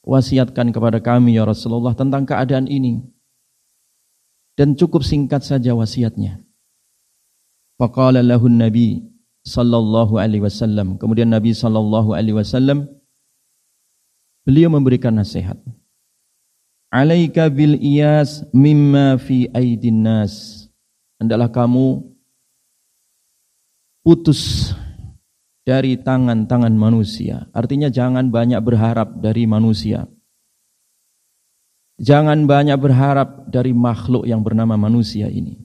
Wasiatkan 0.05 0.72
kepada 0.72 1.01
kami 1.01 1.37
ya 1.37 1.45
Rasulullah 1.49 1.97
tentang 1.97 2.24
keadaan 2.28 2.68
ini. 2.68 3.05
Dan 4.59 4.74
cukup 4.74 5.05
singkat 5.07 5.45
saja 5.45 5.72
wasiatnya. 5.76 6.41
Faqala 7.78 8.20
lahu 8.20 8.49
Nabi 8.49 9.05
sallallahu 9.45 10.16
alaihi 10.16 10.45
wasallam. 10.45 10.97
Kemudian 11.01 11.32
Nabi 11.32 11.53
sallallahu 11.53 12.12
alaihi 12.16 12.37
wasallam 12.37 12.89
beliau 14.45 14.68
memberikan 14.68 15.16
nasihat 15.16 15.57
alaika 16.95 17.51
bil 17.51 17.74
iyas 17.80 18.47
mimma 18.55 19.18
fi 19.18 19.51
aidin 19.51 20.05
nas 20.05 20.68
hendaklah 21.18 21.51
kamu 21.51 22.07
putus 24.05 24.70
dari 25.65 25.97
tangan-tangan 25.97 26.77
manusia. 26.77 27.49
Artinya 27.57 27.89
jangan 27.89 28.29
banyak 28.29 28.61
berharap 28.61 29.17
dari 29.19 29.49
manusia. 29.49 30.05
Jangan 31.97 32.45
banyak 32.45 32.77
berharap 32.77 33.49
dari 33.49 33.73
makhluk 33.73 34.29
yang 34.29 34.45
bernama 34.45 34.77
manusia 34.77 35.33
ini. 35.33 35.57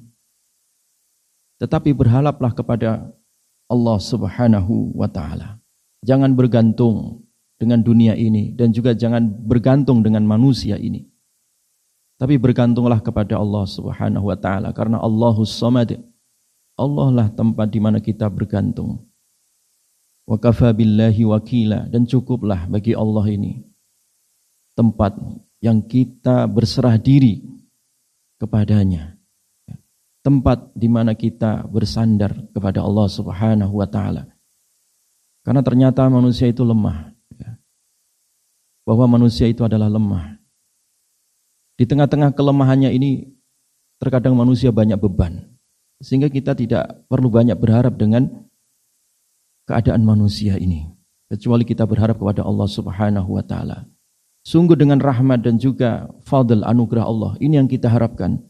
Tetapi 1.60 1.92
berharaplah 1.92 2.56
kepada 2.56 3.12
Allah 3.68 3.98
Subhanahu 4.00 4.96
wa 4.96 5.12
taala. 5.12 5.60
Jangan 6.00 6.32
bergantung 6.32 7.28
dengan 7.60 7.84
dunia 7.84 8.16
ini 8.16 8.56
dan 8.56 8.72
juga 8.72 8.96
jangan 8.96 9.28
bergantung 9.28 10.00
dengan 10.00 10.24
manusia 10.24 10.80
ini. 10.80 11.04
Tapi 12.16 12.40
bergantunglah 12.40 13.04
kepada 13.04 13.36
Allah 13.36 13.68
Subhanahu 13.68 14.32
wa 14.32 14.38
taala. 14.40 14.72
Karena 14.72 15.04
Allahus 15.04 15.52
Samad. 15.52 16.00
Allah 16.80 17.08
lah 17.12 17.28
tempat 17.28 17.68
di 17.68 17.80
mana 17.84 18.00
kita 18.00 18.32
bergantung. 18.32 19.09
Wa 20.30 20.38
kafa 20.38 20.78
wakila 20.78 21.90
dan 21.90 22.06
cukuplah 22.06 22.70
bagi 22.70 22.94
Allah 22.94 23.26
ini 23.34 23.66
tempat 24.78 25.18
yang 25.58 25.82
kita 25.82 26.46
berserah 26.46 27.02
diri 27.02 27.42
kepadanya. 28.38 29.18
Tempat 30.22 30.78
di 30.78 30.86
mana 30.86 31.18
kita 31.18 31.66
bersandar 31.66 32.36
kepada 32.54 32.86
Allah 32.86 33.08
Subhanahu 33.10 33.74
wa 33.82 33.88
taala. 33.90 34.30
Karena 35.42 35.66
ternyata 35.66 36.06
manusia 36.06 36.46
itu 36.46 36.62
lemah. 36.62 37.10
Bahwa 38.86 39.18
manusia 39.18 39.50
itu 39.50 39.66
adalah 39.66 39.90
lemah 39.90 40.40
di 41.80 41.88
tengah-tengah 41.88 42.36
kelemahannya 42.36 42.92
ini 42.92 43.32
terkadang 44.04 44.36
manusia 44.36 44.68
banyak 44.68 45.00
beban. 45.00 45.48
Sehingga 46.04 46.28
kita 46.28 46.52
tidak 46.52 47.08
perlu 47.08 47.32
banyak 47.32 47.56
berharap 47.56 47.96
dengan 47.96 48.49
keadaan 49.70 50.02
manusia 50.02 50.58
ini. 50.58 50.90
Kecuali 51.30 51.62
kita 51.62 51.86
berharap 51.86 52.18
kepada 52.18 52.42
Allah 52.42 52.66
subhanahu 52.66 53.38
wa 53.38 53.46
ta'ala. 53.46 53.86
Sungguh 54.42 54.74
dengan 54.74 54.98
rahmat 54.98 55.46
dan 55.46 55.62
juga 55.62 56.10
fadl 56.26 56.66
anugerah 56.66 57.06
Allah. 57.06 57.32
Ini 57.38 57.62
yang 57.62 57.70
kita 57.70 57.86
harapkan. 57.86 58.42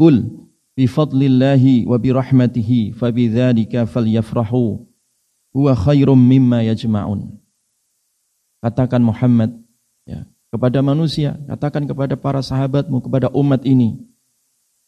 Qul 0.00 0.32
bi 0.72 0.88
fadlillahi 0.88 1.84
wa 1.84 2.00
bi 2.00 2.08
rahmatihi 2.08 2.96
fa 2.96 3.12
bidzalika 3.12 3.84
falyafrahu 3.84 4.88
huwa 5.52 5.72
khairum 5.76 6.16
mimma 6.16 6.64
yajma'un. 6.64 7.36
Katakan 8.64 9.04
Muhammad 9.04 9.52
ya, 10.08 10.24
kepada 10.48 10.80
manusia, 10.80 11.36
katakan 11.48 11.84
kepada 11.84 12.16
para 12.16 12.40
sahabatmu, 12.40 13.04
kepada 13.04 13.28
umat 13.36 13.60
ini. 13.68 14.00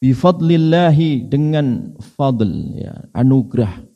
Bifadlillahi 0.05 1.25
dengan 1.33 1.97
fadl, 1.97 2.77
ya, 2.77 3.09
anugerah. 3.17 3.94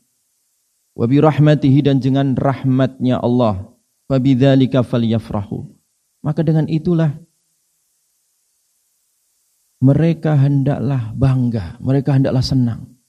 Wabi 0.99 1.23
rahmatihi 1.23 1.87
dan 1.87 2.03
dengan 2.03 2.35
rahmatnya 2.35 3.23
Allah. 3.23 3.71
Fabidzalika 4.11 4.83
falyafrahu. 4.83 5.71
Maka 6.19 6.43
dengan 6.43 6.67
itulah 6.67 7.15
mereka 9.79 10.35
hendaklah 10.35 11.15
bangga, 11.15 11.79
mereka 11.79 12.11
hendaklah 12.11 12.43
senang. 12.43 12.99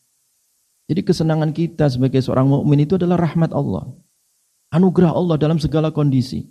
Jadi 0.87 1.03
kesenangan 1.03 1.51
kita 1.51 1.91
sebagai 1.91 2.23
seorang 2.23 2.47
mukmin 2.47 2.87
itu 2.87 2.95
adalah 2.95 3.19
rahmat 3.19 3.51
Allah. 3.51 3.91
Anugerah 4.71 5.11
Allah 5.11 5.35
dalam 5.35 5.59
segala 5.59 5.91
kondisi 5.91 6.47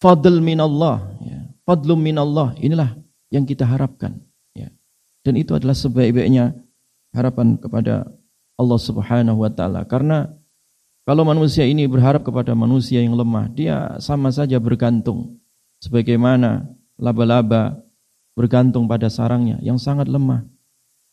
fadl 0.00 0.44
minallah 0.44 1.00
ya. 1.24 1.40
fadlum 1.64 2.00
minallah 2.00 2.52
inilah 2.60 2.96
yang 3.32 3.48
kita 3.48 3.64
harapkan 3.64 4.20
ya. 4.52 4.68
dan 5.24 5.34
itu 5.40 5.56
adalah 5.56 5.74
sebaik-baiknya 5.74 6.52
harapan 7.16 7.56
kepada 7.56 8.06
Allah 8.56 8.80
Subhanahu 8.80 9.44
wa 9.44 9.50
taala. 9.52 9.84
Karena 9.84 10.28
kalau 11.06 11.22
manusia 11.22 11.62
ini 11.68 11.86
berharap 11.86 12.26
kepada 12.26 12.56
manusia 12.56 12.98
yang 13.04 13.14
lemah 13.14 13.52
dia 13.52 13.96
sama 14.02 14.32
saja 14.32 14.58
bergantung. 14.58 15.38
Sebagaimana 15.80 16.64
laba-laba 16.96 17.78
bergantung 18.32 18.88
pada 18.88 19.12
sarangnya 19.12 19.60
yang 19.60 19.76
sangat 19.76 20.08
lemah. 20.08 20.44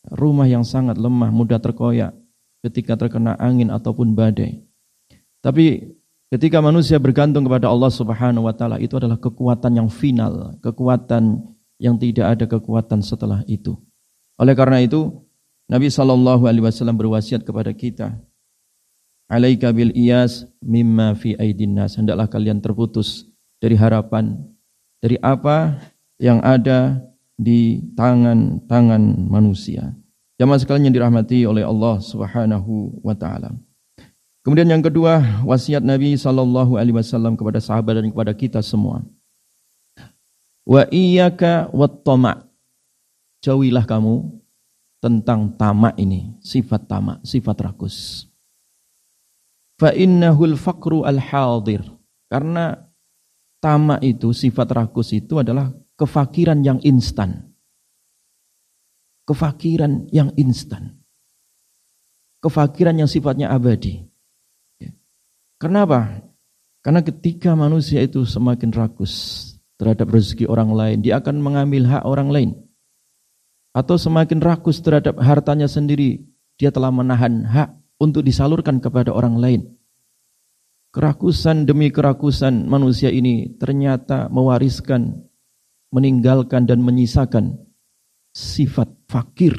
Rumah 0.07 0.47
yang 0.47 0.67
sangat 0.67 0.99
lemah 0.99 1.31
mudah 1.31 1.59
terkoyak 1.59 2.15
ketika 2.63 2.95
terkena 2.95 3.35
angin 3.39 3.71
ataupun 3.71 4.15
badai. 4.15 4.63
Tapi 5.43 5.95
Ketika 6.33 6.65
manusia 6.65 6.97
bergantung 6.97 7.45
kepada 7.45 7.69
Allah 7.69 7.93
Subhanahu 7.93 8.49
wa 8.49 8.57
taala 8.57 8.81
itu 8.81 8.97
adalah 8.97 9.21
kekuatan 9.21 9.77
yang 9.77 9.85
final, 9.85 10.57
kekuatan 10.65 11.45
yang 11.77 11.93
tidak 12.01 12.25
ada 12.25 12.45
kekuatan 12.49 13.05
setelah 13.05 13.45
itu. 13.45 13.77
Oleh 14.41 14.57
karena 14.57 14.81
itu, 14.81 15.13
Nabi 15.71 15.87
sallallahu 15.87 16.43
alaihi 16.47 16.65
wasallam 16.65 16.99
berwasiat 16.99 17.47
kepada 17.47 17.71
kita, 17.71 18.19
"Alaika 19.31 19.71
bil 19.71 19.95
iyas 19.95 20.43
mimma 20.59 21.15
fi 21.15 21.39
aidin 21.39 21.75
nas." 21.77 21.95
Hendaklah 21.95 22.27
kalian 22.27 22.59
terputus 22.59 23.27
dari 23.63 23.79
harapan 23.79 24.37
dari 25.03 25.19
apa 25.19 25.79
yang 26.19 26.39
ada 26.39 27.03
di 27.35 27.83
tangan-tangan 27.95 29.27
manusia. 29.27 29.91
Jamaah 30.39 30.59
sekalian 30.59 30.91
yang 30.91 30.95
dirahmati 30.95 31.43
oleh 31.43 31.63
Allah 31.67 31.99
Subhanahu 31.99 33.03
wa 33.03 33.15
taala. 33.15 33.51
Kemudian 34.43 34.67
yang 34.67 34.83
kedua, 34.83 35.43
wasiat 35.47 35.83
Nabi 35.83 36.19
sallallahu 36.19 36.75
alaihi 36.75 36.95
wasallam 36.95 37.39
kepada 37.39 37.63
sahabat 37.63 38.03
dan 38.03 38.11
kepada 38.11 38.35
kita 38.35 38.59
semua. 38.59 39.03
Wa 40.67 40.87
iyyaka 40.91 41.71
wat. 41.71 42.03
Jauhilah 43.43 43.83
kamu 43.83 44.42
tentang 45.03 45.59
tamak 45.59 45.99
ini, 45.99 46.39
sifat 46.39 46.87
tamak, 46.87 47.19
sifat 47.27 47.59
rakus. 47.59 48.23
Fa 49.75 49.91
innahul 49.91 50.55
faqru 50.55 51.03
al 51.03 51.19
hadir. 51.19 51.83
Karena 52.31 52.71
tamak 53.59 53.99
itu, 53.99 54.31
sifat 54.31 54.71
rakus 54.71 55.11
itu 55.11 55.43
adalah 55.43 55.75
kefakiran 55.99 56.63
yang 56.63 56.79
instan. 56.87 57.51
Kefakiran 59.27 60.07
yang 60.15 60.31
instan. 60.39 61.03
Kefakiran 62.39 62.95
yang 62.95 63.11
sifatnya 63.11 63.51
abadi. 63.51 64.07
Kenapa? 65.59 66.23
Karena 66.79 67.03
ketika 67.03 67.55
manusia 67.55 68.03
itu 68.03 68.23
semakin 68.23 68.71
rakus 68.71 69.11
terhadap 69.79 70.11
rezeki 70.11 70.47
orang 70.47 70.71
lain, 70.75 70.97
dia 71.03 71.19
akan 71.19 71.39
mengambil 71.39 71.87
hak 71.87 72.03
orang 72.03 72.31
lain. 72.31 72.51
Atau 73.73 73.97
semakin 73.97 74.37
rakus 74.37 74.85
terhadap 74.85 75.17
hartanya 75.17 75.65
sendiri, 75.65 76.21
dia 76.61 76.69
telah 76.69 76.93
menahan 76.93 77.41
hak 77.41 77.73
untuk 77.97 78.21
disalurkan 78.21 78.77
kepada 78.77 79.09
orang 79.09 79.41
lain. 79.41 79.61
Kerakusan 80.93 81.65
demi 81.65 81.89
kerakusan 81.89 82.69
manusia 82.69 83.09
ini 83.09 83.49
ternyata 83.57 84.29
mewariskan, 84.29 85.25
meninggalkan 85.89 86.69
dan 86.69 86.85
menyisakan 86.85 87.57
sifat 88.29 88.93
fakir 89.09 89.57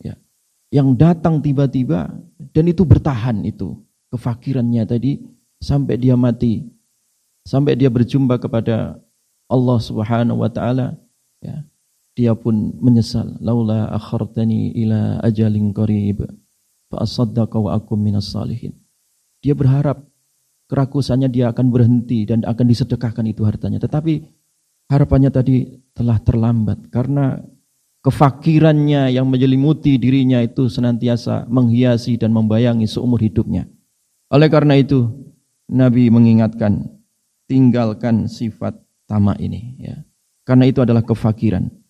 ya, 0.00 0.16
yang 0.72 0.96
datang 0.96 1.44
tiba-tiba 1.44 2.08
dan 2.56 2.64
itu 2.64 2.88
bertahan 2.88 3.44
itu 3.44 3.76
kefakirannya 4.12 4.84
tadi 4.88 5.20
sampai 5.60 6.00
dia 6.00 6.16
mati, 6.16 6.64
sampai 7.44 7.76
dia 7.76 7.92
berjumpa 7.92 8.40
kepada 8.40 8.96
Allah 9.48 9.78
Subhanahu 9.80 10.40
wa 10.40 10.48
taala 10.48 10.96
ya, 11.44 11.68
dia 12.12 12.36
pun 12.36 12.76
menyesal. 12.80 13.40
Laula 13.40 13.88
akhartani 13.92 14.76
ila 14.84 15.20
ajalin 15.24 15.72
qarib 15.72 16.24
fa 16.92 17.04
asaddaqa 17.04 17.56
wa 17.56 17.76
akum 17.76 17.96
minas 17.96 18.32
salihin. 18.32 18.76
Dia 19.40 19.56
berharap 19.56 20.04
kerakusannya 20.68 21.28
dia 21.32 21.50
akan 21.50 21.72
berhenti 21.72 22.24
dan 22.28 22.44
akan 22.44 22.66
disedekahkan 22.68 23.24
itu 23.28 23.42
hartanya. 23.44 23.80
Tetapi 23.80 24.24
harapannya 24.92 25.32
tadi 25.32 25.82
telah 25.96 26.20
terlambat 26.20 26.92
karena 26.92 27.40
kefakirannya 28.04 29.14
yang 29.14 29.28
menyelimuti 29.30 29.96
dirinya 29.96 30.42
itu 30.42 30.68
senantiasa 30.68 31.48
menghiasi 31.48 32.20
dan 32.20 32.34
membayangi 32.34 32.84
seumur 32.84 33.22
hidupnya. 33.22 33.64
Oleh 34.32 34.48
karena 34.48 34.80
itu, 34.80 35.12
Nabi 35.68 36.08
mengingatkan, 36.08 36.88
tinggalkan 37.46 38.32
sifat 38.32 38.80
tamak 39.04 39.36
ini. 39.44 39.76
Ya. 39.76 39.96
Karena 40.42 40.66
itu 40.66 40.80
adalah 40.80 41.04
kefakiran. 41.04 41.81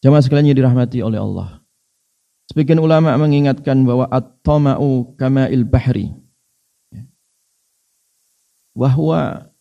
Jamaah 0.00 0.24
sekalian 0.24 0.52
yang 0.52 0.58
dirahmati 0.64 1.04
oleh 1.04 1.20
Allah. 1.20 1.60
Sebagian 2.48 2.80
ulama 2.80 3.14
mengingatkan 3.20 3.84
bahwa 3.84 4.08
at-tama'u 4.08 5.14
kama'il 5.14 5.62
bahri. 5.62 6.10
Bahwa 8.72 9.52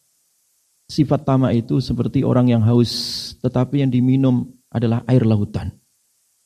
sifat 0.89 1.27
tamak 1.27 1.53
itu 1.59 1.83
seperti 1.83 2.23
orang 2.23 2.49
yang 2.49 2.63
haus, 2.63 3.35
tetapi 3.43 3.83
yang 3.83 3.91
diminum 3.91 4.49
adalah 4.71 5.03
air 5.05 5.27
lautan. 5.27 5.75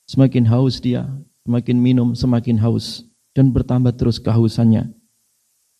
Semakin 0.04 0.44
haus 0.50 0.82
dia, 0.84 1.08
semakin 1.48 1.76
minum 1.80 2.12
semakin 2.12 2.60
haus 2.60 3.08
dan 3.32 3.52
bertambah 3.54 3.96
terus 3.96 4.20
kehausannya. 4.20 4.92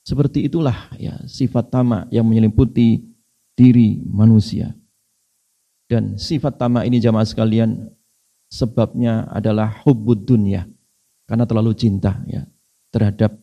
Seperti 0.05 0.49
itulah 0.49 0.93
ya 0.97 1.17
sifat 1.25 1.73
tamak 1.73 2.09
yang 2.13 2.25
menyelimuti 2.29 3.05
diri 3.57 4.01
manusia. 4.05 4.73
Dan 5.89 6.17
sifat 6.17 6.57
tamak 6.57 6.89
ini 6.89 7.01
jamaah 7.01 7.25
sekalian 7.25 7.89
sebabnya 8.55 9.27
adalah 9.35 9.83
hubbud 9.83 10.23
dunia 10.23 10.63
karena 11.27 11.43
terlalu 11.43 11.75
cinta 11.75 12.23
ya 12.31 12.47
terhadap 12.95 13.35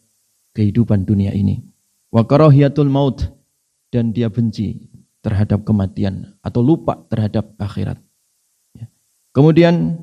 kehidupan 0.55 1.03
dunia 1.03 1.35
ini. 1.35 1.59
Wa 2.07 2.23
karahiyatul 2.23 2.87
maut 2.87 3.27
dan 3.91 4.15
dia 4.15 4.31
benci 4.31 4.87
terhadap 5.19 5.67
kematian 5.67 6.39
atau 6.39 6.63
lupa 6.63 7.03
terhadap 7.11 7.51
akhirat. 7.59 7.99
Kemudian 9.35 9.99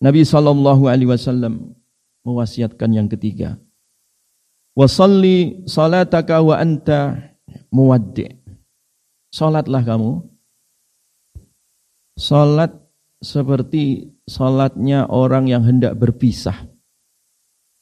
Nabi 0.00 0.24
Shallallahu 0.24 0.88
Alaihi 0.88 1.08
Wasallam 1.08 1.76
mewasiatkan 2.24 2.88
yang 2.92 3.08
ketiga, 3.08 3.60
wasalli 4.72 5.64
salataka 5.68 6.40
wa 6.40 6.56
anta 6.56 7.32
muwaddi. 7.68 8.40
Salatlah 9.28 9.84
kamu. 9.84 10.24
Salat 12.14 12.70
seperti 13.18 14.13
salatnya 14.28 15.08
orang 15.08 15.48
yang 15.48 15.64
hendak 15.64 15.96
berpisah. 15.96 16.56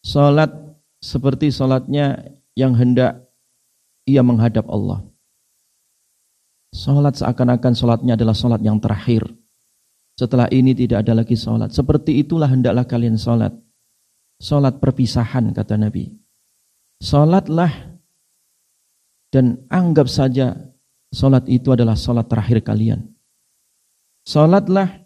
Salat 0.03 0.51
seperti 0.99 1.55
salatnya 1.55 2.35
yang 2.59 2.75
hendak 2.75 3.27
ia 4.07 4.23
menghadap 4.27 4.67
Allah. 4.67 5.07
Salat 6.75 7.21
seakan-akan 7.21 7.73
salatnya 7.77 8.19
adalah 8.19 8.35
salat 8.35 8.65
yang 8.65 8.81
terakhir 8.83 9.29
setelah 10.17 10.49
ini 10.53 10.77
tidak 10.77 11.09
ada 11.09 11.25
lagi 11.25 11.37
sholat. 11.37 11.73
Seperti 11.73 12.21
itulah 12.21 12.49
hendaklah 12.49 12.85
kalian 12.85 13.17
sholat. 13.17 13.53
Sholat 14.43 14.79
perpisahan 14.83 15.55
kata 15.57 15.79
Nabi. 15.81 16.13
Sholatlah 17.01 17.99
dan 19.33 19.65
anggap 19.73 20.07
saja 20.07 20.55
sholat 21.11 21.49
itu 21.49 21.73
adalah 21.73 21.97
sholat 21.97 22.29
terakhir 22.29 22.61
kalian. 22.63 23.09
Sholatlah 24.29 25.02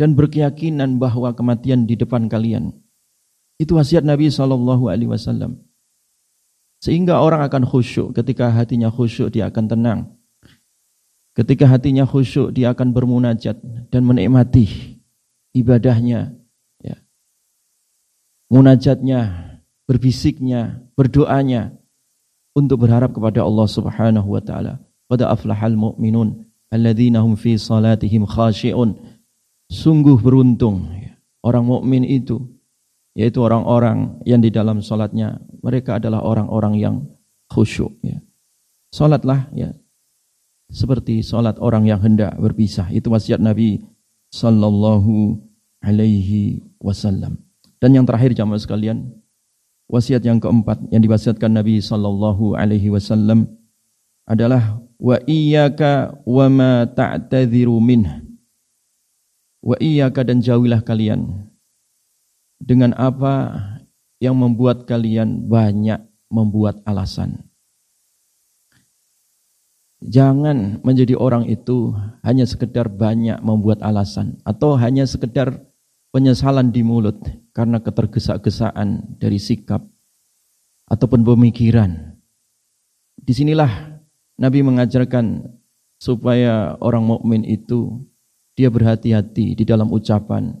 dan 0.00 0.16
berkeyakinan 0.16 0.96
bahwa 0.96 1.32
kematian 1.36 1.84
di 1.84 1.96
depan 1.96 2.26
kalian. 2.28 2.72
Itu 3.60 3.78
wasiat 3.78 4.02
Nabi 4.02 4.32
Shallallahu 4.32 4.88
Alaihi 4.88 5.10
Wasallam. 5.12 5.60
Sehingga 6.82 7.22
orang 7.22 7.46
akan 7.46 7.62
khusyuk. 7.62 8.10
Ketika 8.10 8.50
hatinya 8.50 8.90
khusyuk, 8.90 9.30
dia 9.30 9.46
akan 9.46 9.64
tenang. 9.70 10.00
Ketika 11.32 11.70
hatinya 11.70 12.02
khusyuk, 12.02 12.50
dia 12.50 12.74
akan 12.74 12.90
bermunajat 12.90 13.56
dan 13.88 14.02
menikmati 14.02 14.98
ibadahnya, 15.54 16.34
ya. 16.82 16.96
munajatnya, 18.50 19.20
berbisiknya, 19.86 20.82
berdoanya 20.96 21.76
untuk 22.56 22.84
berharap 22.84 23.12
kepada 23.16 23.44
Allah 23.44 23.68
Subhanahu 23.68 24.28
wa 24.28 24.42
taala. 24.44 24.80
Pada 25.08 25.28
aflahal 25.28 25.76
mu'minun 25.76 26.48
alladzina 26.72 27.20
hum 27.20 27.36
fi 27.36 27.56
salatihim 27.60 28.24
khashi'un. 28.24 28.96
Sungguh 29.72 30.20
beruntung 30.20 30.84
orang 31.40 31.64
mukmin 31.64 32.04
itu 32.04 32.44
yaitu 33.16 33.40
orang-orang 33.40 34.20
yang 34.28 34.44
di 34.44 34.52
dalam 34.52 34.84
salatnya 34.84 35.40
mereka 35.64 35.96
adalah 35.96 36.20
orang-orang 36.20 36.76
yang 36.76 36.94
khusyuk 37.48 37.96
ya. 38.04 38.20
Ya 39.56 39.72
seperti 40.72 41.20
sholat 41.20 41.60
orang 41.60 41.84
yang 41.84 42.00
hendak 42.00 42.32
berpisah. 42.40 42.88
Itu 42.88 43.12
wasiat 43.12 43.38
Nabi 43.38 43.84
Sallallahu 44.32 45.36
Alaihi 45.84 46.64
Wasallam. 46.80 47.36
Dan 47.76 47.92
yang 47.92 48.08
terakhir 48.08 48.32
jamaah 48.32 48.58
sekalian, 48.58 49.12
wasiat 49.86 50.24
yang 50.24 50.40
keempat 50.40 50.80
yang 50.88 51.04
diwasiatkan 51.04 51.52
Nabi 51.52 51.84
Sallallahu 51.84 52.56
Alaihi 52.56 52.88
Wasallam 52.88 53.44
adalah 54.24 54.80
wa 54.96 55.20
iyyaka 55.28 56.16
wa 56.24 56.46
ma 56.48 56.88
ta'tadhiru 56.88 57.76
minh. 57.76 58.31
Wa 59.62 59.78
iyyaka 59.78 60.26
dan 60.26 60.42
jauhilah 60.42 60.82
kalian 60.82 61.46
dengan 62.58 62.94
apa 62.98 63.58
yang 64.18 64.38
membuat 64.38 64.86
kalian 64.86 65.46
banyak 65.46 66.02
membuat 66.30 66.82
alasan. 66.86 67.46
Jangan 70.02 70.82
menjadi 70.82 71.14
orang 71.14 71.46
itu 71.46 71.94
hanya 72.26 72.42
sekedar 72.42 72.90
banyak 72.90 73.38
membuat 73.38 73.86
alasan 73.86 74.42
atau 74.42 74.74
hanya 74.74 75.06
sekedar 75.06 75.62
penyesalan 76.10 76.74
di 76.74 76.82
mulut 76.82 77.22
karena 77.54 77.78
ketergesa-gesaan 77.78 79.18
dari 79.22 79.38
sikap 79.38 79.86
ataupun 80.90 81.22
pemikiran. 81.22 82.18
Di 83.14 83.30
sinilah 83.30 83.70
Nabi 84.42 84.66
mengajarkan 84.66 85.46
supaya 86.02 86.74
orang 86.82 87.06
mukmin 87.06 87.46
itu 87.46 88.02
dia 88.56 88.68
berhati-hati 88.68 89.56
di 89.56 89.64
dalam 89.64 89.88
ucapan, 89.92 90.52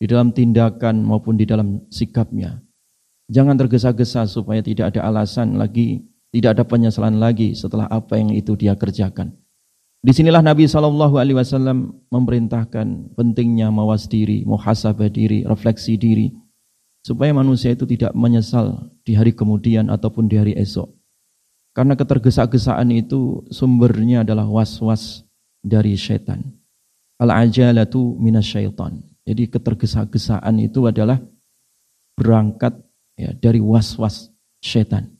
di 0.00 0.06
dalam 0.08 0.32
tindakan 0.32 1.00
maupun 1.04 1.36
di 1.36 1.44
dalam 1.48 1.84
sikapnya. 1.88 2.60
Jangan 3.32 3.56
tergesa-gesa 3.56 4.28
supaya 4.28 4.60
tidak 4.60 4.92
ada 4.92 5.08
alasan 5.08 5.56
lagi 5.56 6.04
tidak 6.34 6.58
ada 6.58 6.64
penyesalan 6.66 7.22
lagi 7.22 7.54
setelah 7.54 7.86
apa 7.86 8.18
yang 8.18 8.34
itu 8.34 8.58
dia 8.58 8.74
kerjakan. 8.74 9.30
Di 10.02 10.10
sinilah 10.10 10.42
Nabi 10.42 10.66
Shallallahu 10.66 11.14
Alaihi 11.14 11.38
Wasallam 11.38 11.94
memerintahkan 12.10 13.14
pentingnya 13.14 13.70
mawas 13.70 14.10
diri, 14.10 14.42
muhasabah 14.42 15.14
diri, 15.14 15.46
refleksi 15.46 15.94
diri, 15.94 16.34
supaya 17.06 17.30
manusia 17.30 17.70
itu 17.70 17.86
tidak 17.86 18.10
menyesal 18.18 18.90
di 19.06 19.14
hari 19.14 19.30
kemudian 19.30 19.86
ataupun 19.94 20.26
di 20.26 20.34
hari 20.34 20.52
esok. 20.58 20.90
Karena 21.70 21.94
ketergesa-gesaan 21.94 22.90
itu 22.90 23.46
sumbernya 23.54 24.26
adalah 24.26 24.50
was-was 24.50 25.22
dari 25.62 25.94
setan. 25.94 26.50
Al-ajalatu 27.20 28.18
minasyaitan. 28.18 29.00
Jadi 29.24 29.48
ketergesa-gesaan 29.48 30.60
itu 30.60 30.84
adalah 30.84 31.16
berangkat 32.18 32.76
ya, 33.16 33.32
dari 33.32 33.58
was-was 33.62 34.30
setan 34.60 35.14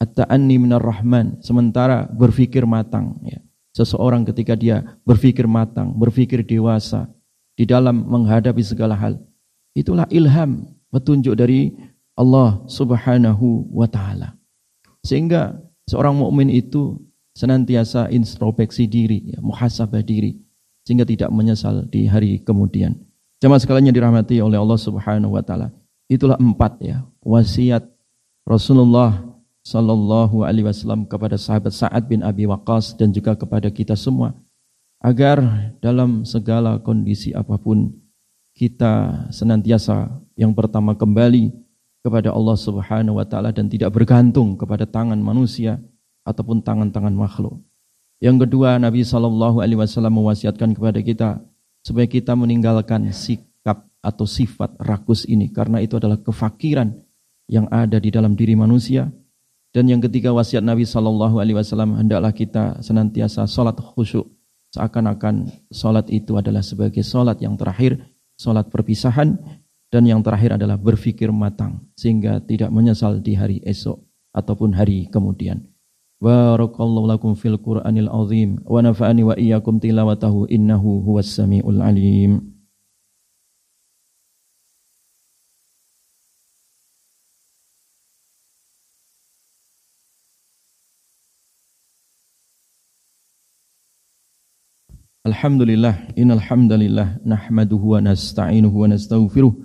at-ta'anni 0.00 0.60
minar 0.60 0.84
rahman 0.84 1.40
sementara 1.40 2.04
berpikir 2.08 2.68
matang 2.68 3.16
ya. 3.24 3.40
Seseorang 3.76 4.24
ketika 4.24 4.56
dia 4.56 4.80
berpikir 5.04 5.44
matang, 5.44 5.92
berpikir 5.92 6.40
dewasa 6.40 7.12
di 7.52 7.68
dalam 7.68 8.08
menghadapi 8.08 8.64
segala 8.64 8.96
hal, 8.96 9.20
itulah 9.76 10.08
ilham, 10.08 10.64
petunjuk 10.88 11.36
dari 11.36 11.76
Allah 12.16 12.64
Subhanahu 12.72 13.68
wa 13.68 13.84
taala. 13.84 14.32
Sehingga 15.04 15.60
seorang 15.84 16.16
mukmin 16.16 16.48
itu 16.48 16.96
senantiasa 17.36 18.08
introspeksi 18.08 18.88
diri, 18.88 19.36
ya, 19.36 19.44
muhasabah 19.44 20.00
diri 20.00 20.40
sehingga 20.86 21.02
tidak 21.02 21.34
menyesal 21.34 21.82
di 21.90 22.06
hari 22.06 22.38
kemudian. 22.38 22.94
Jemaah 23.42 23.58
sekalian 23.58 23.90
yang 23.90 23.98
dirahmati 23.98 24.38
oleh 24.38 24.56
Allah 24.56 24.78
Subhanahu 24.78 25.34
wa 25.34 25.42
taala. 25.42 25.74
Itulah 26.06 26.38
empat 26.38 26.78
ya 26.78 27.02
wasiat 27.26 27.82
Rasulullah 28.46 29.26
sallallahu 29.66 30.46
alaihi 30.46 30.70
wasallam 30.70 31.02
kepada 31.10 31.34
sahabat 31.34 31.74
Sa'ad 31.74 32.06
bin 32.06 32.22
Abi 32.22 32.46
Waqqas 32.46 32.94
dan 32.94 33.10
juga 33.10 33.34
kepada 33.34 33.66
kita 33.66 33.98
semua 33.98 34.38
agar 35.02 35.42
dalam 35.82 36.22
segala 36.22 36.78
kondisi 36.78 37.34
apa 37.34 37.58
pun 37.58 37.90
kita 38.54 39.26
senantiasa 39.34 40.08
yang 40.38 40.54
pertama 40.54 40.94
kembali 40.94 41.50
kepada 42.06 42.30
Allah 42.30 42.54
Subhanahu 42.54 43.18
wa 43.18 43.26
taala 43.26 43.50
dan 43.50 43.66
tidak 43.66 43.90
bergantung 43.90 44.54
kepada 44.54 44.86
tangan 44.86 45.18
manusia 45.18 45.82
ataupun 46.22 46.62
tangan-tangan 46.62 47.10
makhluk. 47.10 47.58
Yang 48.16 48.48
kedua, 48.48 48.80
Nabi 48.80 49.04
Shallallahu 49.04 49.60
Alaihi 49.60 49.76
Wasallam 49.76 50.16
mewasiatkan 50.16 50.72
kepada 50.72 51.00
kita 51.04 51.28
supaya 51.84 52.08
kita 52.08 52.32
meninggalkan 52.32 53.12
sikap 53.12 53.84
atau 54.00 54.24
sifat 54.24 54.72
rakus 54.80 55.28
ini 55.28 55.52
karena 55.52 55.84
itu 55.84 56.00
adalah 56.00 56.16
kefakiran 56.16 56.96
yang 57.46 57.68
ada 57.68 58.00
di 58.00 58.08
dalam 58.08 58.32
diri 58.32 58.56
manusia. 58.56 59.12
Dan 59.76 59.92
yang 59.92 60.00
ketiga 60.00 60.32
wasiat 60.32 60.64
Nabi 60.64 60.88
Shallallahu 60.88 61.36
Alaihi 61.36 61.60
Wasallam 61.60 62.00
hendaklah 62.00 62.32
kita 62.32 62.80
senantiasa 62.80 63.44
sholat 63.44 63.76
khusyuk 63.76 64.24
seakan-akan 64.72 65.52
sholat 65.72 66.08
itu 66.12 66.36
adalah 66.36 66.64
sebagai 66.64 67.04
sholat 67.04 67.40
yang 67.40 67.56
terakhir, 67.56 68.00
sholat 68.40 68.68
perpisahan 68.72 69.36
dan 69.88 70.02
yang 70.04 70.20
terakhir 70.20 70.56
adalah 70.60 70.76
berfikir 70.76 71.32
matang 71.32 71.84
sehingga 71.96 72.40
tidak 72.44 72.68
menyesal 72.68 73.20
di 73.20 73.32
hari 73.32 73.60
esok 73.64 74.00
ataupun 74.36 74.76
hari 74.76 75.08
kemudian. 75.08 75.75
بارك 76.20 76.80
الله 76.80 77.14
لكم 77.14 77.34
في 77.34 77.48
القرآن 77.48 77.98
العظيم 77.98 78.56
ونفعني 78.66 79.22
وإياكم 79.22 79.78
تلاوته 79.78 80.46
إنه 80.50 80.82
هو 81.06 81.18
السميع 81.18 81.68
العليم 81.68 82.56
الحمد 95.26 95.62
لله 95.62 96.08
إن 96.18 96.30
الحمد 96.30 96.72
لله 96.72 97.18
نحمده 97.26 97.76
ونستعينه 97.76 98.76
ونستغفره 98.76 99.56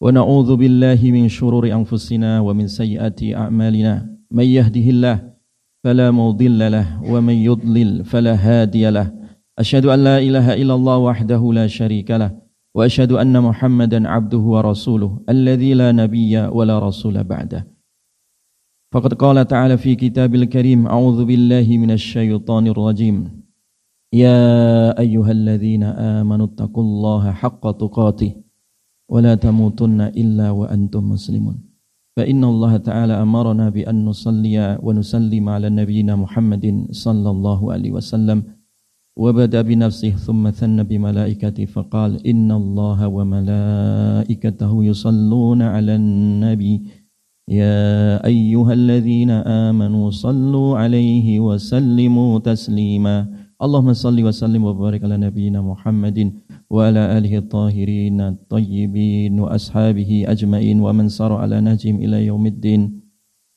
ونعوذ 0.00 0.56
بالله 0.56 1.00
من 1.02 1.28
شرور 1.28 1.72
أنفسنا 1.72 2.40
ومن 2.40 2.66
سيئات 2.68 3.22
أعمالنا 3.22 4.18
من 4.30 4.44
يهده 4.44 4.80
الله 4.90 5.37
فلا 5.84 6.10
مضل 6.10 6.72
له 6.72 7.12
ومن 7.12 7.34
يضلل 7.34 8.04
فلا 8.04 8.34
هادي 8.34 8.90
له. 8.90 9.12
أشهد 9.58 9.86
أن 9.86 10.04
لا 10.04 10.18
إله 10.18 10.54
إلا 10.54 10.74
الله 10.74 10.96
وحده 10.98 11.52
لا 11.52 11.66
شريك 11.66 12.10
له 12.10 12.30
وأشهد 12.74 13.12
أن 13.12 13.42
محمدا 13.42 14.08
عبده 14.08 14.38
ورسوله 14.38 15.20
الذي 15.28 15.74
لا 15.74 15.92
نبي 15.92 16.38
ولا 16.38 16.78
رسول 16.78 17.24
بعده. 17.24 17.66
فقد 18.94 19.14
قال 19.14 19.46
تعالى 19.46 19.76
في 19.78 19.94
كتاب 19.94 20.34
الكريم 20.34 20.86
أعوذ 20.86 21.24
بالله 21.24 21.78
من 21.78 21.90
الشيطان 21.90 22.66
الرجيم. 22.66 23.16
يا 24.12 24.98
أيها 24.98 25.30
الذين 25.30 25.82
آمنوا 25.82 26.46
اتقوا 26.46 26.82
الله 26.82 27.32
حق 27.32 27.70
تقاته 27.70 28.34
ولا 29.08 29.34
تموتن 29.34 30.00
إلا 30.00 30.50
وأنتم 30.50 31.08
مسلمون. 31.08 31.67
فإن 32.18 32.42
الله 32.44 32.76
تعالى 32.76 33.14
أمرنا 33.22 33.70
بأن 33.70 34.04
نصلي 34.04 34.82
ونسلم 34.82 35.44
على 35.48 35.70
نبينا 35.70 36.18
محمد 36.18 36.90
صلى 36.90 37.30
الله 37.30 37.60
عليه 37.72 37.90
وسلم 37.94 38.42
وبدأ 39.14 39.62
بنفسه 39.62 40.10
ثم 40.10 40.50
ثن 40.50 40.82
بملائكته 40.82 41.64
فقال 41.64 42.26
إن 42.26 42.50
الله 42.50 43.08
وملائكته 43.08 44.72
يصلون 44.84 45.62
على 45.62 45.94
النبي. 45.94 46.74
يا 47.48 48.18
أيها 48.26 48.72
الذين 48.72 49.30
آمنوا 49.70 50.10
صلوا 50.10 50.78
عليه 50.78 51.40
وسلموا 51.40 52.38
تسليما. 52.38 53.16
اللهم 53.58 53.92
صل 53.92 54.14
وسلم 54.14 54.64
وبارك 54.64 55.02
على 55.04 55.16
نبينا 55.16 55.58
محمد 55.58 56.32
وعلى 56.70 57.18
آله 57.18 57.38
الطاهرين 57.38 58.20
الطيبين 58.20 59.40
وأصحابه 59.40 60.24
أجمعين 60.28 60.80
ومن 60.80 61.08
سار 61.08 61.32
على 61.32 61.60
نهجهم 61.60 61.96
إلى 61.96 62.26
يوم 62.26 62.46
الدين. 62.46 63.02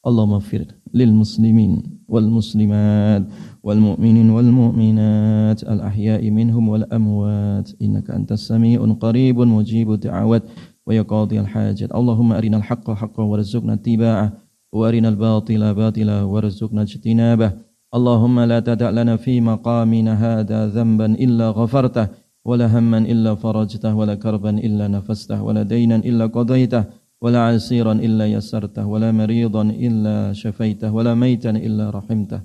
اللهم 0.07 0.33
اغفر 0.33 0.65
للمسلمين 0.93 1.73
والمسلمات 2.07 3.23
والمؤمنين 3.63 4.29
والمؤمنات 4.29 5.63
الأحياء 5.63 6.29
منهم 6.31 6.69
والأموات. 6.69 7.69
إنك 7.81 8.09
أنت 8.09 8.31
السميع 8.31 8.81
قريب 8.81 9.37
مجيب 9.39 9.91
الدعوات 9.91 10.43
ويقاضي 10.87 11.39
الحاجات 11.39 11.91
اللهم 11.93 12.29
أرنا 12.33 12.57
الحق 12.57 12.91
حقا 12.91 13.23
وارزقنا 13.23 13.73
اتباعه 13.73 14.33
وأرنا 14.73 15.09
الباطل 15.09 15.73
باطلا 15.73 16.23
وارزقنا 16.23 16.81
اجتنابه. 16.81 17.70
اللهم 17.91 18.39
لا 18.39 18.59
تدع 18.59 18.89
لنا 18.89 19.15
في 19.15 19.41
مقامنا 19.41 20.13
هذا 20.25 20.67
ذنبا 20.67 21.05
إلا 21.05 21.49
غفرته 21.49 22.07
ولا 22.45 22.67
هما 22.79 22.97
إلا 22.97 23.35
فرجته 23.35 23.95
ولا 23.95 24.15
كربا 24.15 24.49
إلا 24.49 24.87
نفسته 24.87 25.43
ولا 25.43 25.63
دينا 25.63 25.95
إلا 25.95 26.25
قضيته 26.25 26.83
ولا 27.21 27.39
عسيرا 27.47 27.91
إلا 27.91 28.25
يسرته 28.27 28.87
ولا 28.87 29.11
مريضا 29.11 29.61
إلا 29.61 30.33
شفيته 30.33 30.93
ولا 30.93 31.13
ميتا 31.15 31.49
إلا 31.49 31.89
رحمته 31.89 32.41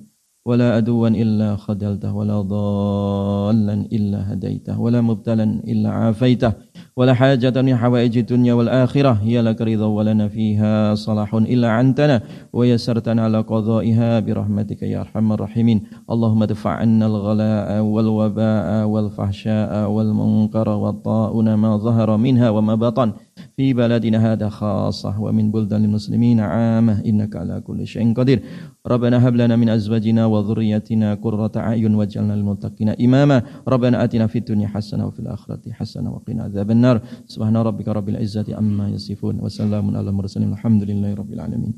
ولا 0.47 0.79
أدوا 0.79 1.09
إلا 1.09 1.57
خدلته 1.57 2.13
ولا 2.15 2.41
ضالا 2.41 3.75
إلا 3.97 4.33
هديته 4.33 4.81
ولا 4.81 5.01
مبتلا 5.01 5.45
إلا 5.45 5.91
عافيته. 5.91 6.53
ولا 6.97 7.15
حاجة 7.15 7.63
من 7.63 7.77
حوائج 7.77 8.19
الدنيا 8.19 8.55
والآخرة. 8.55 9.13
هي 9.13 9.43
لك 9.43 9.61
رضا 9.61 9.87
ولنا 9.87 10.29
فيها 10.29 10.95
صلاح 10.95 11.35
إلا 11.35 11.69
عنتنا 11.69 12.23
ويسرتنا 12.53 13.23
على 13.25 13.41
قضائها 13.41 14.21
برحمتك 14.21 14.83
يا 14.83 15.01
أرحم 15.01 15.33
الراحمين. 15.33 15.83
اللهم 16.11 16.43
ادفع 16.43 16.71
عنا 16.71 17.07
الغلاء 17.07 17.81
والوباء 17.81 18.87
والفحشاء 18.87 19.91
والمنكر 19.91 20.69
والطاعون 20.69 21.55
ما 21.55 21.77
ظهر 21.77 22.17
منها 22.17 22.51
وما 22.51 22.75
بطن. 22.75 23.13
في 23.57 23.75
بلدنا 23.75 24.33
هذا 24.33 24.49
خاصة 24.49 25.21
ومن 25.21 25.51
بلدان 25.51 25.85
المسلمين 25.85 26.41
عامة. 26.41 27.05
إنك 27.07 27.37
على 27.37 27.61
كل 27.61 27.87
شيء 27.87 28.15
قدير. 28.15 28.43
ربنا 28.87 29.29
هب 29.29 29.37
لنا 29.37 29.57
من 29.57 29.69
أزواجنا 29.69 30.27
وذريتنا 30.27 31.15
قرة 31.15 31.53
أعين 31.57 31.95
واجعلنا 31.95 32.33
للمتقين 32.33 32.89
إماما. 32.89 33.43
ربنا 33.69 34.05
آتنا 34.05 34.27
في 34.27 34.39
الدنيا 34.39 34.69
حسنة 34.69 35.07
وفي 35.07 35.21
الآخرة 35.21 35.61
حسنة 35.73 36.09
وقنا 36.15 36.43
عذاب 36.43 36.71
النار. 36.71 36.86
سبحان 37.27 37.57
ربك 37.57 37.89
رب 37.89 38.09
العزة 38.09 38.49
عما 38.59 38.89
يصفون 38.95 39.41
وسلام 39.45 39.97
على 39.97 40.09
المرسلين 40.11 40.53
الحمد 40.53 40.83
لله 40.91 41.11
رب 41.15 41.33
العالمين. 41.33 41.73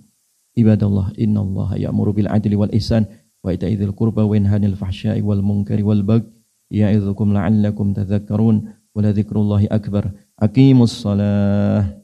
عباد 0.59 0.82
الله 0.84 1.06
إن 1.24 1.36
الله 1.38 1.70
يأمر 1.84 2.11
بالعدل 2.11 2.52
والإحسان 2.56 3.02
وإيتاء 3.44 3.72
ذي 3.78 3.84
القربى 3.84 4.22
وينهى 4.22 4.54
عن 4.54 4.64
الفحشاء 4.64 5.16
والمنكر 5.22 5.78
والبغي 5.84 6.22
يعظكم 6.70 7.26
لعلكم 7.32 7.86
تذكرون 7.92 8.56
ولذكر 8.94 9.36
الله 9.40 9.62
أكبر. 9.70 10.04
أقيموا 10.42 10.84
الصلاة. 10.84 12.02